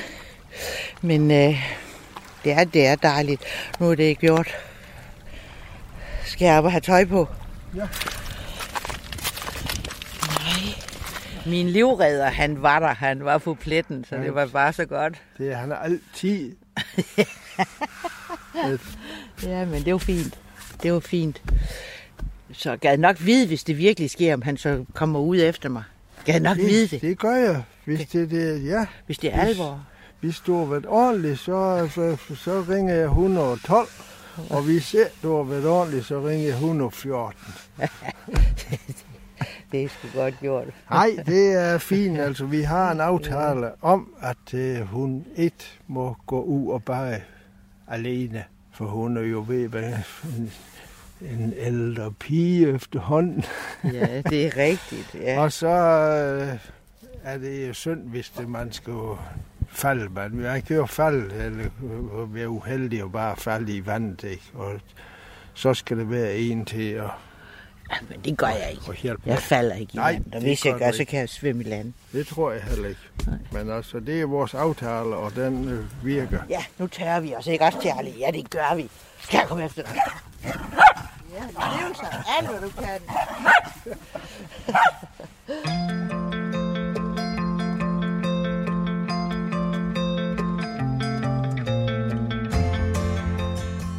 Men 1.01 1.31
øh, 1.31 1.63
det, 2.43 2.51
er, 2.51 2.63
det 2.63 2.87
er 2.87 2.95
dejligt. 2.95 3.43
Nu 3.79 3.91
er 3.91 3.95
det 3.95 4.19
gjort. 4.19 4.55
Skal 6.25 6.45
jeg 6.45 6.57
op 6.57 6.65
og 6.65 6.71
have 6.71 6.81
tøj 6.81 7.05
på? 7.05 7.27
Ja. 7.75 7.87
Min 11.45 11.69
livredder, 11.69 12.29
han 12.29 12.61
var 12.61 12.79
der. 12.79 12.87
Han 12.87 13.25
var 13.25 13.37
på 13.37 13.53
pletten, 13.53 14.05
så 14.09 14.15
det 14.15 14.35
var 14.35 14.45
bare 14.45 14.73
så 14.73 14.85
godt. 14.85 15.21
Det 15.37 15.51
er 15.51 15.55
han 15.55 15.71
altid. 15.83 16.55
ja, 19.43 19.65
men 19.65 19.85
det 19.85 19.93
var 19.93 19.99
fint. 19.99 20.39
Det 20.83 20.93
var 20.93 20.99
fint. 20.99 21.41
Så 22.53 22.69
jeg 22.69 22.79
gad 22.79 22.97
nok 22.97 23.25
vide, 23.25 23.47
hvis 23.47 23.63
det 23.63 23.77
virkelig 23.77 24.09
sker, 24.09 24.33
om 24.33 24.41
han 24.41 24.57
så 24.57 24.85
kommer 24.93 25.19
ud 25.19 25.37
efter 25.41 25.69
mig. 25.69 25.83
Jeg 26.17 26.33
gad 26.33 26.41
nok 26.41 26.57
det, 26.57 26.65
vide 26.65 26.87
det. 26.87 27.01
Det 27.01 27.19
gør 27.19 27.35
jeg, 27.35 27.63
hvis 27.85 28.07
det, 28.09 28.31
det 28.31 28.65
ja. 28.65 28.85
Hvis 29.05 29.17
det 29.17 29.33
er 29.33 29.45
hvis, 29.45 29.49
alvor. 29.49 29.85
Hvis 30.19 30.39
du 30.39 30.57
har 30.57 30.65
været 30.65 30.85
ordentlig, 30.87 31.37
så, 31.37 31.89
så, 31.95 32.35
så 32.35 32.65
ringer 32.69 32.93
jeg 32.93 33.05
112. 33.05 33.87
Og 34.49 34.61
hvis 34.61 34.93
ikke 34.93 35.09
du 35.23 35.35
har 35.35 35.43
været 35.43 35.65
ordentlig, 35.65 36.05
så 36.05 36.27
ringer 36.27 36.45
jeg 36.45 36.53
114. 36.53 37.39
det 39.71 39.83
er 39.83 39.87
sgu 39.89 40.07
godt 40.19 40.39
gjort. 40.39 40.67
Nej, 40.89 41.09
det 41.25 41.53
er 41.53 41.77
fint. 41.77 42.19
Altså, 42.19 42.45
vi 42.45 42.61
har 42.61 42.91
en 42.91 42.99
aftale 42.99 43.71
om, 43.81 44.13
at 44.21 44.53
uh, 44.53 44.87
hun 44.87 45.25
ikke 45.35 45.79
må 45.87 46.15
gå 46.25 46.41
ud 46.41 46.71
og 46.73 46.83
bare 46.83 47.19
alene. 47.87 48.43
For 48.73 48.85
hun 48.85 49.17
er 49.17 49.21
jo 49.21 49.45
ved, 49.47 49.67
hvad 49.67 49.93
en, 50.23 50.51
en 51.21 51.53
ældre 51.57 52.11
pige 52.11 52.73
efterhånden. 52.73 53.43
ja, 53.83 54.21
det 54.21 54.45
er 54.45 54.57
rigtigt. 54.57 55.15
Ja. 55.15 55.39
og 55.39 55.51
så 55.51 55.67
uh, 55.67 56.71
er 57.23 57.37
det 57.37 57.67
jo 57.67 57.73
synd, 57.73 58.01
hvis 58.01 58.29
det, 58.29 58.49
man 58.49 58.71
skal 58.71 58.93
falde. 59.67 60.09
Man, 60.09 60.31
man 60.35 60.61
kan 60.61 60.75
jo 60.75 60.85
falde, 60.85 61.35
eller 61.35 61.65
være 62.25 62.49
uheldig 62.49 63.03
og 63.03 63.11
bare 63.11 63.35
falde 63.37 63.75
i 63.75 63.85
vandet. 63.85 64.23
Ikke? 64.23 64.51
Og 64.53 64.79
så 65.53 65.73
skal 65.73 65.97
det 65.97 66.09
være 66.09 66.37
en 66.37 66.65
til 66.65 66.89
at 66.89 67.09
men 68.09 68.19
det 68.25 68.37
gør 68.37 68.47
jeg 68.47 68.71
ikke. 68.71 69.17
Jeg 69.25 69.39
falder 69.39 69.75
ikke 69.75 69.93
i 69.93 69.97
Nej, 69.97 70.11
land, 70.11 70.33
og 70.33 70.41
hvis 70.41 70.65
jeg 70.65 70.75
gør, 70.79 70.91
så 70.91 71.05
kan 71.05 71.19
jeg 71.19 71.29
svømme 71.29 71.63
i 71.63 71.67
land. 71.67 71.93
Det 72.11 72.27
tror 72.27 72.51
jeg 72.51 72.61
heller 72.63 72.89
ikke. 72.89 73.01
Nej. 73.27 73.37
Men 73.51 73.71
altså, 73.71 73.99
det 73.99 74.21
er 74.21 74.25
vores 74.25 74.53
aftale, 74.53 75.15
og 75.15 75.35
den 75.35 75.69
øh, 75.69 76.05
virker. 76.05 76.39
Ja, 76.49 76.63
nu 76.77 76.87
tør 76.87 77.19
vi 77.19 77.35
os, 77.35 77.47
ikke 77.47 77.65
også, 77.65 77.77
Charlie? 77.81 78.13
Ja, 78.19 78.31
det 78.31 78.49
gør 78.49 78.75
vi. 78.75 78.89
Skal 79.19 79.37
jeg 79.37 79.47
komme 79.47 79.65
efter 79.65 79.81
dig? 79.83 79.91
Ja, 81.33 81.43
det 81.47 81.57
er 81.57 81.87
jo 81.87 81.93
så 81.93 82.05
alt, 82.39 82.49
hvad 82.49 82.61
du 82.61 82.69
kan. 82.81 83.01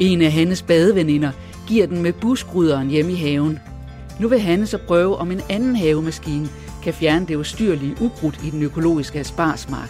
En 0.01 0.22
af 0.22 0.30
hendes 0.30 0.62
badeveninder 0.62 1.32
giver 1.68 1.86
den 1.86 2.03
med 2.03 2.12
busgryderen 2.12 2.88
hjemme 2.88 3.12
i 3.12 3.16
haven– 3.16 3.59
nu 4.21 4.29
vil 4.29 4.41
Hanne 4.41 4.67
så 4.67 4.79
prøve, 4.79 5.17
om 5.17 5.31
en 5.31 5.41
anden 5.51 5.77
havemaskine 5.77 6.49
kan 6.83 6.95
fjerne 6.95 7.27
det 7.27 7.37
ustyrlige 7.37 7.97
ukrudt 8.01 8.41
i 8.45 8.51
den 8.51 8.63
økologiske 8.63 9.19
asparsmark. 9.19 9.89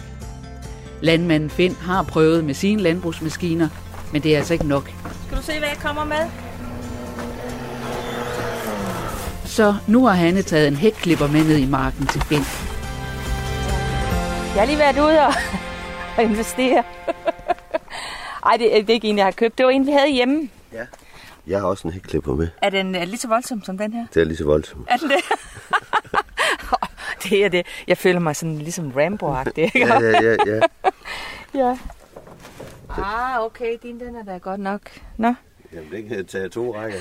Landmanden 1.01 1.49
Finn 1.49 1.75
har 1.75 2.03
prøvet 2.03 2.43
med 2.43 2.53
sine 2.53 2.81
landbrugsmaskiner, 2.81 3.69
men 4.11 4.23
det 4.23 4.33
er 4.33 4.37
altså 4.37 4.53
ikke 4.53 4.67
nok. 4.67 4.91
Skal 5.25 5.37
du 5.37 5.43
se, 5.43 5.59
hvad 5.59 5.69
jeg 5.69 5.77
kommer 5.77 6.05
med? 6.05 6.29
Så 9.45 9.75
nu 9.87 10.05
har 10.05 10.13
Hanne 10.13 10.41
taget 10.41 10.67
en 10.67 10.75
hækklipper 10.75 11.27
med 11.27 11.43
ned 11.43 11.57
i 11.57 11.65
marken 11.65 12.07
til 12.07 12.21
Finn. 12.21 12.43
Jeg 14.53 14.61
har 14.61 14.65
lige 14.65 14.79
været 14.79 14.99
ude 14.99 15.19
og, 15.19 15.33
og 16.17 16.23
investere. 16.23 16.83
Ej, 18.45 18.57
det, 18.57 18.71
det 18.71 18.89
er 18.89 18.93
ikke 18.93 19.07
en, 19.07 19.17
jeg 19.17 19.25
har 19.25 19.31
købt. 19.31 19.57
Det 19.57 19.65
var 19.65 19.71
en, 19.71 19.85
vi 19.85 19.91
havde 19.91 20.11
hjemme. 20.11 20.49
Ja. 20.73 20.85
Jeg 21.47 21.59
har 21.59 21.67
også 21.67 21.87
en 21.87 21.93
hækklipper 21.93 22.35
med. 22.35 22.47
Er 22.61 22.69
den 22.69 22.95
er 22.95 23.05
lige 23.05 23.17
så 23.17 23.27
voldsom 23.27 23.63
som 23.63 23.77
den 23.77 23.93
her? 23.93 24.05
Det 24.13 24.21
er 24.21 24.25
lige 24.25 24.37
så 24.37 24.45
voldsom. 24.45 24.85
Er 24.89 24.97
den 24.97 25.09
det? 25.09 25.23
det 27.23 27.45
er 27.45 27.49
det. 27.49 27.65
Jeg 27.87 27.97
føler 27.97 28.19
mig 28.19 28.35
sådan 28.35 28.57
ligesom 28.57 28.91
Rambo-agtig. 28.91 29.63
Ikke? 29.63 29.79
ja, 29.79 29.99
ja, 29.99 30.21
ja, 30.21 30.35
ja. 30.45 30.59
ja. 31.53 31.77
Ah, 32.89 33.45
okay. 33.45 33.77
Din 33.83 33.99
den 33.99 34.15
er 34.15 34.23
da 34.23 34.37
godt 34.37 34.59
nok. 34.59 34.81
Nå. 35.17 35.33
Jamen, 35.73 35.91
det 35.91 36.07
kan 36.07 36.17
jeg 36.17 36.27
tage 36.27 36.49
to 36.49 36.75
rækker. 36.75 36.99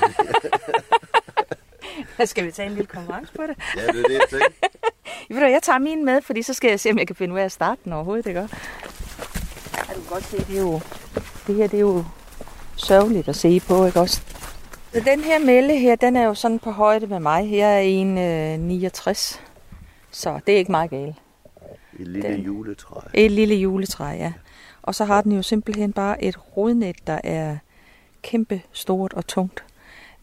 skal 2.25 2.45
vi 2.47 2.51
tage 2.51 2.69
en 2.69 2.75
lille 2.75 2.87
konkurrence 2.87 3.33
på 3.33 3.43
det? 3.43 3.57
ja, 3.77 3.87
det 3.87 3.89
er 3.89 4.09
det, 4.09 4.13
jeg 4.13 4.23
tænker. 4.31 5.49
jeg 5.57 5.61
tager 5.63 5.79
min 5.79 6.05
med, 6.05 6.23
fordi 6.23 6.43
så 6.43 6.55
skal 6.55 6.69
jeg 6.69 6.81
se, 6.81 6.91
om 6.91 6.99
jeg 6.99 7.07
kan 7.07 7.17
finde 7.17 7.35
ud 7.35 7.39
af 7.39 7.45
at 7.45 7.53
starte 7.53 7.81
den 7.85 7.93
overhovedet, 7.93 8.27
ikke? 8.27 8.41
Ja, 8.41 8.47
du 9.95 10.01
kan 10.01 10.09
godt 10.09 10.25
se, 10.25 10.37
det 10.37 10.57
er 10.57 10.61
jo, 10.61 10.81
det 11.47 11.55
her 11.55 11.67
det 11.67 11.77
er 11.77 11.81
jo 11.81 12.05
sørgeligt 12.77 13.29
at 13.29 13.37
se 13.37 13.61
på, 13.61 13.87
ikke 13.87 14.01
også? 14.01 14.23
Så 14.93 15.01
den 15.05 15.21
her 15.21 15.39
melde 15.39 15.77
her, 15.77 15.97
den 15.97 16.17
er 16.17 16.23
jo 16.23 16.35
sådan 16.35 16.59
på 16.59 16.71
højde 16.71 17.07
med 17.07 17.21
mig. 17.21 17.53
Jeg 17.53 17.75
er 17.75 17.81
en 17.81 18.19
øh, 18.19 18.59
69, 18.59 19.41
så 20.11 20.41
det 20.47 20.55
er 20.55 20.59
ikke 20.59 20.71
meget 20.71 20.91
galt. 20.91 21.17
Et 21.99 22.09
lille 22.09 22.29
den, 22.29 22.41
juletræ. 22.41 23.01
Et 23.15 23.31
lille 23.31 23.55
juletræ, 23.55 24.05
ja. 24.05 24.33
Og 24.83 24.95
så 24.95 25.05
har 25.05 25.21
den 25.21 25.33
jo 25.33 25.43
simpelthen 25.43 25.93
bare 25.93 26.25
et 26.25 26.57
rodnet, 26.57 27.07
der 27.07 27.21
er 27.25 27.57
kæmpe 28.23 28.63
stort 28.73 29.13
og 29.13 29.27
tungt. 29.27 29.65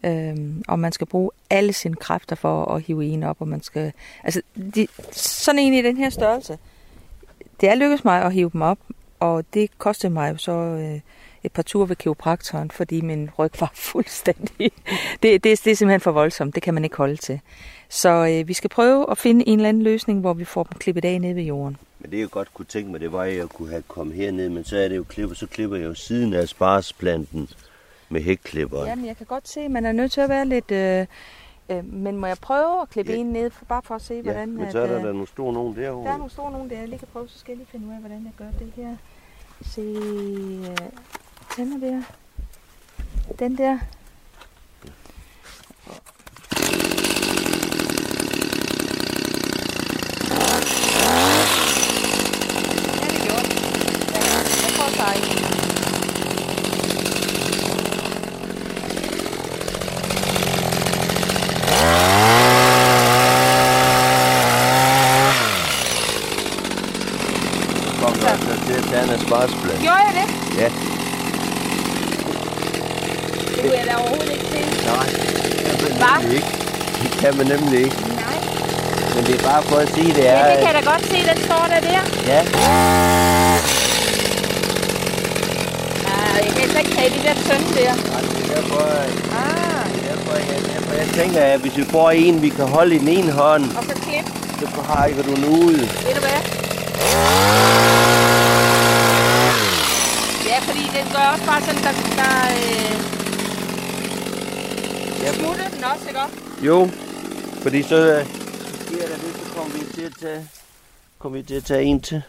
Øhm, 0.03 0.63
og 0.67 0.79
man 0.79 0.91
skal 0.91 1.07
bruge 1.07 1.31
alle 1.49 1.73
sine 1.73 1.95
kræfter 1.95 2.35
for 2.35 2.65
at 2.65 2.81
hive 2.81 3.05
en 3.05 3.23
op, 3.23 3.37
og 3.39 3.47
man 3.47 3.61
skal... 3.61 3.93
Altså, 4.23 4.41
de, 4.75 4.87
sådan 5.11 5.59
en 5.59 5.73
i 5.73 5.81
den 5.81 5.97
her 5.97 6.09
størrelse. 6.09 6.57
Det 7.61 7.69
er 7.69 7.75
lykkedes 7.75 8.05
mig 8.05 8.21
at 8.21 8.33
hive 8.33 8.49
dem 8.53 8.61
op, 8.61 8.79
og 9.19 9.43
det 9.53 9.77
kostede 9.77 10.13
mig 10.13 10.31
jo 10.31 10.37
så 10.37 10.51
øh, 10.51 10.99
et 11.43 11.51
par 11.51 11.61
ture 11.61 11.89
ved 11.89 11.95
kiropraktoren, 11.95 12.71
fordi 12.71 13.01
min 13.01 13.29
ryg 13.39 13.51
var 13.59 13.71
fuldstændig... 13.91 14.71
Det, 15.23 15.43
det, 15.43 15.43
det 15.43 15.67
er 15.67 15.75
simpelthen 15.75 16.01
for 16.01 16.11
voldsomt, 16.11 16.55
det 16.55 16.63
kan 16.63 16.73
man 16.73 16.83
ikke 16.83 16.97
holde 16.97 17.17
til. 17.17 17.41
Så 17.89 18.09
øh, 18.09 18.47
vi 18.47 18.53
skal 18.53 18.69
prøve 18.69 19.11
at 19.11 19.17
finde 19.17 19.47
en 19.47 19.59
eller 19.59 19.69
anden 19.69 19.83
løsning, 19.83 20.19
hvor 20.19 20.33
vi 20.33 20.45
får 20.45 20.63
dem 20.63 20.77
klippet 20.77 21.05
af 21.05 21.21
ned 21.21 21.33
ved 21.33 21.43
jorden. 21.43 21.77
Men 21.99 22.11
det 22.11 22.19
jeg 22.19 22.29
godt 22.29 22.53
kunne 22.53 22.65
tænke 22.65 22.91
mig, 22.91 22.99
det 22.99 23.11
var, 23.11 23.23
at 23.23 23.37
jeg 23.37 23.49
kunne 23.49 23.69
have 23.69 23.83
kommet 23.87 24.15
herned, 24.15 24.49
men 24.49 24.63
så 24.63 24.77
er 24.77 24.87
det 24.87 24.97
jo 24.97 25.03
klipper, 25.03 25.35
så 25.35 25.47
klipper 25.47 25.77
jeg 25.77 25.85
jo 25.85 25.93
siden 25.93 26.33
af 26.33 26.47
sparsplanten 26.47 27.49
med 28.09 28.21
hækklipperen. 28.21 28.87
Jamen, 28.87 29.05
jeg 29.05 29.17
kan 29.17 29.25
godt 29.25 29.47
se, 29.47 29.61
at 29.61 29.71
man 29.71 29.85
er 29.85 29.91
nødt 29.91 30.11
til 30.11 30.21
at 30.21 30.29
være 30.29 30.45
lidt... 30.45 30.71
Øh, 30.71 31.05
øh, 31.69 31.93
men 31.93 32.17
må 32.17 32.27
jeg 32.27 32.37
prøve 32.41 32.81
at 32.81 32.89
klippe 32.89 33.11
ja. 33.11 33.17
en 33.17 33.25
ned, 33.25 33.49
for, 33.49 33.65
bare 33.65 33.81
for 33.83 33.95
at 33.95 34.01
se, 34.01 34.13
ja, 34.13 34.21
hvordan... 34.21 34.51
men 34.51 34.71
så 34.71 34.79
er 34.79 34.87
der, 34.87 34.97
at, 34.97 35.03
der 35.03 35.11
nogle 35.11 35.27
store 35.27 35.53
nogen 35.53 35.75
derovre. 35.75 36.07
Der 36.07 36.13
er 36.13 36.17
nogle 36.17 36.31
store 36.31 36.51
nogen 36.51 36.69
der. 36.69 36.79
Jeg 36.79 36.87
lige 36.87 36.99
kan 36.99 37.07
prøve, 37.13 37.27
så 37.27 37.39
skal 37.39 37.51
jeg 37.51 37.57
lige 37.57 37.67
finde 37.71 37.87
ud 37.87 37.93
af, 37.93 37.99
hvordan 37.99 38.23
jeg 38.23 38.33
gør 38.37 38.51
det 38.59 38.71
her. 38.75 38.95
Se, 39.61 39.81
øh, 39.81 40.77
tænder 41.55 41.77
der. 41.77 42.01
Den 43.39 43.57
der. 43.57 43.77
Gjorde 69.81 70.03
jeg 70.07 70.13
det? 70.19 70.27
Ja. 70.61 70.69
Det 73.55 73.61
kunne 73.61 73.77
jeg 73.77 73.85
da 73.89 73.95
overhovedet 73.95 74.31
ikke 74.31 74.45
se. 74.45 74.59
Nej, 74.85 75.07
det 75.79 75.87
kan 75.87 76.23
man 76.23 76.31
ikke. 76.31 76.47
Det 77.03 77.11
kan 77.29 77.37
man 77.37 77.47
nemlig 77.47 77.79
ikke. 77.79 77.97
Nej. 78.25 78.37
Men 79.15 79.21
det 79.27 79.33
er 79.39 79.43
bare 79.51 79.63
for 79.63 79.77
at 79.85 79.89
sige, 79.95 80.13
det 80.17 80.29
er... 80.29 80.39
Ja, 80.39 80.51
det 80.51 80.57
kan 80.63 80.67
jeg 80.73 80.83
da 80.83 80.91
godt 80.91 81.05
se, 81.11 81.17
den 81.31 81.37
står 81.47 81.63
der 81.73 81.79
der. 81.89 82.01
Ja. 82.31 82.41
Nej, 86.07 86.35
jeg 86.45 86.67
kan 86.71 86.79
ikke 86.83 86.95
have 86.99 87.09
de 87.15 87.21
der 87.27 87.35
tønde 87.47 87.69
der. 87.79 87.93
Nej, 88.11 88.21
det 88.21 88.41
er 88.45 88.55
derfor, 88.55 88.81
ah. 89.43 89.85
det 89.93 89.99
er 90.03 90.15
derfor, 90.15 90.33
jeg, 90.51 90.59
derfor, 90.73 90.93
jeg 90.93 91.07
tænker, 91.19 91.41
at 91.41 91.59
hvis 91.59 91.77
vi 91.77 91.83
får 91.83 92.11
en, 92.11 92.41
vi 92.41 92.49
kan 92.49 92.65
holde 92.65 92.95
i 92.95 92.99
den 92.99 93.07
ene 93.07 93.31
hånd... 93.31 93.63
Og 93.77 93.83
så 93.83 93.95
klip. 94.03 94.25
Så 94.59 94.81
har 94.81 95.07
du 95.07 95.35
den 95.35 95.45
ud. 95.45 95.73
Ved 96.05 96.13
du 96.17 96.21
hvad? 96.27 96.41
Ja, 100.49 100.59
fordi 100.67 100.83
den 100.97 101.05
gør 101.13 101.25
også 101.33 101.45
bare 101.45 101.61
sådan, 101.61 101.83
der, 101.83 101.93
der 102.21 102.33
øh, 102.57 102.95
Ja. 105.23 105.33
Smutte 105.33 105.63
den 105.75 105.83
også, 105.83 106.05
ikke 106.07 106.19
Jo, 106.61 106.89
fordi 107.69 107.81
så 107.81 107.95
øh, 107.95 108.25
sker 108.25 109.07
der 109.07 109.15
det, 109.15 109.35
så 109.35 109.53
kommer 109.55 109.73
vi 109.73 109.93
til 109.93 110.01
at 110.01 110.13
tage, 110.19 110.47
kommer 111.19 111.37
vi 111.37 111.43
til 111.43 111.55
at 111.55 111.63
tage 111.63 111.83
en 111.83 112.01
til. 112.01 112.21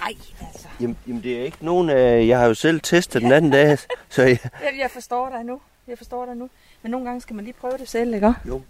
Ej, 0.00 0.12
altså. 0.40 0.68
Jamen, 0.80 0.98
jamen 1.06 1.22
det 1.22 1.40
er 1.40 1.44
ikke 1.44 1.56
nogen 1.60 1.90
af... 1.90 2.26
Jeg 2.26 2.38
har 2.38 2.46
jo 2.46 2.54
selv 2.54 2.80
testet 2.80 3.22
den 3.22 3.32
anden 3.32 3.50
dag, 3.50 3.78
så 4.08 4.22
jeg... 4.22 4.38
Jeg 4.78 4.90
forstår 4.90 5.28
dig 5.28 5.44
nu. 5.44 5.60
Jeg 5.88 5.98
forstår 5.98 6.26
dig 6.26 6.36
nu. 6.36 6.50
Men 6.82 6.90
nogle 6.90 7.06
gange 7.06 7.20
skal 7.20 7.36
man 7.36 7.44
lige 7.44 7.54
prøve 7.60 7.78
det 7.78 7.88
selv, 7.88 8.14
ikke 8.14 8.34
Jo. 8.48 8.62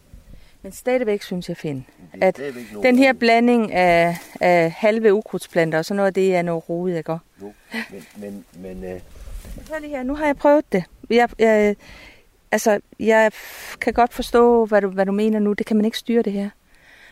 Men 0.63 0.73
stadigvæk 0.73 1.23
synes 1.23 1.49
jeg, 1.49 1.57
Finn, 1.57 1.87
at 2.21 2.41
den 2.83 2.99
her 2.99 3.13
blanding 3.13 3.73
af, 3.73 4.19
af 4.41 4.71
halve 4.71 5.15
ukrudtsplanter 5.15 5.79
og 5.79 5.85
sådan 5.85 5.97
noget, 5.97 6.15
det 6.15 6.37
er 6.37 6.43
noget 6.43 6.69
rodet, 6.69 6.97
ikke? 6.99 7.13
Jo, 7.13 7.19
men... 7.91 8.07
men, 8.17 8.45
men 8.55 8.85
øh... 8.85 9.01
Hør 9.71 9.79
lige 9.79 9.91
her, 9.91 10.03
nu 10.03 10.15
har 10.15 10.27
jeg 10.27 10.37
prøvet 10.37 10.73
det. 10.73 10.85
Jeg, 11.11 11.29
jeg, 11.39 11.77
altså, 12.53 12.81
jeg 13.01 13.33
kan 13.81 13.93
godt 13.93 14.15
forstå, 14.15 14.65
hvad 14.65 14.81
du, 14.81 14.89
hvad 14.89 15.07
du 15.07 15.13
mener 15.13 15.39
nu. 15.39 15.53
Det 15.53 15.67
kan 15.67 15.77
man 15.77 15.85
ikke 15.85 15.99
styre 15.99 16.23
det 16.23 16.33
her. 16.33 16.51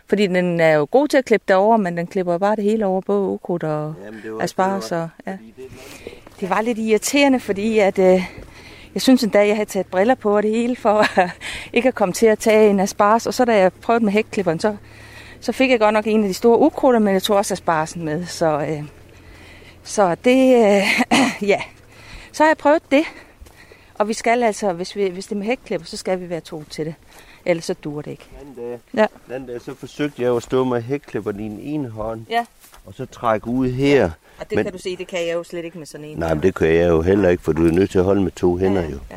Fordi 0.06 0.26
den 0.26 0.60
er 0.60 0.72
jo 0.72 0.88
god 0.90 1.08
til 1.08 1.16
at 1.16 1.24
klippe 1.24 1.44
det 1.48 1.56
over, 1.56 1.76
men 1.76 1.96
den 1.96 2.06
klipper 2.06 2.38
bare 2.38 2.56
det 2.56 2.64
hele 2.64 2.86
over, 2.86 3.00
både 3.00 3.20
ukrudt 3.20 3.62
og 3.62 3.94
asparges. 4.40 4.84
Så, 4.84 5.08
ja. 5.26 5.36
Det 6.40 6.50
var 6.50 6.60
lidt 6.60 6.78
irriterende, 6.78 7.40
fordi 7.40 7.78
at, 7.78 7.98
øh, 7.98 8.22
jeg 8.94 9.02
synes 9.02 9.22
en 9.22 9.30
dag, 9.30 9.48
jeg 9.48 9.56
havde 9.56 9.68
taget 9.68 9.86
briller 9.86 10.14
på 10.14 10.36
og 10.36 10.42
det 10.42 10.50
hele, 10.50 10.76
for 10.76 11.04
ikke 11.76 11.88
at 11.88 11.94
komme 11.94 12.12
til 12.12 12.26
at 12.26 12.38
tage 12.38 12.70
en 12.70 12.80
asparges. 12.80 13.26
Og 13.26 13.34
så 13.34 13.44
da 13.44 13.56
jeg 13.56 13.72
prøvede 13.72 14.04
med 14.04 14.12
hækklipperen, 14.12 14.60
så, 14.60 14.76
så 15.40 15.52
fik 15.52 15.70
jeg 15.70 15.78
godt 15.80 15.92
nok 15.92 16.06
en 16.06 16.22
af 16.22 16.28
de 16.28 16.34
store 16.34 16.58
ukrutter, 16.58 17.00
men 17.00 17.14
jeg 17.14 17.22
tog 17.22 17.36
også 17.36 17.54
aspargesen 17.54 18.04
med. 18.04 18.26
Så, 18.26 18.60
øh, 18.60 18.82
så 19.82 20.14
det, 20.24 20.66
øh, 20.66 20.82
ja. 21.52 21.60
Så 22.32 22.42
har 22.42 22.50
jeg 22.50 22.56
prøvet 22.56 22.82
det. 22.90 23.04
Og 23.94 24.08
vi 24.08 24.12
skal 24.12 24.42
altså, 24.42 24.72
hvis, 24.72 24.96
vi, 24.96 25.08
hvis 25.08 25.26
det 25.26 25.32
er 25.32 25.38
med 25.38 25.46
hækklipper, 25.46 25.86
så 25.86 25.96
skal 25.96 26.20
vi 26.20 26.28
være 26.28 26.40
to 26.40 26.64
til 26.70 26.86
det. 26.86 26.94
Ellers 27.44 27.64
så 27.64 27.74
dur 27.74 28.02
det 28.02 28.10
ikke. 28.10 28.28
Den 28.40 28.54
dag, 28.54 28.80
ja. 28.94 29.34
den 29.34 29.46
dag 29.46 29.60
så 29.60 29.74
forsøgte 29.74 30.22
jeg 30.22 30.36
at 30.36 30.42
stå 30.42 30.64
med 30.64 30.82
hækklipper 30.82 31.30
i 31.30 31.34
den 31.34 31.60
ene 31.60 31.88
hånd. 31.88 32.26
Ja. 32.30 32.46
Og 32.86 32.94
så 32.94 33.06
trække 33.06 33.48
ud 33.48 33.70
her. 33.70 33.96
Ja. 33.96 34.10
Og 34.38 34.50
det 34.50 34.56
men, 34.56 34.64
kan 34.64 34.72
du 34.72 34.78
se, 34.78 34.96
det 34.96 35.06
kan 35.06 35.26
jeg 35.26 35.34
jo 35.34 35.44
slet 35.44 35.64
ikke 35.64 35.78
med 35.78 35.86
sådan 35.86 36.06
en. 36.06 36.18
Nej, 36.18 36.34
men 36.34 36.42
det 36.42 36.54
kan 36.54 36.68
jeg 36.68 36.88
jo 36.88 37.02
heller 37.02 37.28
ikke, 37.28 37.42
for 37.42 37.52
du 37.52 37.66
er 37.66 37.72
nødt 37.72 37.90
til 37.90 37.98
at 37.98 38.04
holde 38.04 38.22
med 38.22 38.32
to 38.32 38.56
hænder 38.56 38.82
ja, 38.82 38.88
jo. 38.88 38.98
Ja. 39.10 39.16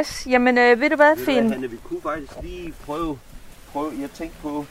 Yes, 0.00 0.26
jamen 0.30 0.58
øh, 0.58 0.80
ved 0.80 0.90
du 0.90 0.96
hvad, 0.96 1.16
Finn? 1.16 1.70
Vi 1.70 1.76
kunne 1.84 2.00
faktisk 2.02 2.32
lige 2.42 2.74
prøve, 2.86 3.18
prøve, 3.72 3.92
jeg 4.00 4.10
tænkte 4.10 4.36
på, 4.42 4.66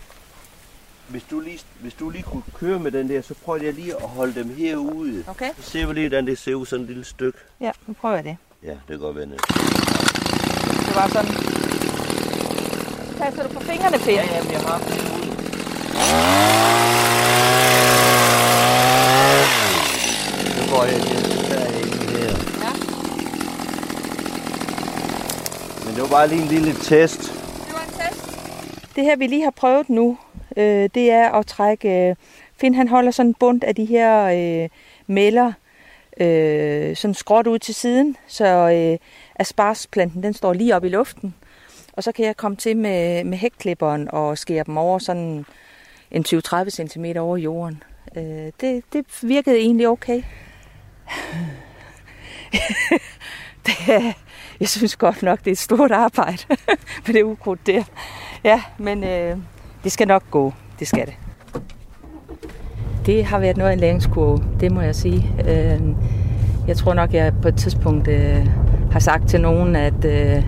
hvis 1.10 1.24
du, 1.32 1.39
lige, 1.39 1.60
hvis 1.80 1.93
du 1.93 2.10
lige 2.10 2.24
kunne 2.24 2.43
køre 2.53 2.80
med 2.80 2.91
den 2.91 3.10
der, 3.10 3.22
så 3.22 3.34
prøver 3.45 3.64
jeg 3.64 3.74
lige 3.74 3.93
at 3.95 4.10
holde 4.10 4.36
dem 4.36 4.55
herude. 4.55 5.24
Okay. 5.28 5.49
Så 5.62 5.70
ser 5.70 5.86
vi 5.88 5.93
lige, 5.93 6.08
hvordan 6.08 6.28
det 6.28 6.38
ser 6.38 6.55
ud 6.55 6.66
sådan 6.66 6.84
et 6.84 6.89
lille 6.89 7.05
stykke. 7.05 7.39
Ja, 7.62 7.72
nu 7.88 7.93
prøver 7.93 8.16
jeg 8.16 8.24
det. 8.24 8.38
Ja, 8.64 8.70
det 8.70 8.80
kan 8.89 8.99
godt 8.99 9.16
være 9.16 9.26
Det 9.26 10.95
var 10.95 11.08
sådan. 11.08 11.32
Passer 13.18 13.43
du 13.47 13.53
på 13.53 13.60
fingrene, 13.60 13.99
Finn? 13.99 14.18
Ja, 14.18 14.24
ja, 14.24 14.51
jeg 14.51 14.62
har 14.62 14.78
herude. 14.78 15.28
Nu 20.58 20.72
går 20.76 20.84
jeg 20.84 20.99
lige 20.99 21.18
her. 22.18 22.28
Ja. 22.64 22.72
Men 25.86 25.93
det 25.95 26.01
var 26.01 26.08
bare 26.10 26.28
lige 26.28 26.41
en 26.41 26.47
lille 26.47 26.74
test. 26.74 27.22
Det 27.22 27.74
var 27.74 27.82
en 27.82 28.14
test. 28.14 28.95
Det 28.95 29.03
her, 29.03 29.16
vi 29.16 29.28
lige 29.28 29.43
har 29.43 29.51
prøvet 29.51 29.89
nu, 29.89 30.18
øh, 30.57 30.89
det 30.95 31.11
er 31.11 31.31
at 31.31 31.45
trække... 31.45 32.09
Øh, 32.09 32.15
Finn, 32.59 32.75
han 32.75 32.87
holder 32.87 33.11
sådan 33.11 33.29
en 33.29 33.33
bund 33.33 33.63
af 33.63 33.75
de 33.75 33.85
her 33.85 34.23
øh, 34.23 34.69
melder, 35.07 35.53
øh, 36.19 36.95
sådan 36.95 37.13
skråt 37.13 37.47
ud 37.47 37.59
til 37.59 37.75
siden, 37.75 38.15
så 38.27 38.45
øh, 38.45 38.97
asparsplanten 39.35 40.23
den 40.23 40.33
står 40.33 40.53
lige 40.53 40.75
op 40.75 40.83
i 40.83 40.89
luften. 40.89 41.35
Og 41.93 42.03
så 42.03 42.11
kan 42.11 42.25
jeg 42.25 42.37
komme 42.37 42.57
til 42.57 42.77
med, 42.77 43.23
med 43.23 43.37
hækklipperen 43.37 44.11
og 44.11 44.37
skære 44.37 44.63
dem 44.63 44.77
over 44.77 44.99
sådan 44.99 45.45
en 46.11 46.25
20-30 46.27 46.69
cm 46.69 47.05
over 47.17 47.37
jorden. 47.37 47.83
Øh, 48.15 48.51
det, 48.61 48.83
det 48.93 49.05
virkede 49.21 49.57
egentlig 49.57 49.87
okay. 49.87 50.23
det, 53.65 54.13
jeg 54.59 54.69
synes 54.69 54.95
godt 54.95 55.23
nok, 55.23 55.39
det 55.39 55.47
er 55.47 55.51
et 55.51 55.57
stort 55.57 55.91
arbejde 55.91 56.43
med 57.05 57.13
det 57.13 57.23
ukrudt 57.23 57.67
der. 57.67 57.83
Ja, 58.43 58.63
men 58.77 59.03
øh, 59.03 59.37
det 59.88 59.91
skal 59.93 60.07
nok 60.07 60.23
gå. 60.31 60.53
Det 60.79 60.88
skal 60.88 61.05
det. 61.05 61.13
Det 63.05 63.25
har 63.25 63.39
været 63.39 63.57
noget 63.57 63.69
af 63.69 63.73
en 63.73 63.79
læringskurve, 63.79 64.43
det 64.59 64.71
må 64.71 64.81
jeg 64.81 64.95
sige. 64.95 65.31
Øh, 65.49 65.81
jeg 66.67 66.77
tror 66.77 66.93
nok, 66.93 67.13
jeg 67.13 67.33
på 67.41 67.47
et 67.47 67.55
tidspunkt 67.55 68.07
øh, 68.07 68.47
har 68.91 68.99
sagt 68.99 69.29
til 69.29 69.41
nogen, 69.41 69.75
at, 69.75 70.05
øh, 70.05 70.43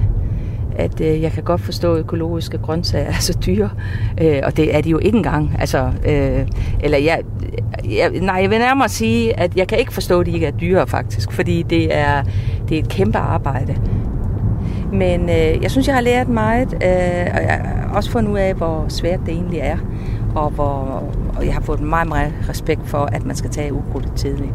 at 0.76 1.02
øh, 1.02 1.22
jeg 1.22 1.32
kan 1.32 1.44
godt 1.44 1.62
forstå, 1.62 1.94
at 1.94 2.00
økologiske 2.00 2.58
grøntsager 2.58 3.06
er 3.06 3.20
så 3.20 3.40
dyre. 3.46 3.70
Øh, 4.22 4.40
og 4.44 4.58
det 4.58 4.76
er 4.76 4.82
de 4.82 4.90
jo 4.90 4.98
ikke 4.98 5.18
engang. 5.18 5.56
Altså, 5.60 5.92
øh, 6.06 6.48
eller 6.80 6.98
jeg, 6.98 7.22
jeg, 7.90 8.10
nej, 8.10 8.40
jeg 8.42 8.50
vil 8.50 8.60
nærmere 8.60 8.90
sige, 8.90 9.40
at 9.40 9.58
jeg 9.58 9.68
kan 9.68 9.80
ikke 9.80 9.94
forstå, 9.94 10.20
at 10.20 10.26
de 10.26 10.32
ikke 10.32 10.48
er 10.48 10.52
dyre 10.52 10.88
faktisk. 10.88 11.32
Fordi 11.32 11.64
det 11.64 11.96
er, 11.96 12.24
det 12.70 12.78
er 12.78 12.84
et 12.84 12.90
kæmpe 12.90 13.18
arbejde. 13.18 13.76
Men 14.94 15.30
øh, 15.30 15.64
jeg 15.64 15.72
synes, 15.72 15.88
jeg 15.88 15.96
har 15.96 16.02
lært 16.02 16.30
meget, 16.30 16.74
øh, 16.74 17.34
og 17.34 17.42
jeg 17.42 17.62
har 17.64 17.96
også 17.96 18.12
fundet 18.12 18.32
ud 18.32 18.38
af, 18.38 18.54
hvor 18.54 18.86
svært 18.88 19.20
det 19.26 19.34
egentlig 19.34 19.60
er, 19.60 19.78
og, 20.36 20.50
hvor, 20.50 21.04
og 21.38 21.46
jeg 21.46 21.54
har 21.54 21.62
fået 21.62 21.82
meget, 21.82 22.08
meget 22.08 22.34
respekt 22.50 22.88
for, 22.88 22.98
at 22.98 23.26
man 23.26 23.36
skal 23.36 23.50
tage 23.50 23.74
ukrudtet 23.74 24.14
tidligt. 24.16 24.54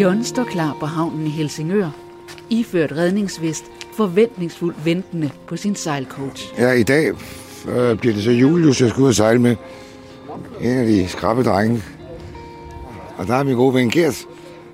John 0.00 0.24
står 0.24 0.44
klar 0.44 0.76
på 0.80 0.86
havnen 0.86 1.26
i 1.26 1.30
Helsingør, 1.30 1.90
iført 2.50 2.92
redningsvest, 2.92 3.64
forventningsfuldt 3.96 4.84
ventende 4.84 5.30
på 5.46 5.56
sin 5.56 5.74
sejlcoach. 5.74 6.54
Ja, 6.58 6.72
i 6.72 6.82
dag 6.82 7.08
øh, 7.68 7.98
bliver 7.98 8.14
det 8.14 8.24
så 8.24 8.30
Julius, 8.30 8.80
jeg 8.80 8.90
skal 8.90 9.02
ud 9.02 9.08
og 9.08 9.14
sejle 9.14 9.40
med. 9.40 9.56
En 10.60 10.78
af 10.78 10.86
de 10.86 11.08
skrappe 11.08 11.42
drenge. 11.42 11.82
Og 13.18 13.26
der 13.26 13.34
er 13.34 13.42
min 13.42 13.54
gode 13.56 13.74
ven 13.74 13.90
Gert. 13.90 14.26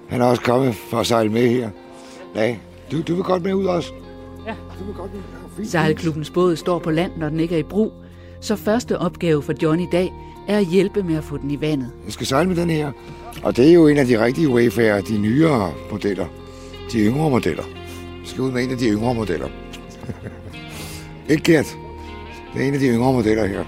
Han 0.09 0.21
er 0.21 0.25
også 0.25 0.43
kommet 0.43 0.75
for 0.75 0.99
at 1.01 1.07
sejle 1.07 1.31
med 1.31 1.49
her. 1.49 1.71
Ja, 2.35 2.57
du, 2.93 3.03
du 3.03 3.15
vil 3.15 3.25
godt 3.25 3.43
med 3.43 3.55
ud 3.55 3.65
også? 3.65 3.93
Ja. 4.47 4.55
Du 4.79 4.85
vil 4.85 4.95
godt 4.95 5.11
med. 5.15 5.21
Ja, 5.59 5.65
Sejlklubbens 5.65 6.31
båd 6.31 6.57
står 6.57 6.79
på 6.79 6.91
land, 6.91 7.13
når 7.17 7.29
den 7.29 7.41
ikke 7.41 7.55
er 7.55 7.59
i 7.59 7.63
brug. 7.63 7.93
Så 8.41 8.57
første 8.57 8.99
opgave 8.99 9.43
for 9.43 9.53
John 9.63 9.81
i 9.81 9.89
dag 9.93 10.13
er 10.49 10.59
at 10.59 10.67
hjælpe 10.67 11.03
med 11.03 11.17
at 11.17 11.25
få 11.25 11.37
den 11.37 11.51
i 11.51 11.61
vandet. 11.61 11.91
Jeg 12.05 12.13
skal 12.13 12.27
sejle 12.27 12.49
med 12.49 12.57
den 12.57 12.71
her. 12.71 12.93
Og 13.43 13.57
det 13.57 13.69
er 13.69 13.73
jo 13.73 13.87
en 13.87 13.99
af 13.99 14.07
de 14.07 14.25
rigtige 14.25 14.49
Wayfarer, 14.49 15.01
de 15.01 15.19
nyere 15.19 15.73
modeller. 15.91 16.27
De 16.93 16.99
yngre 16.99 17.31
modeller. 17.31 17.63
Jeg 18.23 18.29
skal 18.31 18.43
ud 18.43 18.51
med 18.51 18.65
en 18.65 18.71
af 18.71 18.79
de 18.79 18.89
yngre 18.89 19.15
modeller. 19.15 19.49
Ikke 21.29 21.53
Gert? 21.53 21.77
Det 22.55 22.63
er 22.63 22.67
en 22.69 22.75
af 22.75 22.81
de 22.81 22.87
yngre 22.87 23.13
modeller 23.13 23.47
her. 23.47 23.65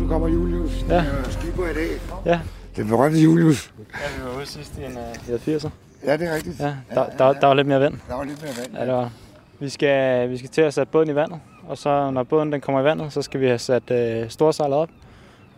nu 0.00 0.08
kommer 0.08 0.28
Julius. 0.28 0.84
Ja. 0.88 1.04
Skipper 1.30 1.64
i 1.64 1.74
dag. 1.74 1.88
Ja. 2.26 2.40
Den 2.76 2.88
berømte 2.88 3.18
Julius. 3.20 3.72
Ja, 3.92 3.98
vi 4.18 4.30
var 4.30 4.36
ude 4.36 4.46
sidst 4.46 4.78
i 4.78 4.84
en 4.84 4.96
uh, 5.34 5.34
80'er. 5.34 5.68
Ja, 6.06 6.16
det 6.16 6.28
er 6.28 6.34
rigtigt. 6.34 6.60
Ja, 6.60 6.74
der, 6.94 7.06
der, 7.18 7.32
der 7.32 7.46
var 7.46 7.54
lidt 7.54 7.66
mere 7.66 7.80
vand. 7.80 7.94
Der 8.08 8.14
var 8.14 8.24
lidt 8.24 8.42
mere 8.42 8.52
vand. 8.62 8.74
Ja, 8.74 8.86
det 8.86 8.92
var. 8.92 9.10
Vi 9.58 9.68
skal, 9.68 10.30
vi 10.30 10.38
skal 10.38 10.50
til 10.50 10.62
at 10.62 10.74
sætte 10.74 10.92
båden 10.92 11.10
i 11.10 11.14
vandet, 11.14 11.40
og 11.68 11.78
så 11.78 12.10
når 12.10 12.22
båden 12.22 12.52
den 12.52 12.60
kommer 12.60 12.80
i 12.80 12.84
vandet, 12.84 13.12
så 13.12 13.22
skal 13.22 13.40
vi 13.40 13.46
have 13.46 13.58
sat 13.58 13.82
uh, 13.90 14.28
storsejlet 14.28 14.78
op, 14.78 14.88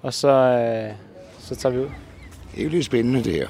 og 0.02 0.14
så, 0.14 0.28
uh, 0.28 0.96
så 1.38 1.54
tager 1.54 1.72
vi 1.74 1.78
ud. 1.80 1.88
Det 2.54 2.60
er 2.60 2.64
jo 2.64 2.68
lidt 2.70 2.84
spændende, 2.84 3.24
det 3.24 3.32
her. 3.32 3.48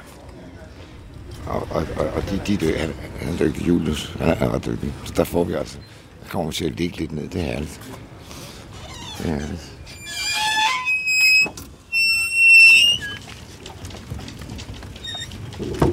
Og, 1.46 1.66
og, 1.70 1.86
og, 1.96 2.06
og 2.06 2.22
de, 2.30 2.40
de 2.46 2.56
dø, 2.56 2.76
han, 2.78 2.90
han 3.20 3.34
er 3.34 3.38
dygtig, 3.38 3.68
Julius. 3.68 4.16
Han 4.20 4.28
er 4.28 4.54
ret 4.54 4.66
dygtig. 4.66 4.92
Så 5.04 5.12
der 5.16 5.24
får 5.24 5.44
vi 5.44 5.52
altså. 5.52 5.78
Der 6.22 6.28
kommer 6.28 6.50
vi 6.50 6.56
til 6.56 6.64
at 6.64 6.76
ligge 6.76 6.96
lidt 6.96 7.12
ned. 7.12 7.28
Det 7.28 7.40
er 7.40 7.44
herligt. 7.44 7.80
Det 9.18 9.26
er 9.26 9.30
herligt. 9.30 9.68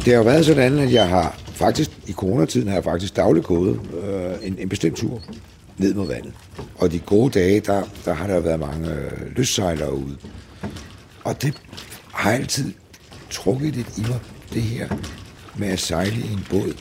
Det 0.05 0.07
har 0.07 0.13
jo 0.13 0.21
været 0.23 0.45
sådan, 0.45 0.79
at 0.79 0.93
jeg 0.93 1.09
har 1.09 1.39
faktisk, 1.45 1.91
i 2.07 2.13
coronatiden 2.13 2.67
har 2.67 2.75
jeg 2.75 2.83
faktisk 2.83 3.15
dagligt 3.15 3.45
gået 3.45 3.79
øh, 4.03 4.47
en, 4.47 4.55
en 4.59 4.69
bestemt 4.69 4.97
tur 4.97 5.21
ned 5.77 5.93
mod 5.93 6.07
vandet. 6.07 6.33
Og 6.75 6.91
de 6.91 6.99
gode 6.99 7.39
dage, 7.39 7.59
der, 7.59 7.83
der 8.05 8.13
har 8.13 8.27
der 8.27 8.39
været 8.39 8.59
mange 8.59 8.89
øh, 8.89 9.35
lystsejlere 9.35 9.93
ude. 9.93 10.17
Og 11.23 11.41
det 11.41 11.53
har 12.13 12.31
altid 12.31 12.73
trukket 13.29 13.75
lidt 13.75 13.97
i 13.97 14.01
mig, 14.01 14.19
det 14.53 14.61
her 14.61 14.87
med 15.59 15.67
at 15.67 15.79
sejle 15.79 16.15
i 16.15 16.33
en 16.33 16.45
båd, 16.49 16.73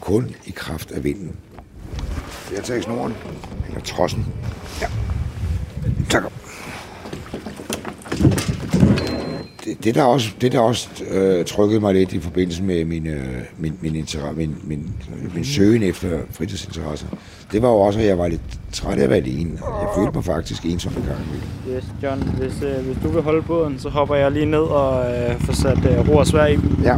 kun 0.00 0.34
i 0.46 0.50
kraft 0.50 0.90
af 0.90 1.04
vinden. 1.04 1.36
Jeg 2.54 2.64
tager 2.64 2.82
snoren, 2.82 3.14
eller 3.68 3.80
trossen. 3.80 4.26
Ja. 4.80 4.86
Tak. 6.10 6.22
Det, 9.64 9.84
det 9.84 9.94
der 9.94 10.02
også, 10.02 10.28
det 10.40 10.52
der 10.52 10.60
også 10.60 10.88
øh, 11.10 11.44
trykkede 11.44 11.80
mig 11.80 11.94
lidt 11.94 12.12
i 12.12 12.20
forbindelse 12.20 12.62
med 12.62 12.84
min, 12.84 13.06
øh, 13.06 13.42
min, 13.58 13.78
min, 13.80 13.96
interesse, 13.96 14.36
min, 14.36 14.56
min, 14.64 14.94
min 15.34 15.44
søgen 15.44 15.82
efter 15.82 16.18
fritidsinteresser, 16.30 17.06
det 17.52 17.62
var 17.62 17.68
jo 17.68 17.76
også, 17.76 17.98
at 17.98 18.06
jeg 18.06 18.18
var 18.18 18.28
lidt 18.28 18.40
træt 18.72 18.98
af 18.98 19.02
at 19.02 19.10
være 19.10 19.18
alene. 19.18 19.50
Jeg 19.52 19.88
følte 19.96 20.12
mig 20.14 20.24
faktisk 20.24 20.64
ensom 20.64 20.92
en 20.96 21.02
gang 21.02 21.18
imellem. 21.18 21.76
Yes, 21.76 21.84
John, 22.02 22.22
hvis, 22.22 22.62
øh, 22.62 22.84
hvis 22.86 22.96
du 23.02 23.08
vil 23.08 23.22
holde 23.22 23.42
båden, 23.42 23.78
så 23.78 23.88
hopper 23.88 24.14
jeg 24.14 24.32
lige 24.32 24.46
ned 24.46 24.58
og 24.58 25.14
øh, 25.14 25.40
får 25.40 25.52
sat 25.52 25.78
øh, 25.90 26.08
ro 26.08 26.16
og 26.16 26.26
svær 26.26 26.46
i. 26.46 26.58
Ja, 26.82 26.96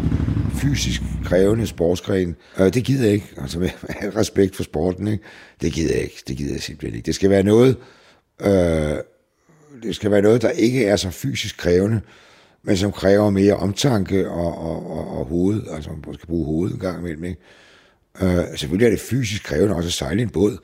fysisk 0.59 1.03
krævende 1.25 1.67
sportsgren. 1.67 2.37
Øh, 2.59 2.75
det 2.75 2.85
gider 2.85 3.05
jeg 3.05 3.13
ikke. 3.13 3.33
Altså 3.37 3.59
med 3.59 3.71
al 4.01 4.11
respekt 4.11 4.57
for 4.57 4.63
sporten, 4.63 5.09
ikke? 5.09 5.25
Det 5.61 5.73
gider 5.73 5.95
jeg 5.95 6.03
ikke. 6.03 6.23
Det 6.29 6.37
gider 6.37 6.53
jeg 6.53 6.63
simpelthen 6.63 6.97
ikke. 6.97 7.07
Det 7.07 7.15
skal 7.15 7.31
være 7.31 7.43
noget, 7.43 7.77
øh, 8.41 8.97
det 9.83 9.95
skal 9.97 10.11
være 10.11 10.23
noget, 10.23 10.43
der 10.43 10.51
ikke 10.51 10.85
er 10.85 10.97
så 10.97 11.11
fysisk 11.11 11.57
krævende, 11.57 12.01
men 12.63 12.77
som 12.77 12.93
kræver 12.93 13.31
mere 13.31 13.57
omtanke 13.57 14.31
og, 14.31 14.59
og, 14.59 14.91
og, 14.91 15.19
og 15.19 15.25
hoved. 15.25 15.63
Altså 15.73 15.91
man 15.91 16.15
skal 16.15 16.27
bruge 16.27 16.47
hovedet 16.47 16.75
en 16.75 16.81
gang 16.81 16.99
imellem, 16.99 17.25
ikke? 17.25 17.41
Øh, 18.23 18.45
selvfølgelig 18.57 18.87
er 18.87 18.91
det 18.91 19.01
fysisk 19.01 19.43
krævende 19.45 19.75
også 19.75 19.87
at 19.87 19.93
sejle 19.93 20.23
en 20.23 20.31
båd. 20.31 20.59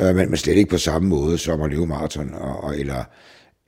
øh, 0.00 0.16
men, 0.16 0.30
men 0.30 0.36
slet 0.36 0.56
ikke 0.56 0.70
på 0.70 0.78
samme 0.78 1.08
måde 1.08 1.38
som 1.38 1.62
at 1.62 1.70
løbe 1.70 1.86
maraton, 1.86 2.34
og, 2.34 2.64
og, 2.64 2.78
eller, 2.78 3.04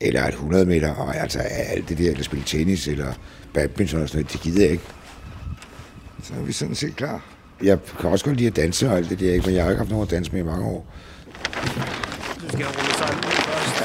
eller 0.00 0.22
et 0.22 0.28
100 0.28 0.66
meter, 0.66 0.90
og 0.90 1.16
altså 1.16 1.38
alt 1.38 1.88
det 1.88 1.98
der, 1.98 2.10
eller 2.10 2.22
spille 2.22 2.44
tennis, 2.44 2.88
eller 2.88 3.12
badminton 3.54 4.02
og 4.02 4.08
sådan 4.08 4.22
noget, 4.22 4.32
det 4.32 4.40
gider 4.40 4.62
jeg 4.62 4.70
ikke. 4.70 4.84
Så 6.22 6.34
er 6.34 6.42
vi 6.42 6.52
sådan 6.52 6.74
set 6.74 6.96
klar. 6.96 7.24
Jeg 7.62 7.78
kan 8.00 8.10
også 8.10 8.24
godt 8.24 8.36
lide 8.36 8.48
at 8.48 8.56
danse 8.56 8.90
og 8.90 8.96
alt 8.96 9.10
det 9.10 9.20
der, 9.20 9.32
ikke? 9.32 9.46
men 9.46 9.54
jeg 9.54 9.64
har 9.64 9.70
ikke 9.70 9.78
haft 9.78 9.90
nogen 9.90 10.02
at 10.02 10.10
danse 10.10 10.32
med 10.32 10.40
i 10.40 10.44
mange 10.44 10.66
år. 10.66 10.86
Du 12.40 12.48
skal 12.48 12.66
rulle 12.66 12.94
sig 12.94 13.16
ud 13.16 13.32
først. 13.32 13.82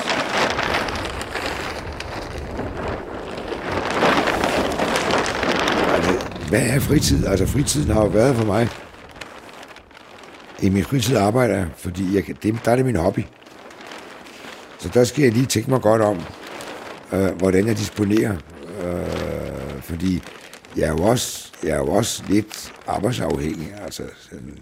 Altså, 5.95 6.49
hvad 6.49 6.61
er 6.61 6.79
fritid? 6.79 7.25
Altså, 7.25 7.45
fritiden 7.45 7.91
har 7.91 8.01
jo 8.01 8.07
været 8.07 8.35
for 8.35 8.45
mig. 8.45 8.69
I 10.61 10.69
min 10.69 10.83
fritid 10.83 11.15
arbejder 11.17 11.55
jeg, 11.55 11.67
fordi 11.77 12.15
jeg, 12.15 12.23
det, 12.43 12.59
der 12.65 12.71
er 12.71 12.75
det 12.75 12.85
min 12.85 12.95
hobby. 12.95 13.23
Så 14.79 14.89
der 14.93 15.03
skal 15.03 15.23
jeg 15.23 15.31
lige 15.33 15.45
tænke 15.45 15.69
mig 15.69 15.81
godt 15.81 16.01
om, 16.01 16.21
øh, 17.13 17.31
hvordan 17.37 17.67
jeg 17.67 17.77
disponerer. 17.77 18.35
Øh, 18.83 19.81
fordi 19.81 20.23
jeg 20.77 20.83
er, 20.83 20.89
jo 20.91 20.97
også, 20.97 21.52
jeg 21.63 21.71
er 21.71 21.77
jo 21.77 21.87
også 21.87 22.23
lidt 22.29 22.73
arbejdsafhængig. 22.87 23.73
Altså, 23.81 24.03
sådan, 24.19 24.59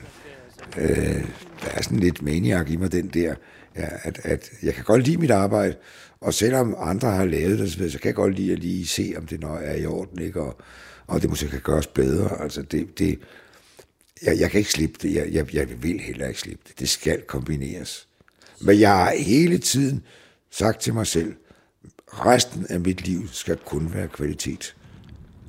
øh, 0.78 1.26
der 1.64 1.70
er 1.72 1.82
sådan 1.82 1.99
lidt 1.99 2.22
maniak 2.22 2.70
i 2.70 2.76
mig, 2.76 2.91
den 2.91 3.08
der, 3.08 3.36
ja, 3.76 3.88
at, 4.04 4.20
at 4.24 4.49
jeg 4.64 4.74
kan 4.74 4.84
godt 4.84 5.08
lide 5.08 5.18
mit 5.18 5.32
arbejde, 5.32 5.76
og 6.22 6.34
selvom 6.34 6.76
andre 6.78 7.12
har 7.12 7.26
lavet 7.26 7.60
det, 7.60 7.91
så 7.91 7.99
kan 7.99 8.08
jeg 8.08 8.16
godt 8.16 8.36
lide 8.36 8.52
at 8.52 8.60
lige 8.60 8.88
se, 8.88 9.14
om 9.18 9.28
det 9.28 9.39
når 9.39 9.58
er 9.58 9.76
i 9.76 9.86
orden, 9.86 10.22
ikke? 10.22 10.41
Og, 10.41 10.62
og 11.08 11.22
det 11.22 11.30
måske 11.30 11.47
kan 11.47 11.60
gøres 11.60 11.88
bedre. 11.88 12.41
Altså, 12.41 12.62
det, 12.62 12.99
det, 12.99 13.20
jeg, 14.24 14.39
jeg 14.39 14.52
kan 14.52 14.58
ikke 14.58 14.72
slippe 14.72 14.99
det. 15.02 15.14
Jeg, 15.14 15.28
jeg, 15.32 15.56
jeg 15.56 15.84
vil 15.84 15.99
heller 15.99 16.28
ikke 16.28 16.39
slippe 16.39 16.64
det. 16.68 16.80
Det 16.80 16.89
skal 16.89 17.22
kombineres. 17.22 18.08
Men 18.62 18.80
jeg 18.80 18.89
har 18.89 19.14
hele 19.18 19.58
tiden 19.58 20.04
sagt 20.52 20.82
til 20.82 20.93
mig 20.93 21.08
selv, 21.08 21.36
resten 22.08 22.66
af 22.70 22.80
mit 22.80 23.08
liv 23.08 23.28
skal 23.32 23.58
kun 23.66 23.93
være 23.93 24.08
kvalitet. 24.08 24.76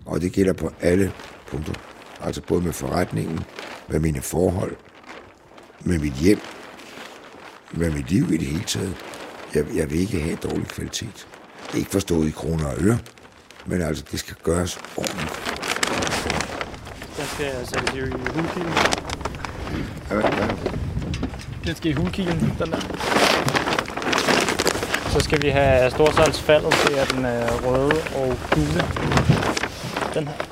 Og 0.04 0.20
det 0.20 0.32
gælder 0.32 0.52
på 0.52 0.72
alle 0.80 1.12
punkter. 1.52 1.72
Altså 2.20 2.42
både 2.42 2.60
med 2.60 2.72
forretningen, 2.72 3.40
med 3.88 4.00
mine 4.00 4.22
forhold, 4.22 4.76
med 5.80 5.98
mit 5.98 6.12
hjem, 6.12 6.40
med 7.72 7.90
mit 7.90 8.10
liv 8.10 8.32
i 8.32 8.36
det 8.36 8.46
hele 8.46 8.64
taget. 8.64 8.96
Jeg, 9.54 9.64
jeg 9.74 9.90
vil 9.90 10.00
ikke 10.00 10.20
have 10.20 10.36
dårlig 10.36 10.66
kvalitet. 10.66 11.26
Ikke 11.76 11.90
forstået 11.90 12.28
i 12.28 12.30
kroner 12.30 12.66
og 12.66 12.76
øre, 12.80 12.98
men 13.66 13.82
altså, 13.82 14.04
det 14.10 14.18
skal 14.18 14.36
gøres 14.42 14.78
ordentligt. 14.96 15.32
Den 17.16 17.26
skal 17.34 17.66
sættes 17.66 17.94
i 17.94 18.00
hulkilen. 18.00 18.72
Ja, 20.10 20.14
hvad? 20.14 20.24
Den 21.66 21.76
skal 21.76 21.90
i 21.90 21.94
hulkilen, 21.94 22.54
den 22.58 22.72
der. 22.72 22.80
Så 25.12 25.20
skal 25.20 25.42
vi 25.42 25.48
have 25.48 25.90
storsalgsfaldet 25.90 26.72
til 26.72 26.94
at 26.94 27.10
den 27.10 27.24
er 27.24 27.60
røde 27.64 28.00
og 28.14 28.36
gule. 28.50 28.84
Den 30.14 30.28
her. 30.28 30.51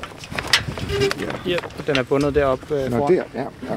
Ja, 1.47 1.57
den 1.87 1.97
er 1.97 2.03
bundet 2.03 2.35
deroppe 2.35 2.83
øh, 2.83 2.91
Nå, 2.91 2.97
foran. 2.97 3.13
der, 3.17 3.23
ja, 3.35 3.41
ja. 3.41 3.75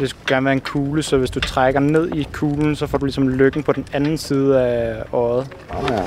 Det 0.00 0.10
skulle 0.10 0.24
gerne 0.28 0.44
være 0.44 0.52
en 0.54 0.60
kugle, 0.60 1.02
så 1.02 1.16
hvis 1.18 1.30
du 1.30 1.40
trækker 1.40 1.80
ned 1.80 2.12
i 2.14 2.28
kuglen, 2.32 2.76
så 2.76 2.86
får 2.86 2.98
du 2.98 3.04
ligesom 3.04 3.28
lykken 3.28 3.62
på 3.62 3.72
den 3.72 3.86
anden 3.92 4.18
side 4.18 4.60
af 4.60 5.02
øjet. 5.12 5.48
Ja. 5.90 6.06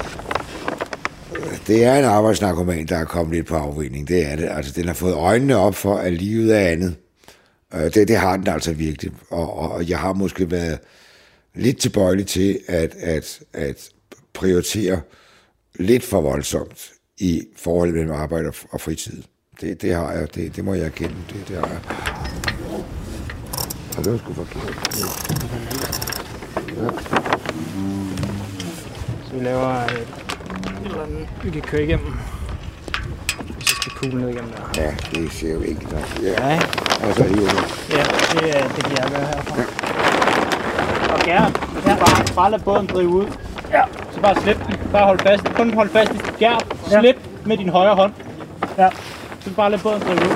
Det 1.67 1.83
er 1.83 1.95
en 1.95 2.05
arbejdsnarkoman, 2.05 2.85
der 2.85 2.97
er 2.97 3.05
kommet 3.05 3.35
lidt 3.35 3.47
på 3.47 3.55
afvinding. 3.55 4.07
Det 4.07 4.31
er 4.31 4.35
det. 4.35 4.47
Altså, 4.51 4.71
den 4.75 4.87
har 4.87 4.93
fået 4.93 5.13
øjnene 5.13 5.57
op 5.57 5.75
for, 5.75 5.95
at 5.95 6.13
livet 6.13 6.55
er 6.55 6.59
andet. 6.67 6.95
Øh, 7.73 7.81
Det, 7.93 8.07
det 8.07 8.17
har 8.17 8.37
den 8.37 8.47
altså 8.47 8.73
virkelig. 8.73 9.11
Og, 9.29 9.59
og, 9.71 9.89
jeg 9.89 9.99
har 9.99 10.13
måske 10.13 10.51
været 10.51 10.79
lidt 11.55 11.77
tilbøjelig 11.77 12.27
til 12.27 12.59
at, 12.67 12.95
at, 12.95 13.39
at 13.53 13.89
prioritere 14.33 15.01
lidt 15.79 16.03
for 16.03 16.21
voldsomt 16.21 16.91
i 17.17 17.41
forholdet 17.57 17.95
mellem 17.95 18.11
arbejde 18.11 18.51
og 18.71 18.81
fritid. 18.81 19.23
Det, 19.63 19.81
det 19.81 19.95
har 19.95 20.11
jeg. 20.11 20.35
Det, 20.35 20.55
det 20.55 20.65
må 20.65 20.73
jeg 20.73 20.85
erkende. 20.85 21.15
Det, 21.29 21.47
det 21.47 21.57
har 21.57 21.67
jeg. 21.67 21.79
Og 23.97 24.03
det 24.03 24.11
var 24.11 24.17
sgu 24.17 24.33
forkert. 24.33 24.95
Så 29.27 29.33
vi 29.33 29.39
laver 29.45 29.83
et, 29.83 29.91
et 29.91 30.85
eller 30.85 31.03
andet, 31.03 31.27
vi 31.43 31.49
kan 31.49 31.61
køre 31.61 31.83
igennem. 31.83 32.13
Så 33.59 33.75
skal 33.75 33.91
kuglen 33.91 34.17
ned 34.21 34.29
igennem 34.29 34.51
der. 34.51 34.81
Ja, 34.81 34.91
det 35.11 35.31
ser 35.31 35.53
jo 35.53 35.61
ikke 35.61 35.83
nok. 35.91 36.19
Ja. 36.23 36.49
Ja, 36.49 36.59
Og 37.07 37.15
så 37.15 37.23
hiver 37.23 37.41
jeg. 37.41 37.63
ja 37.89 38.03
det, 38.39 38.57
er- 38.57 38.67
det 38.75 38.83
kan 38.83 38.97
jeg 38.97 39.07
gøre 39.11 39.25
herfra. 39.25 39.61
Og 41.13 41.19
Gert, 41.25 41.51
hvis 41.73 41.83
du 41.83 41.89
bare, 41.89 42.35
bare 42.35 42.51
lad 42.51 42.59
båden 42.59 42.87
drive 42.87 43.09
ud. 43.09 43.25
Ja. 43.71 43.81
Så 44.11 44.19
bare 44.21 44.41
slip 44.41 44.57
den. 44.67 44.75
Bare 44.91 45.05
hold 45.05 45.19
fast. 45.19 45.43
Kun 45.55 45.73
hold 45.73 45.89
fast 45.89 46.11
i 46.11 46.17
Gert. 46.39 46.65
Slip 46.87 47.15
med 47.45 47.57
din 47.57 47.69
højre 47.69 47.95
hånd. 47.95 48.13
Ja. 48.77 48.89
Så 49.43 49.53
bare 49.55 49.71
lad 49.71 49.79
båden 49.79 50.01
drive 50.01 50.15
ud. 50.15 50.35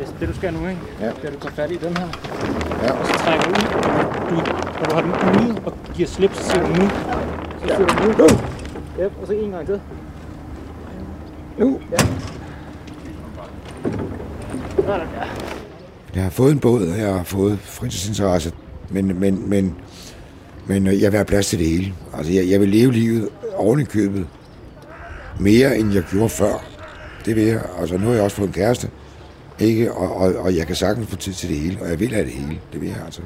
Yes, 0.00 0.14
det 0.20 0.28
du 0.28 0.34
skal 0.34 0.52
nu, 0.54 0.68
ikke? 0.68 0.80
Ja. 1.00 1.10
Skal 1.18 1.32
du 1.34 1.40
tage 1.40 1.54
fat 1.54 1.70
i 1.70 1.76
den 1.76 1.96
her. 1.96 2.08
Ja. 2.82 2.92
Og 2.92 3.06
så 3.06 3.12
trækker 3.12 3.44
du 3.44 3.50
ud. 3.50 3.64
Du, 4.30 4.34
når 4.34 4.84
du 4.84 4.94
har 4.94 5.00
den 5.02 5.46
ude 5.50 5.60
og 5.66 5.72
giver 5.94 6.08
slip, 6.08 6.34
så 6.34 6.44
siger 6.44 6.66
du 6.66 6.68
nu. 6.68 6.88
Så 7.60 7.66
siger 7.66 7.86
du 7.86 8.22
nu. 8.22 8.28
Ja, 8.98 9.04
og 9.20 9.26
så 9.26 9.32
en 9.32 9.50
gang 9.50 9.66
til. 9.66 9.80
Nu. 11.58 11.80
Ja. 11.92 11.96
Sådan 14.76 15.00
der. 15.00 15.26
Jeg 16.14 16.22
har 16.22 16.30
fået 16.30 16.52
en 16.52 16.58
båd, 16.58 16.88
og 16.88 16.98
jeg 16.98 17.14
har 17.14 17.22
fået 17.24 17.58
fritidsinteresse, 17.58 18.52
men, 18.90 19.20
men, 19.20 19.50
men, 19.50 19.74
men 20.66 20.86
øh, 20.86 21.02
jeg 21.02 21.12
vil 21.12 21.16
have 21.16 21.24
plads 21.24 21.46
til 21.46 21.58
det 21.58 21.66
hele. 21.66 21.94
Altså, 22.16 22.32
jeg, 22.32 22.48
jeg 22.50 22.60
vil 22.60 22.68
leve 22.68 22.92
livet 22.92 23.28
oven 23.54 23.80
i 23.80 23.84
købet 23.84 24.26
mere, 25.40 25.78
end 25.78 25.92
jeg 25.92 26.02
gjorde 26.10 26.28
før. 26.28 26.75
Det 27.26 27.36
vil 27.36 27.44
jeg. 27.44 27.62
Altså, 27.78 27.96
nu 27.98 28.06
har 28.06 28.12
jeg 28.12 28.22
også 28.22 28.36
fået 28.36 28.46
en 28.48 28.52
kæreste, 28.52 28.90
ikke? 29.58 29.92
Og, 29.92 30.16
og, 30.16 30.34
og 30.34 30.56
jeg 30.56 30.66
kan 30.66 30.76
sagtens 30.76 31.08
få 31.08 31.16
tid 31.16 31.32
til 31.32 31.48
det 31.48 31.58
hele, 31.58 31.82
og 31.82 31.90
jeg 31.90 32.00
vil 32.00 32.08
have 32.08 32.24
det 32.24 32.32
hele. 32.32 32.60
Det 32.72 32.80
vil 32.80 32.88
jeg 32.88 33.02
altså. 33.04 33.22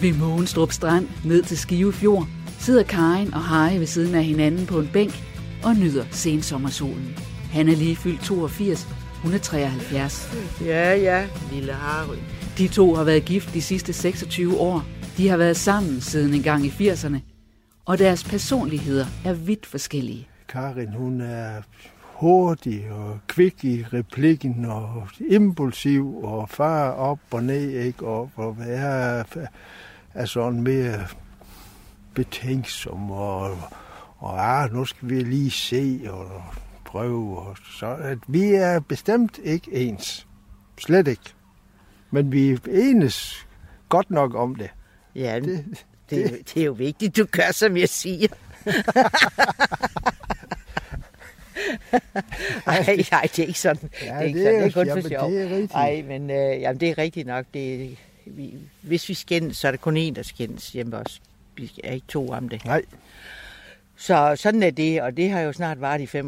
Ved 0.00 0.12
Mogenstrup 0.12 0.72
Strand 0.72 1.08
ned 1.24 1.42
til 1.42 1.58
Skive 1.58 1.92
Fjord 1.92 2.26
sidder 2.58 2.82
Karin 2.82 3.34
og 3.34 3.40
Harry 3.40 3.78
ved 3.78 3.86
siden 3.86 4.14
af 4.14 4.24
hinanden 4.24 4.66
på 4.66 4.80
en 4.80 4.90
bænk 4.92 5.22
og 5.64 5.74
nyder 5.74 6.04
sensommersolen. 6.10 7.18
Han 7.50 7.68
er 7.68 7.76
lige 7.76 7.96
fyldt 7.96 8.20
82, 8.20 8.86
hun 9.22 9.34
er 9.34 9.38
73. 9.38 10.30
Ja, 10.64 10.96
ja, 10.96 11.26
lille 11.52 11.72
Harry. 11.72 12.16
De 12.58 12.68
to 12.68 12.94
har 12.94 13.04
været 13.04 13.24
gift 13.24 13.54
de 13.54 13.62
sidste 13.62 13.92
26 13.92 14.58
år. 14.58 14.84
De 15.16 15.28
har 15.28 15.36
været 15.36 15.56
sammen 15.56 16.00
siden 16.00 16.34
en 16.34 16.42
gang 16.42 16.66
i 16.66 16.68
80'erne. 16.68 17.35
Og 17.86 17.98
deres 17.98 18.24
personligheder 18.24 19.06
er 19.24 19.32
vidt 19.32 19.66
forskellige. 19.66 20.28
Karin, 20.48 20.92
hun 20.92 21.20
er 21.20 21.62
hurtig 22.02 22.90
og 22.90 23.18
kvik 23.26 23.64
i 23.64 23.84
replikken 23.92 24.64
og 24.64 25.08
impulsiv 25.28 26.24
og 26.24 26.48
far 26.48 26.90
op 26.90 27.18
og 27.30 27.42
ned, 27.42 27.70
ikke? 27.70 28.06
Og, 28.06 28.30
og 28.36 28.56
jeg 28.58 29.18
er, 29.18 29.24
er 30.14 30.24
sådan 30.24 30.62
mere 30.62 31.06
betænksom 32.14 33.10
og, 33.10 33.58
og 34.18 34.62
ah, 34.62 34.72
nu 34.72 34.84
skal 34.84 35.08
vi 35.08 35.20
lige 35.20 35.50
se 35.50 36.00
og 36.08 36.42
prøve. 36.84 37.38
Og 37.38 37.56
så, 37.78 37.86
at 37.86 38.18
vi 38.28 38.54
er 38.54 38.80
bestemt 38.80 39.38
ikke 39.42 39.72
ens. 39.72 40.26
Slet 40.78 41.08
ikke. 41.08 41.34
Men 42.10 42.32
vi 42.32 42.58
enes 42.68 43.46
godt 43.88 44.10
nok 44.10 44.34
om 44.34 44.54
det. 44.54 44.70
Ja, 45.14 45.40
det, 45.40 45.84
det, 46.10 46.40
det 46.54 46.60
er 46.60 46.64
jo 46.64 46.72
vigtigt, 46.72 47.16
du 47.16 47.26
gør, 47.30 47.52
som 47.52 47.76
jeg 47.76 47.88
siger. 47.88 48.28
Ej, 52.66 52.96
nej, 53.12 53.22
det 53.36 53.38
er 53.38 53.46
ikke 53.46 53.60
sådan. 53.60 53.90
Ja, 54.02 54.06
det 54.06 54.12
er 54.16 54.20
ikke 54.22 54.38
det 54.38 54.46
er- 54.46 54.50
sådan. 54.50 54.62
Det 54.62 54.68
er 54.68 54.72
kun 54.72 54.86
jamen, 54.86 55.02
for 55.02 55.08
sjov. 55.08 55.30
det 55.30 55.40
er 55.42 55.48
rigtigt. 55.50 55.72
Ej, 55.72 56.02
men 56.08 56.30
øh, 56.30 56.60
jamen, 56.60 56.80
det 56.80 56.88
er 56.90 56.98
rigtigt 56.98 57.26
nok. 57.26 57.44
Det, 57.54 57.96
vi, 58.26 58.54
hvis 58.82 59.08
vi 59.08 59.14
skændes, 59.14 59.56
så 59.56 59.66
er 59.68 59.70
det 59.72 59.80
kun 59.80 59.96
én, 59.96 60.14
der 60.14 60.22
skændes 60.22 60.68
hjemme 60.72 60.96
os. 60.96 61.20
Vi 61.56 61.72
er 61.84 61.92
ikke 61.92 62.06
to 62.08 62.28
om 62.28 62.48
det. 62.48 62.64
Nej. 62.64 62.82
Så 63.96 64.32
sådan 64.36 64.62
er 64.62 64.70
det, 64.70 65.02
og 65.02 65.16
det 65.16 65.30
har 65.30 65.40
jo 65.40 65.52
snart 65.52 65.80
varet 65.80 66.00
i 66.14 66.18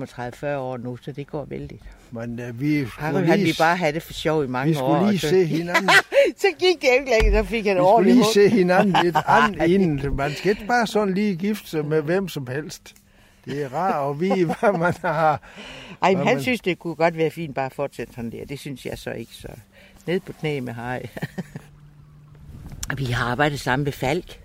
35-40 0.46 0.46
år 0.46 0.76
nu, 0.76 0.96
så 0.96 1.12
det 1.12 1.26
går 1.26 1.44
vældigt. 1.44 1.82
Men 2.10 2.40
uh, 2.48 2.60
vi 2.60 2.74
Harry, 2.76 2.86
skulle 2.86 3.26
han 3.26 3.38
lige, 3.38 3.38
ville 3.46 3.54
bare 3.58 3.76
have 3.76 3.92
det 3.92 4.02
for 4.02 4.12
sjov 4.12 4.44
i 4.44 4.46
mange 4.46 4.72
vi 4.72 4.78
år. 4.78 4.80
skulle 4.80 5.00
og 5.00 5.08
lige 5.10 5.18
så, 5.18 5.28
se 5.28 5.44
hinanden. 5.44 5.90
så 6.42 6.46
gik 6.58 6.80
det 6.82 6.88
ikke 6.98 7.10
længe, 7.22 7.38
så 7.38 7.44
fik 7.48 7.66
han 7.66 7.76
Vi 7.76 7.78
skulle 7.80 7.88
ordentligt 7.88 8.16
lige 8.16 8.32
se 8.32 8.48
hinanden 8.48 8.96
lidt 9.02 9.16
an 9.38 9.70
inden. 9.70 10.16
Man 10.16 10.34
skal 10.34 10.50
ikke 10.50 10.66
bare 10.66 10.86
sådan 10.86 11.14
lige 11.14 11.36
gifte 11.36 11.68
sig 11.68 11.84
med 11.84 12.02
hvem 12.02 12.28
som 12.28 12.46
helst. 12.46 12.94
Det 13.44 13.62
er 13.62 13.68
rart 13.74 14.10
at 14.10 14.20
vide, 14.20 14.44
hvad 14.60 14.78
man 14.78 14.94
har. 15.02 15.42
Ej, 16.02 16.10
men 16.14 16.26
han 16.26 16.34
man- 16.36 16.42
synes, 16.42 16.60
det 16.60 16.78
kunne 16.78 16.94
godt 16.94 17.16
være 17.16 17.30
fint 17.30 17.54
bare 17.54 17.66
at 17.66 17.72
fortsætte 17.74 18.14
sådan 18.14 18.30
der. 18.32 18.44
Det 18.44 18.58
synes 18.58 18.86
jeg 18.86 18.98
så 18.98 19.10
ikke, 19.10 19.32
så 19.34 19.48
ned 20.06 20.20
på 20.20 20.32
knæ 20.32 20.60
med 20.60 20.72
Harry. 20.72 21.00
Vi 22.96 23.04
har 23.04 23.24
arbejdet 23.30 23.60
sammen 23.60 23.84
med 23.84 23.92
Falk. 23.92 24.40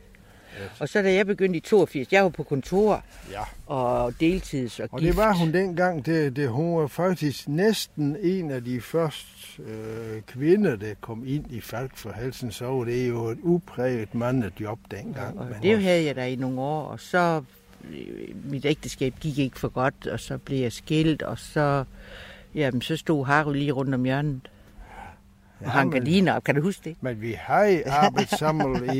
Og 0.79 0.89
så 0.89 1.01
da 1.01 1.13
jeg 1.13 1.25
begyndte 1.25 1.57
i 1.57 1.59
82, 1.59 2.13
jeg 2.13 2.23
var 2.23 2.29
på 2.29 2.43
kontor 2.43 3.03
ja. 3.31 3.41
og 3.65 4.13
deltids 4.19 4.79
og, 4.79 4.89
og 4.91 4.99
gift. 4.99 5.09
det 5.09 5.17
var 5.17 5.33
hun 5.33 5.53
dengang, 5.53 6.05
det, 6.05 6.35
det, 6.35 6.49
hun 6.49 6.79
var 6.79 6.87
faktisk 6.87 7.47
næsten 7.47 8.17
en 8.21 8.51
af 8.51 8.63
de 8.63 8.81
første 8.81 9.27
øh, 9.59 10.21
kvinder, 10.21 10.75
der 10.75 10.93
kom 11.01 11.23
ind 11.27 11.51
i 11.51 11.61
Falk 11.61 11.97
for 11.97 12.11
Halsen, 12.11 12.51
så 12.51 12.65
var 12.65 12.83
det 12.83 13.09
jo 13.09 13.25
et 13.25 13.39
upræget 13.41 14.15
mandejob 14.15 14.79
dengang. 14.91 15.39
Og 15.39 15.47
det 15.61 15.83
havde 15.83 16.03
jeg 16.03 16.15
da 16.15 16.27
i 16.27 16.35
nogle 16.35 16.61
år, 16.61 16.83
og 16.83 16.99
så 16.99 17.43
øh, 17.89 18.51
mit 18.51 18.65
ægteskab 18.65 19.13
gik 19.19 19.37
ikke 19.37 19.59
for 19.59 19.67
godt, 19.67 20.07
og 20.07 20.19
så 20.19 20.37
blev 20.37 20.59
jeg 20.59 20.71
skilt, 20.71 21.21
og 21.21 21.39
så, 21.39 21.83
jamen, 22.55 22.81
så 22.81 22.97
stod 22.97 23.25
Harry 23.25 23.53
lige 23.53 23.71
rundt 23.71 23.95
om 23.95 24.03
hjørnet. 24.03 24.49
Ja, 25.63 25.67
og 25.67 25.71
han 25.71 25.89
gardiner 25.89 26.33
op. 26.33 26.43
Kan 26.43 26.55
du 26.55 26.61
huske 26.61 26.89
det? 26.89 26.97
Men 27.01 27.21
vi 27.21 27.33
har 27.39 27.81
arbejdet 27.87 28.29
sammen 28.29 28.95
i, 28.95 28.99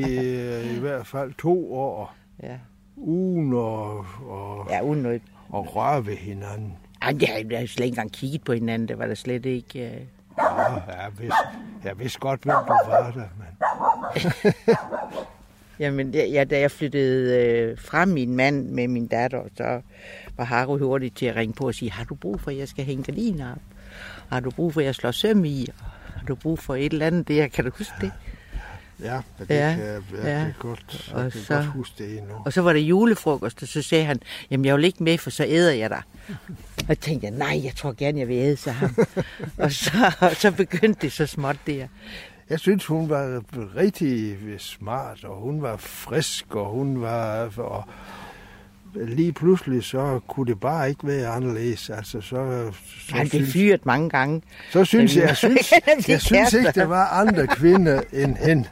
i 0.75 0.79
hvert 0.79 1.07
fald 1.07 1.33
to 1.33 1.73
år. 1.73 2.15
Ja. 2.43 2.57
Uden 2.95 3.53
og, 3.53 4.05
og, 4.29 4.67
ja, 4.69 4.81
uden 4.81 5.03
noget. 5.03 5.21
og 5.49 5.75
røre 5.75 6.05
ved 6.05 6.15
hinanden. 6.15 6.73
Ej, 7.01 7.15
jeg 7.21 7.59
har 7.59 7.67
slet 7.67 7.85
ikke 7.85 7.93
engang 7.93 8.11
kigget 8.11 8.43
på 8.43 8.53
hinanden. 8.53 8.87
Det 8.87 8.97
var 8.97 9.07
der 9.07 9.15
slet 9.15 9.45
ikke... 9.45 9.79
Uh... 9.79 10.07
Ja, 10.37 11.03
jeg 11.03 11.11
vidste, 11.19 11.37
jeg 11.83 11.99
vidste 11.99 12.19
godt, 12.19 12.43
hvem 12.43 12.55
du 12.67 12.73
var 12.89 13.11
der, 13.11 13.27
men... 13.37 14.53
Jamen, 15.79 16.13
ja, 16.13 16.43
da 16.43 16.59
jeg 16.59 16.71
flyttede 16.71 17.45
øh, 17.45 17.77
fra 17.77 18.05
min 18.05 18.35
mand 18.35 18.69
med 18.69 18.87
min 18.87 19.07
datter, 19.07 19.43
så 19.57 19.81
var 20.37 20.43
Haru 20.43 20.77
hurtigt 20.77 21.17
til 21.17 21.25
at 21.25 21.35
ringe 21.35 21.53
på 21.53 21.67
og 21.67 21.75
sige, 21.75 21.91
har 21.91 22.03
du 22.03 22.15
brug 22.15 22.41
for, 22.41 22.51
at 22.51 22.57
jeg 22.57 22.67
skal 22.67 22.85
hænge 22.85 23.03
gardiner 23.03 23.51
op? 23.51 23.61
Har 24.29 24.39
du 24.39 24.51
brug 24.51 24.73
for, 24.73 24.79
at 24.79 24.85
jeg 24.85 24.95
slår 24.95 25.11
søm 25.11 25.45
i? 25.45 25.67
Har 26.23 26.27
du 26.27 26.35
brug 26.35 26.59
for 26.59 26.75
et 26.75 26.93
eller 26.93 27.07
andet 27.07 27.27
der? 27.27 27.47
Kan 27.47 27.65
du 27.65 27.71
huske 27.77 27.93
det? 28.01 28.11
Ja, 28.99 29.21
det 29.39 29.49
ja, 29.49 29.75
kan 29.75 29.85
jeg 29.85 30.01
ja. 30.13 30.43
kan 30.43 30.53
godt, 30.59 31.07
jeg 31.07 31.15
og 31.25 31.31
kan 31.31 31.41
så, 31.41 31.55
godt 31.55 31.65
huske 31.65 32.03
det 32.03 32.17
endnu. 32.17 32.33
Og 32.45 32.53
så 32.53 32.61
var 32.61 32.73
der 32.73 32.79
julefrokost, 32.79 33.61
og 33.63 33.67
så 33.67 33.81
sagde 33.81 34.05
han, 34.05 34.19
jamen 34.51 34.65
jeg 34.65 34.75
vil 34.75 34.85
ikke 34.85 35.03
med, 35.03 35.17
for 35.17 35.29
så 35.29 35.45
æder 35.47 35.71
jeg 35.71 35.89
dig. 35.89 36.01
Og 36.77 36.89
jeg 36.89 36.99
tænkte, 36.99 37.29
nej, 37.29 37.61
jeg 37.63 37.75
tror 37.75 37.93
gerne, 37.97 38.19
jeg 38.19 38.27
vil 38.27 38.35
æde 38.35 38.57
sig 38.57 38.73
ham. 38.73 38.95
og, 39.57 39.71
så, 39.71 40.13
og 40.19 40.35
så 40.35 40.51
begyndte 40.51 41.01
det 41.01 41.11
så 41.11 41.25
småt 41.25 41.57
der. 41.67 41.87
Jeg 42.49 42.59
synes, 42.59 42.85
hun 42.85 43.09
var 43.09 43.43
rigtig 43.75 44.37
smart, 44.59 45.23
og 45.23 45.35
hun 45.35 45.61
var 45.61 45.77
frisk, 45.77 46.55
og 46.55 46.65
hun 46.65 47.01
var... 47.01 47.51
Og 47.57 47.83
lige 48.95 49.31
pludselig, 49.31 49.83
så 49.83 50.19
kunne 50.27 50.45
det 50.45 50.59
bare 50.59 50.89
ikke 50.89 51.07
være 51.07 51.27
anderledes. 51.27 51.89
Altså, 51.89 52.21
så, 52.21 52.71
så 53.07 53.15
Han 53.15 53.29
blev 53.29 53.45
fyret 53.45 53.85
mange 53.85 54.09
gange. 54.09 54.41
Så 54.71 54.85
synes 54.85 55.15
jeg, 55.15 55.23
jeg 55.27 55.37
synes, 55.37 55.73
jeg 56.07 56.21
synes 56.21 56.53
ikke, 56.53 56.71
der 56.75 56.85
var 56.85 57.07
andre 57.07 57.47
kvinder 57.47 58.01
end 58.13 58.35
hende. 58.35 58.65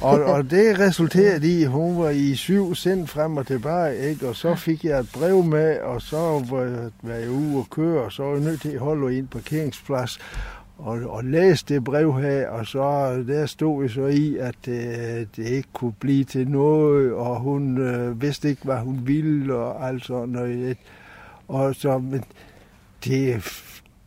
Og, 0.00 0.24
og 0.24 0.50
det 0.50 0.78
resulterede 0.78 1.58
i, 1.58 1.62
at 1.62 1.70
hun 1.70 1.98
var 2.02 2.10
i 2.10 2.34
syv 2.34 2.74
sind 2.74 3.06
frem 3.06 3.36
og 3.36 3.46
tilbage, 3.46 4.10
ikke? 4.10 4.28
og 4.28 4.36
så 4.36 4.54
fik 4.54 4.84
jeg 4.84 5.00
et 5.00 5.08
brev 5.12 5.44
med, 5.44 5.78
og 5.78 6.02
så 6.02 6.44
var 6.50 6.62
jeg, 6.62 6.90
var 7.02 7.14
jeg 7.14 7.30
ude 7.30 7.56
og 7.56 7.66
køre, 7.70 8.02
og 8.02 8.12
så 8.12 8.22
var 8.22 8.32
jeg 8.32 8.40
nødt 8.40 8.60
til 8.60 8.68
at 8.68 8.78
holde 8.78 9.18
en 9.18 9.26
parkeringsplads 9.26 10.18
og, 10.82 11.10
og 11.10 11.24
læste 11.24 11.74
det 11.74 11.84
brev 11.84 12.20
her, 12.20 12.48
og 12.48 12.66
så 12.66 13.14
der 13.26 13.46
stod 13.46 13.82
jeg 13.82 13.90
så 13.90 14.06
i, 14.06 14.36
at 14.36 14.68
øh, 14.68 15.26
det 15.36 15.46
ikke 15.46 15.68
kunne 15.72 15.92
blive 16.00 16.24
til 16.24 16.48
noget, 16.48 17.12
og 17.12 17.40
hun 17.40 17.78
øh, 17.78 18.22
vidste 18.22 18.48
ikke, 18.48 18.64
hvad 18.64 18.78
hun 18.78 19.00
ville, 19.06 19.54
og 19.54 19.88
alt 19.88 20.04
sådan 20.04 20.28
noget. 20.28 20.76
Og 21.48 21.74
så, 21.74 21.98
men 21.98 22.24
det, 23.04 23.42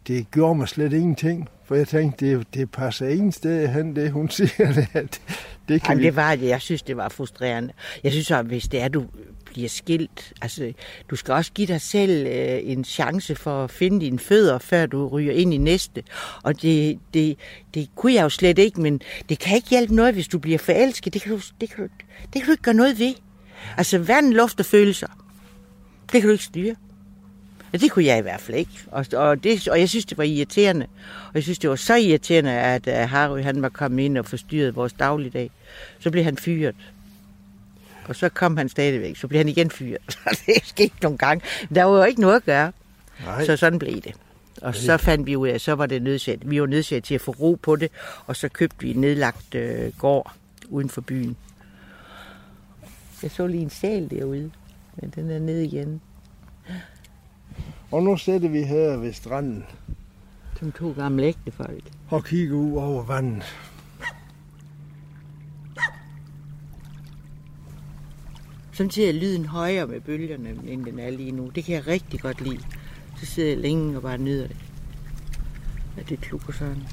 det 0.07 0.31
gjorde 0.31 0.55
mig 0.55 0.67
slet 0.67 0.93
ingenting, 0.93 1.49
for 1.65 1.75
jeg 1.75 1.87
tænkte, 1.87 2.37
det, 2.37 2.47
det 2.53 2.71
passer 2.71 3.07
ingen 3.07 3.31
sted 3.31 3.67
hen, 3.67 3.95
det 3.95 4.11
hun 4.11 4.29
siger. 4.37 4.73
Det, 4.73 5.21
det, 5.67 5.81
kan 5.81 5.89
Jamen, 5.89 5.99
vi... 5.99 6.05
det 6.05 6.15
var 6.15 6.35
det. 6.35 6.47
Jeg 6.47 6.61
synes, 6.61 6.81
det 6.81 6.97
var 6.97 7.09
frustrerende. 7.09 7.73
Jeg 8.03 8.11
synes 8.11 8.31
at 8.31 8.45
hvis 8.45 8.67
det 8.67 8.81
er, 8.81 8.87
du 8.87 9.05
bliver 9.45 9.69
skilt, 9.69 10.33
altså, 10.41 10.73
du 11.09 11.15
skal 11.15 11.33
også 11.33 11.51
give 11.51 11.67
dig 11.67 11.81
selv 11.81 12.27
øh, 12.27 12.59
en 12.63 12.83
chance 12.83 13.35
for 13.35 13.63
at 13.63 13.71
finde 13.71 14.01
dine 14.01 14.19
fødder, 14.19 14.57
før 14.59 14.85
du 14.85 15.07
ryger 15.07 15.33
ind 15.33 15.53
i 15.53 15.57
næste. 15.57 16.03
Og 16.43 16.61
det, 16.61 16.99
det, 17.13 17.37
det 17.73 17.89
kunne 17.95 18.13
jeg 18.13 18.23
jo 18.23 18.29
slet 18.29 18.59
ikke, 18.59 18.81
men 18.81 19.01
det 19.29 19.39
kan 19.39 19.55
ikke 19.55 19.69
hjælpe 19.69 19.95
noget, 19.95 20.13
hvis 20.13 20.27
du 20.27 20.39
bliver 20.39 20.57
forelsket. 20.57 21.13
Det 21.13 21.21
kan 21.21 21.31
du, 21.31 21.41
det 21.61 21.69
kan 21.69 21.83
du, 21.83 21.89
det 22.23 22.33
kan 22.33 22.45
du 22.45 22.51
ikke 22.51 22.63
gøre 22.63 22.73
noget 22.73 22.99
ved. 22.99 23.13
Altså, 23.77 23.97
vand, 23.97 24.33
luft 24.33 24.59
og 24.59 24.65
følelser, 24.65 25.07
det 26.11 26.21
kan 26.21 26.27
du 26.27 26.31
ikke 26.31 26.43
styre. 26.43 26.75
Ja, 27.73 27.77
det 27.77 27.91
kunne 27.91 28.05
jeg 28.05 28.17
i 28.17 28.21
hvert 28.21 28.41
fald 28.41 28.57
ikke. 28.57 28.71
Og, 28.87 29.05
og, 29.13 29.43
det, 29.43 29.67
og 29.67 29.79
jeg 29.79 29.89
synes, 29.89 30.05
det 30.05 30.17
var 30.17 30.23
irriterende. 30.23 30.85
Og 31.27 31.35
jeg 31.35 31.43
synes, 31.43 31.59
det 31.59 31.69
var 31.69 31.75
så 31.75 31.95
irriterende, 31.95 32.51
at 32.51 32.87
uh, 32.87 32.93
Harry 32.93 33.41
han 33.41 33.61
var 33.61 33.69
kommet 33.69 34.03
ind 34.03 34.17
og 34.17 34.25
forstyrret 34.25 34.75
vores 34.75 34.93
dagligdag. 34.93 35.51
Så 35.99 36.11
blev 36.11 36.23
han 36.23 36.37
fyret. 36.37 36.75
Og 38.05 38.15
så 38.15 38.29
kom 38.29 38.57
han 38.57 38.69
stadigvæk. 38.69 39.17
Så 39.17 39.27
blev 39.27 39.37
han 39.37 39.49
igen 39.49 39.69
fyret. 39.71 40.19
det 40.45 40.55
skete 40.63 40.95
nogle 41.01 41.17
gange. 41.17 41.45
Der 41.75 41.83
var 41.83 41.97
jo 41.97 42.03
ikke 42.03 42.21
noget 42.21 42.35
at 42.35 42.45
gøre. 42.45 42.71
Nej. 43.23 43.45
Så 43.45 43.57
sådan 43.57 43.79
blev 43.79 44.01
det. 44.01 44.13
Og 44.61 44.75
så 44.75 44.97
fandt 44.97 45.27
vi 45.27 45.35
ud 45.35 45.47
af, 45.47 45.61
så 45.61 45.73
var 45.73 45.85
det 45.85 46.01
nødsat. 46.01 46.49
Vi 46.49 46.61
var 46.61 46.67
nødsat 46.67 47.03
til 47.03 47.15
at 47.15 47.21
få 47.21 47.31
ro 47.31 47.59
på 47.61 47.75
det, 47.75 47.91
og 48.25 48.35
så 48.35 48.49
købte 48.49 48.77
vi 48.79 48.91
en 48.91 49.01
nedlagt 49.01 49.55
øh, 49.55 49.91
gård 49.97 50.33
uden 50.69 50.89
for 50.89 51.01
byen. 51.01 51.37
Jeg 53.23 53.31
så 53.31 53.47
lige 53.47 53.61
en 53.61 53.69
sal 53.69 54.09
derude, 54.09 54.51
men 55.01 55.09
den 55.15 55.31
er 55.31 55.39
nede 55.39 55.65
igen. 55.65 56.01
Og 57.93 58.03
nu 58.03 58.17
sætter 58.17 58.49
vi 58.49 58.63
her 58.63 58.97
ved 58.97 59.13
stranden. 59.13 59.65
Som 60.59 60.71
to 60.71 60.91
gamle 60.91 61.23
ægtefolk. 61.23 61.83
Og 62.09 62.25
kigger 62.25 62.55
ud 62.55 62.77
over 62.77 63.03
vandet. 63.03 63.43
Samtidig 68.71 69.09
er 69.09 69.13
lyden 69.13 69.45
højere 69.45 69.87
med 69.87 70.01
bølgerne, 70.01 70.49
end 70.67 70.85
den 70.85 70.99
er 70.99 71.09
lige 71.09 71.31
nu. 71.31 71.47
Det 71.55 71.63
kan 71.63 71.75
jeg 71.75 71.87
rigtig 71.87 72.19
godt 72.19 72.41
lide. 72.41 72.63
Så 73.19 73.25
sidder 73.25 73.49
jeg 73.49 73.57
længe 73.57 73.95
og 73.95 74.01
bare 74.01 74.17
nyder 74.17 74.47
det. 74.47 74.57
At 75.97 76.09
det 76.09 76.21
klukker 76.21 76.53
sådan. 76.53 76.83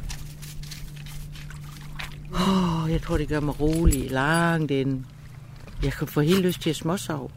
Åh, 2.32 2.84
oh, 2.84 2.90
jeg 2.90 3.02
tror, 3.02 3.16
det 3.16 3.28
gør 3.28 3.40
mig 3.40 3.60
rolig 3.60 4.10
langt 4.10 4.70
ind. 4.70 5.04
Jeg 5.82 5.92
kan 5.92 6.08
få 6.08 6.20
helt 6.20 6.42
lyst 6.42 6.62
til 6.62 6.70
at 6.70 6.76
småsove. 6.76 7.30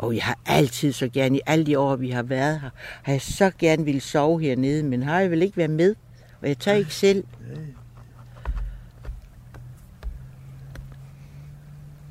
Og 0.00 0.14
jeg 0.14 0.24
har 0.24 0.38
altid 0.46 0.92
så 0.92 1.08
gerne, 1.08 1.36
i 1.36 1.40
alle 1.46 1.66
de 1.66 1.78
år, 1.78 1.96
vi 1.96 2.10
har 2.10 2.22
været 2.22 2.60
her, 2.60 2.70
har 3.02 3.12
jeg 3.12 3.22
så 3.22 3.50
gerne 3.58 3.84
ville 3.84 4.00
sove 4.00 4.40
hernede, 4.40 4.82
men 4.82 5.02
har 5.02 5.20
jeg 5.20 5.30
vel 5.30 5.42
ikke 5.42 5.56
været 5.56 5.70
med. 5.70 5.94
Og 6.42 6.48
jeg 6.48 6.58
tør 6.58 6.72
ikke 6.72 6.94
selv. 6.94 7.24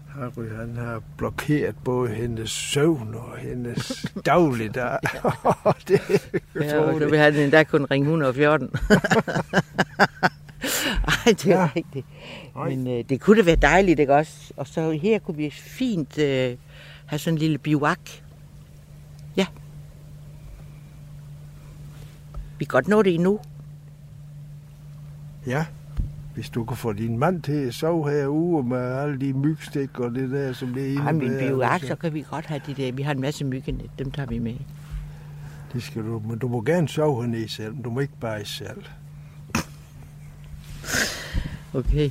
Harry, 0.08 0.50
han 0.58 0.76
har 0.78 1.02
blokeret 1.18 1.76
både 1.84 2.10
hendes 2.10 2.52
søvn 2.52 3.16
og 3.16 3.38
hendes 3.38 4.06
dagligdag. 4.26 4.98
det, 5.88 6.02
ja, 6.56 6.80
og 6.80 7.00
så 7.00 7.10
vil 7.10 7.20
han 7.20 7.36
endda 7.36 7.64
kun 7.64 7.86
ringe 7.92 8.06
114. 8.06 8.70
Ej, 11.08 11.16
det 11.26 11.46
er 11.46 11.60
ja. 11.60 11.70
rigtigt. 11.76 12.06
Men 12.56 12.88
øh, 12.88 13.04
det 13.10 13.22
kunne 13.22 13.38
da 13.38 13.46
være 13.46 13.56
dejligt, 13.56 14.00
ikke 14.00 14.16
også? 14.16 14.54
Og 14.58 14.68
så 14.68 14.92
her 14.92 15.20
kunne 15.20 15.38
vi 15.38 15.50
fint 15.50 16.18
øh, 16.18 16.56
have 17.10 17.20
sådan 17.20 17.34
en 17.34 17.40
lille 17.40 17.58
bivak. 17.58 18.00
Ja. 19.38 19.46
Vi 22.60 22.66
kan 22.66 22.68
godt 22.68 22.88
nå 22.88 23.02
det 23.02 23.14
endnu. 23.14 23.40
Ja, 25.48 25.66
hvis 26.34 26.50
du 26.50 26.66
kan 26.66 26.78
få 26.78 26.94
din 26.94 27.18
mand 27.18 27.42
til 27.42 27.52
at 27.52 27.74
sove 27.74 28.12
herude 28.12 28.68
med 28.68 28.78
alle 28.78 29.20
de 29.20 29.34
mygstik 29.34 30.00
og 30.00 30.12
det 30.12 30.30
der, 30.30 30.54
som 30.54 30.74
det 30.74 30.84
er 30.84 30.92
inde 30.92 31.04
Ja, 31.04 31.12
min 31.12 31.38
bivak, 31.40 31.82
så 31.82 31.96
kan 31.96 32.14
vi 32.14 32.26
godt 32.30 32.46
have 32.46 32.62
de 32.68 32.74
der. 32.74 32.92
Vi 32.92 33.02
har 33.02 33.12
en 33.12 33.22
masse 33.22 33.46
myggenet, 33.46 33.90
dem 34.00 34.12
tager 34.12 34.28
vi 34.28 34.40
med. 34.40 34.56
Det 35.74 35.84
skal 35.84 36.04
du, 36.04 36.22
men 36.26 36.40
du 36.40 36.48
må 36.48 36.62
gerne 36.62 36.88
sove 36.88 37.22
hernede 37.22 37.50
selv, 37.50 37.74
men 37.74 37.84
du 37.84 37.90
må 37.90 38.00
ikke 38.00 38.18
bare 38.20 38.46
selv. 38.46 38.84
Okay, 41.74 42.10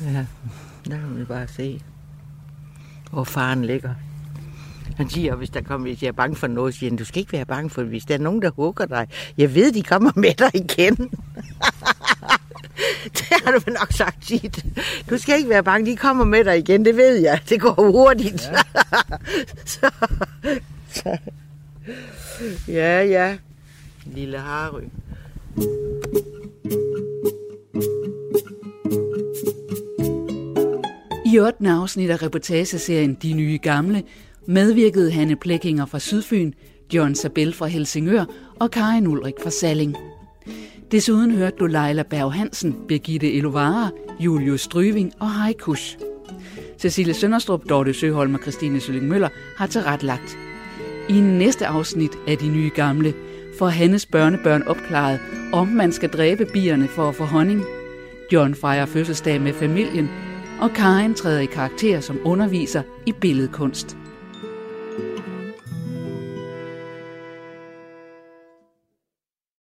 ja, 0.00 0.26
der 0.84 0.98
kan 0.98 1.18
vi 1.18 1.24
bare 1.24 1.48
se, 1.48 1.82
hvor 3.10 3.24
faren 3.24 3.64
ligger. 3.64 3.94
Han 4.96 5.10
siger, 5.10 5.34
hvis, 5.34 5.50
der 5.50 5.60
kommer, 5.60 5.88
hvis 5.88 6.02
jeg 6.02 6.08
er 6.08 6.12
bange 6.12 6.36
for 6.36 6.46
noget, 6.46 6.74
siger 6.74 6.90
han, 6.90 6.96
du 6.96 7.04
skal 7.04 7.20
ikke 7.20 7.32
være 7.32 7.46
bange 7.46 7.70
for, 7.70 7.82
hvis 7.82 8.04
der 8.04 8.14
er 8.14 8.18
nogen, 8.18 8.42
der 8.42 8.50
hugger 8.50 8.86
dig. 8.86 9.08
Jeg 9.38 9.54
ved, 9.54 9.72
de 9.72 9.82
kommer 9.82 10.12
med 10.16 10.34
dig 10.34 10.50
igen. 10.54 10.96
det 13.16 13.26
har 13.44 13.52
du 13.52 13.60
nok 13.66 13.92
sagt 13.92 14.22
tit. 14.22 14.64
Du 15.10 15.18
skal 15.18 15.36
ikke 15.36 15.48
være 15.48 15.62
bange, 15.62 15.90
de 15.90 15.96
kommer 15.96 16.24
med 16.24 16.44
dig 16.44 16.58
igen, 16.58 16.84
det 16.84 16.96
ved 16.96 17.16
jeg. 17.16 17.40
Det 17.48 17.60
går 17.60 17.90
hurtigt. 17.92 18.50
Ja. 18.52 18.80
så, 19.64 19.90
så. 20.92 21.18
Ja, 22.68 23.02
ja. 23.02 23.36
Lille 24.06 24.38
Harry. 24.38 24.82
I 31.26 31.38
8. 31.38 31.68
afsnit 31.68 32.10
af 32.10 32.22
reportageserien 32.22 33.14
De 33.14 33.32
Nye 33.32 33.58
Gamle 33.62 34.02
medvirkede 34.46 35.10
Hanne 35.10 35.36
Plekinger 35.36 35.86
fra 35.86 35.98
Sydfyn, 35.98 36.52
John 36.94 37.14
Sabel 37.14 37.52
fra 37.52 37.66
Helsingør 37.66 38.24
og 38.60 38.70
Karin 38.70 39.06
Ulrik 39.06 39.34
fra 39.42 39.50
Salling. 39.50 39.96
Desuden 40.90 41.30
hørte 41.30 41.56
du 41.56 41.66
Leila 41.66 42.02
Berg 42.02 42.32
Hansen, 42.32 42.76
Birgitte 42.88 43.32
Elovara, 43.32 43.90
Julius 44.20 44.60
Stryving 44.60 45.12
og 45.20 45.44
Heikush. 45.44 45.98
Cecilie 46.78 47.14
Sønderstrup, 47.14 47.68
Dorte 47.68 47.94
Søholm 47.94 48.34
og 48.34 48.40
Christine 48.40 48.80
Sølling 48.80 49.08
Møller 49.08 49.28
har 49.56 49.66
tilrettelagt. 49.66 50.38
I 51.08 51.20
næste 51.20 51.66
afsnit 51.66 52.12
af 52.28 52.38
De 52.38 52.48
Nye 52.48 52.70
Gamle 52.74 53.14
får 53.58 53.68
Hannes 53.68 54.06
børnebørn 54.06 54.62
opklaret, 54.62 55.20
om 55.52 55.68
man 55.68 55.92
skal 55.92 56.08
dræbe 56.08 56.46
bierne 56.52 56.88
for 56.88 57.08
at 57.08 57.14
få 57.14 57.24
honning. 57.24 57.64
John 58.32 58.54
fejrer 58.54 58.86
fødselsdag 58.86 59.40
med 59.40 59.52
familien, 59.52 60.10
og 60.60 60.70
Karen 60.70 61.14
træder 61.14 61.40
i 61.40 61.46
karakter 61.46 62.00
som 62.00 62.18
underviser 62.24 62.82
i 63.06 63.12
billedkunst. 63.12 63.99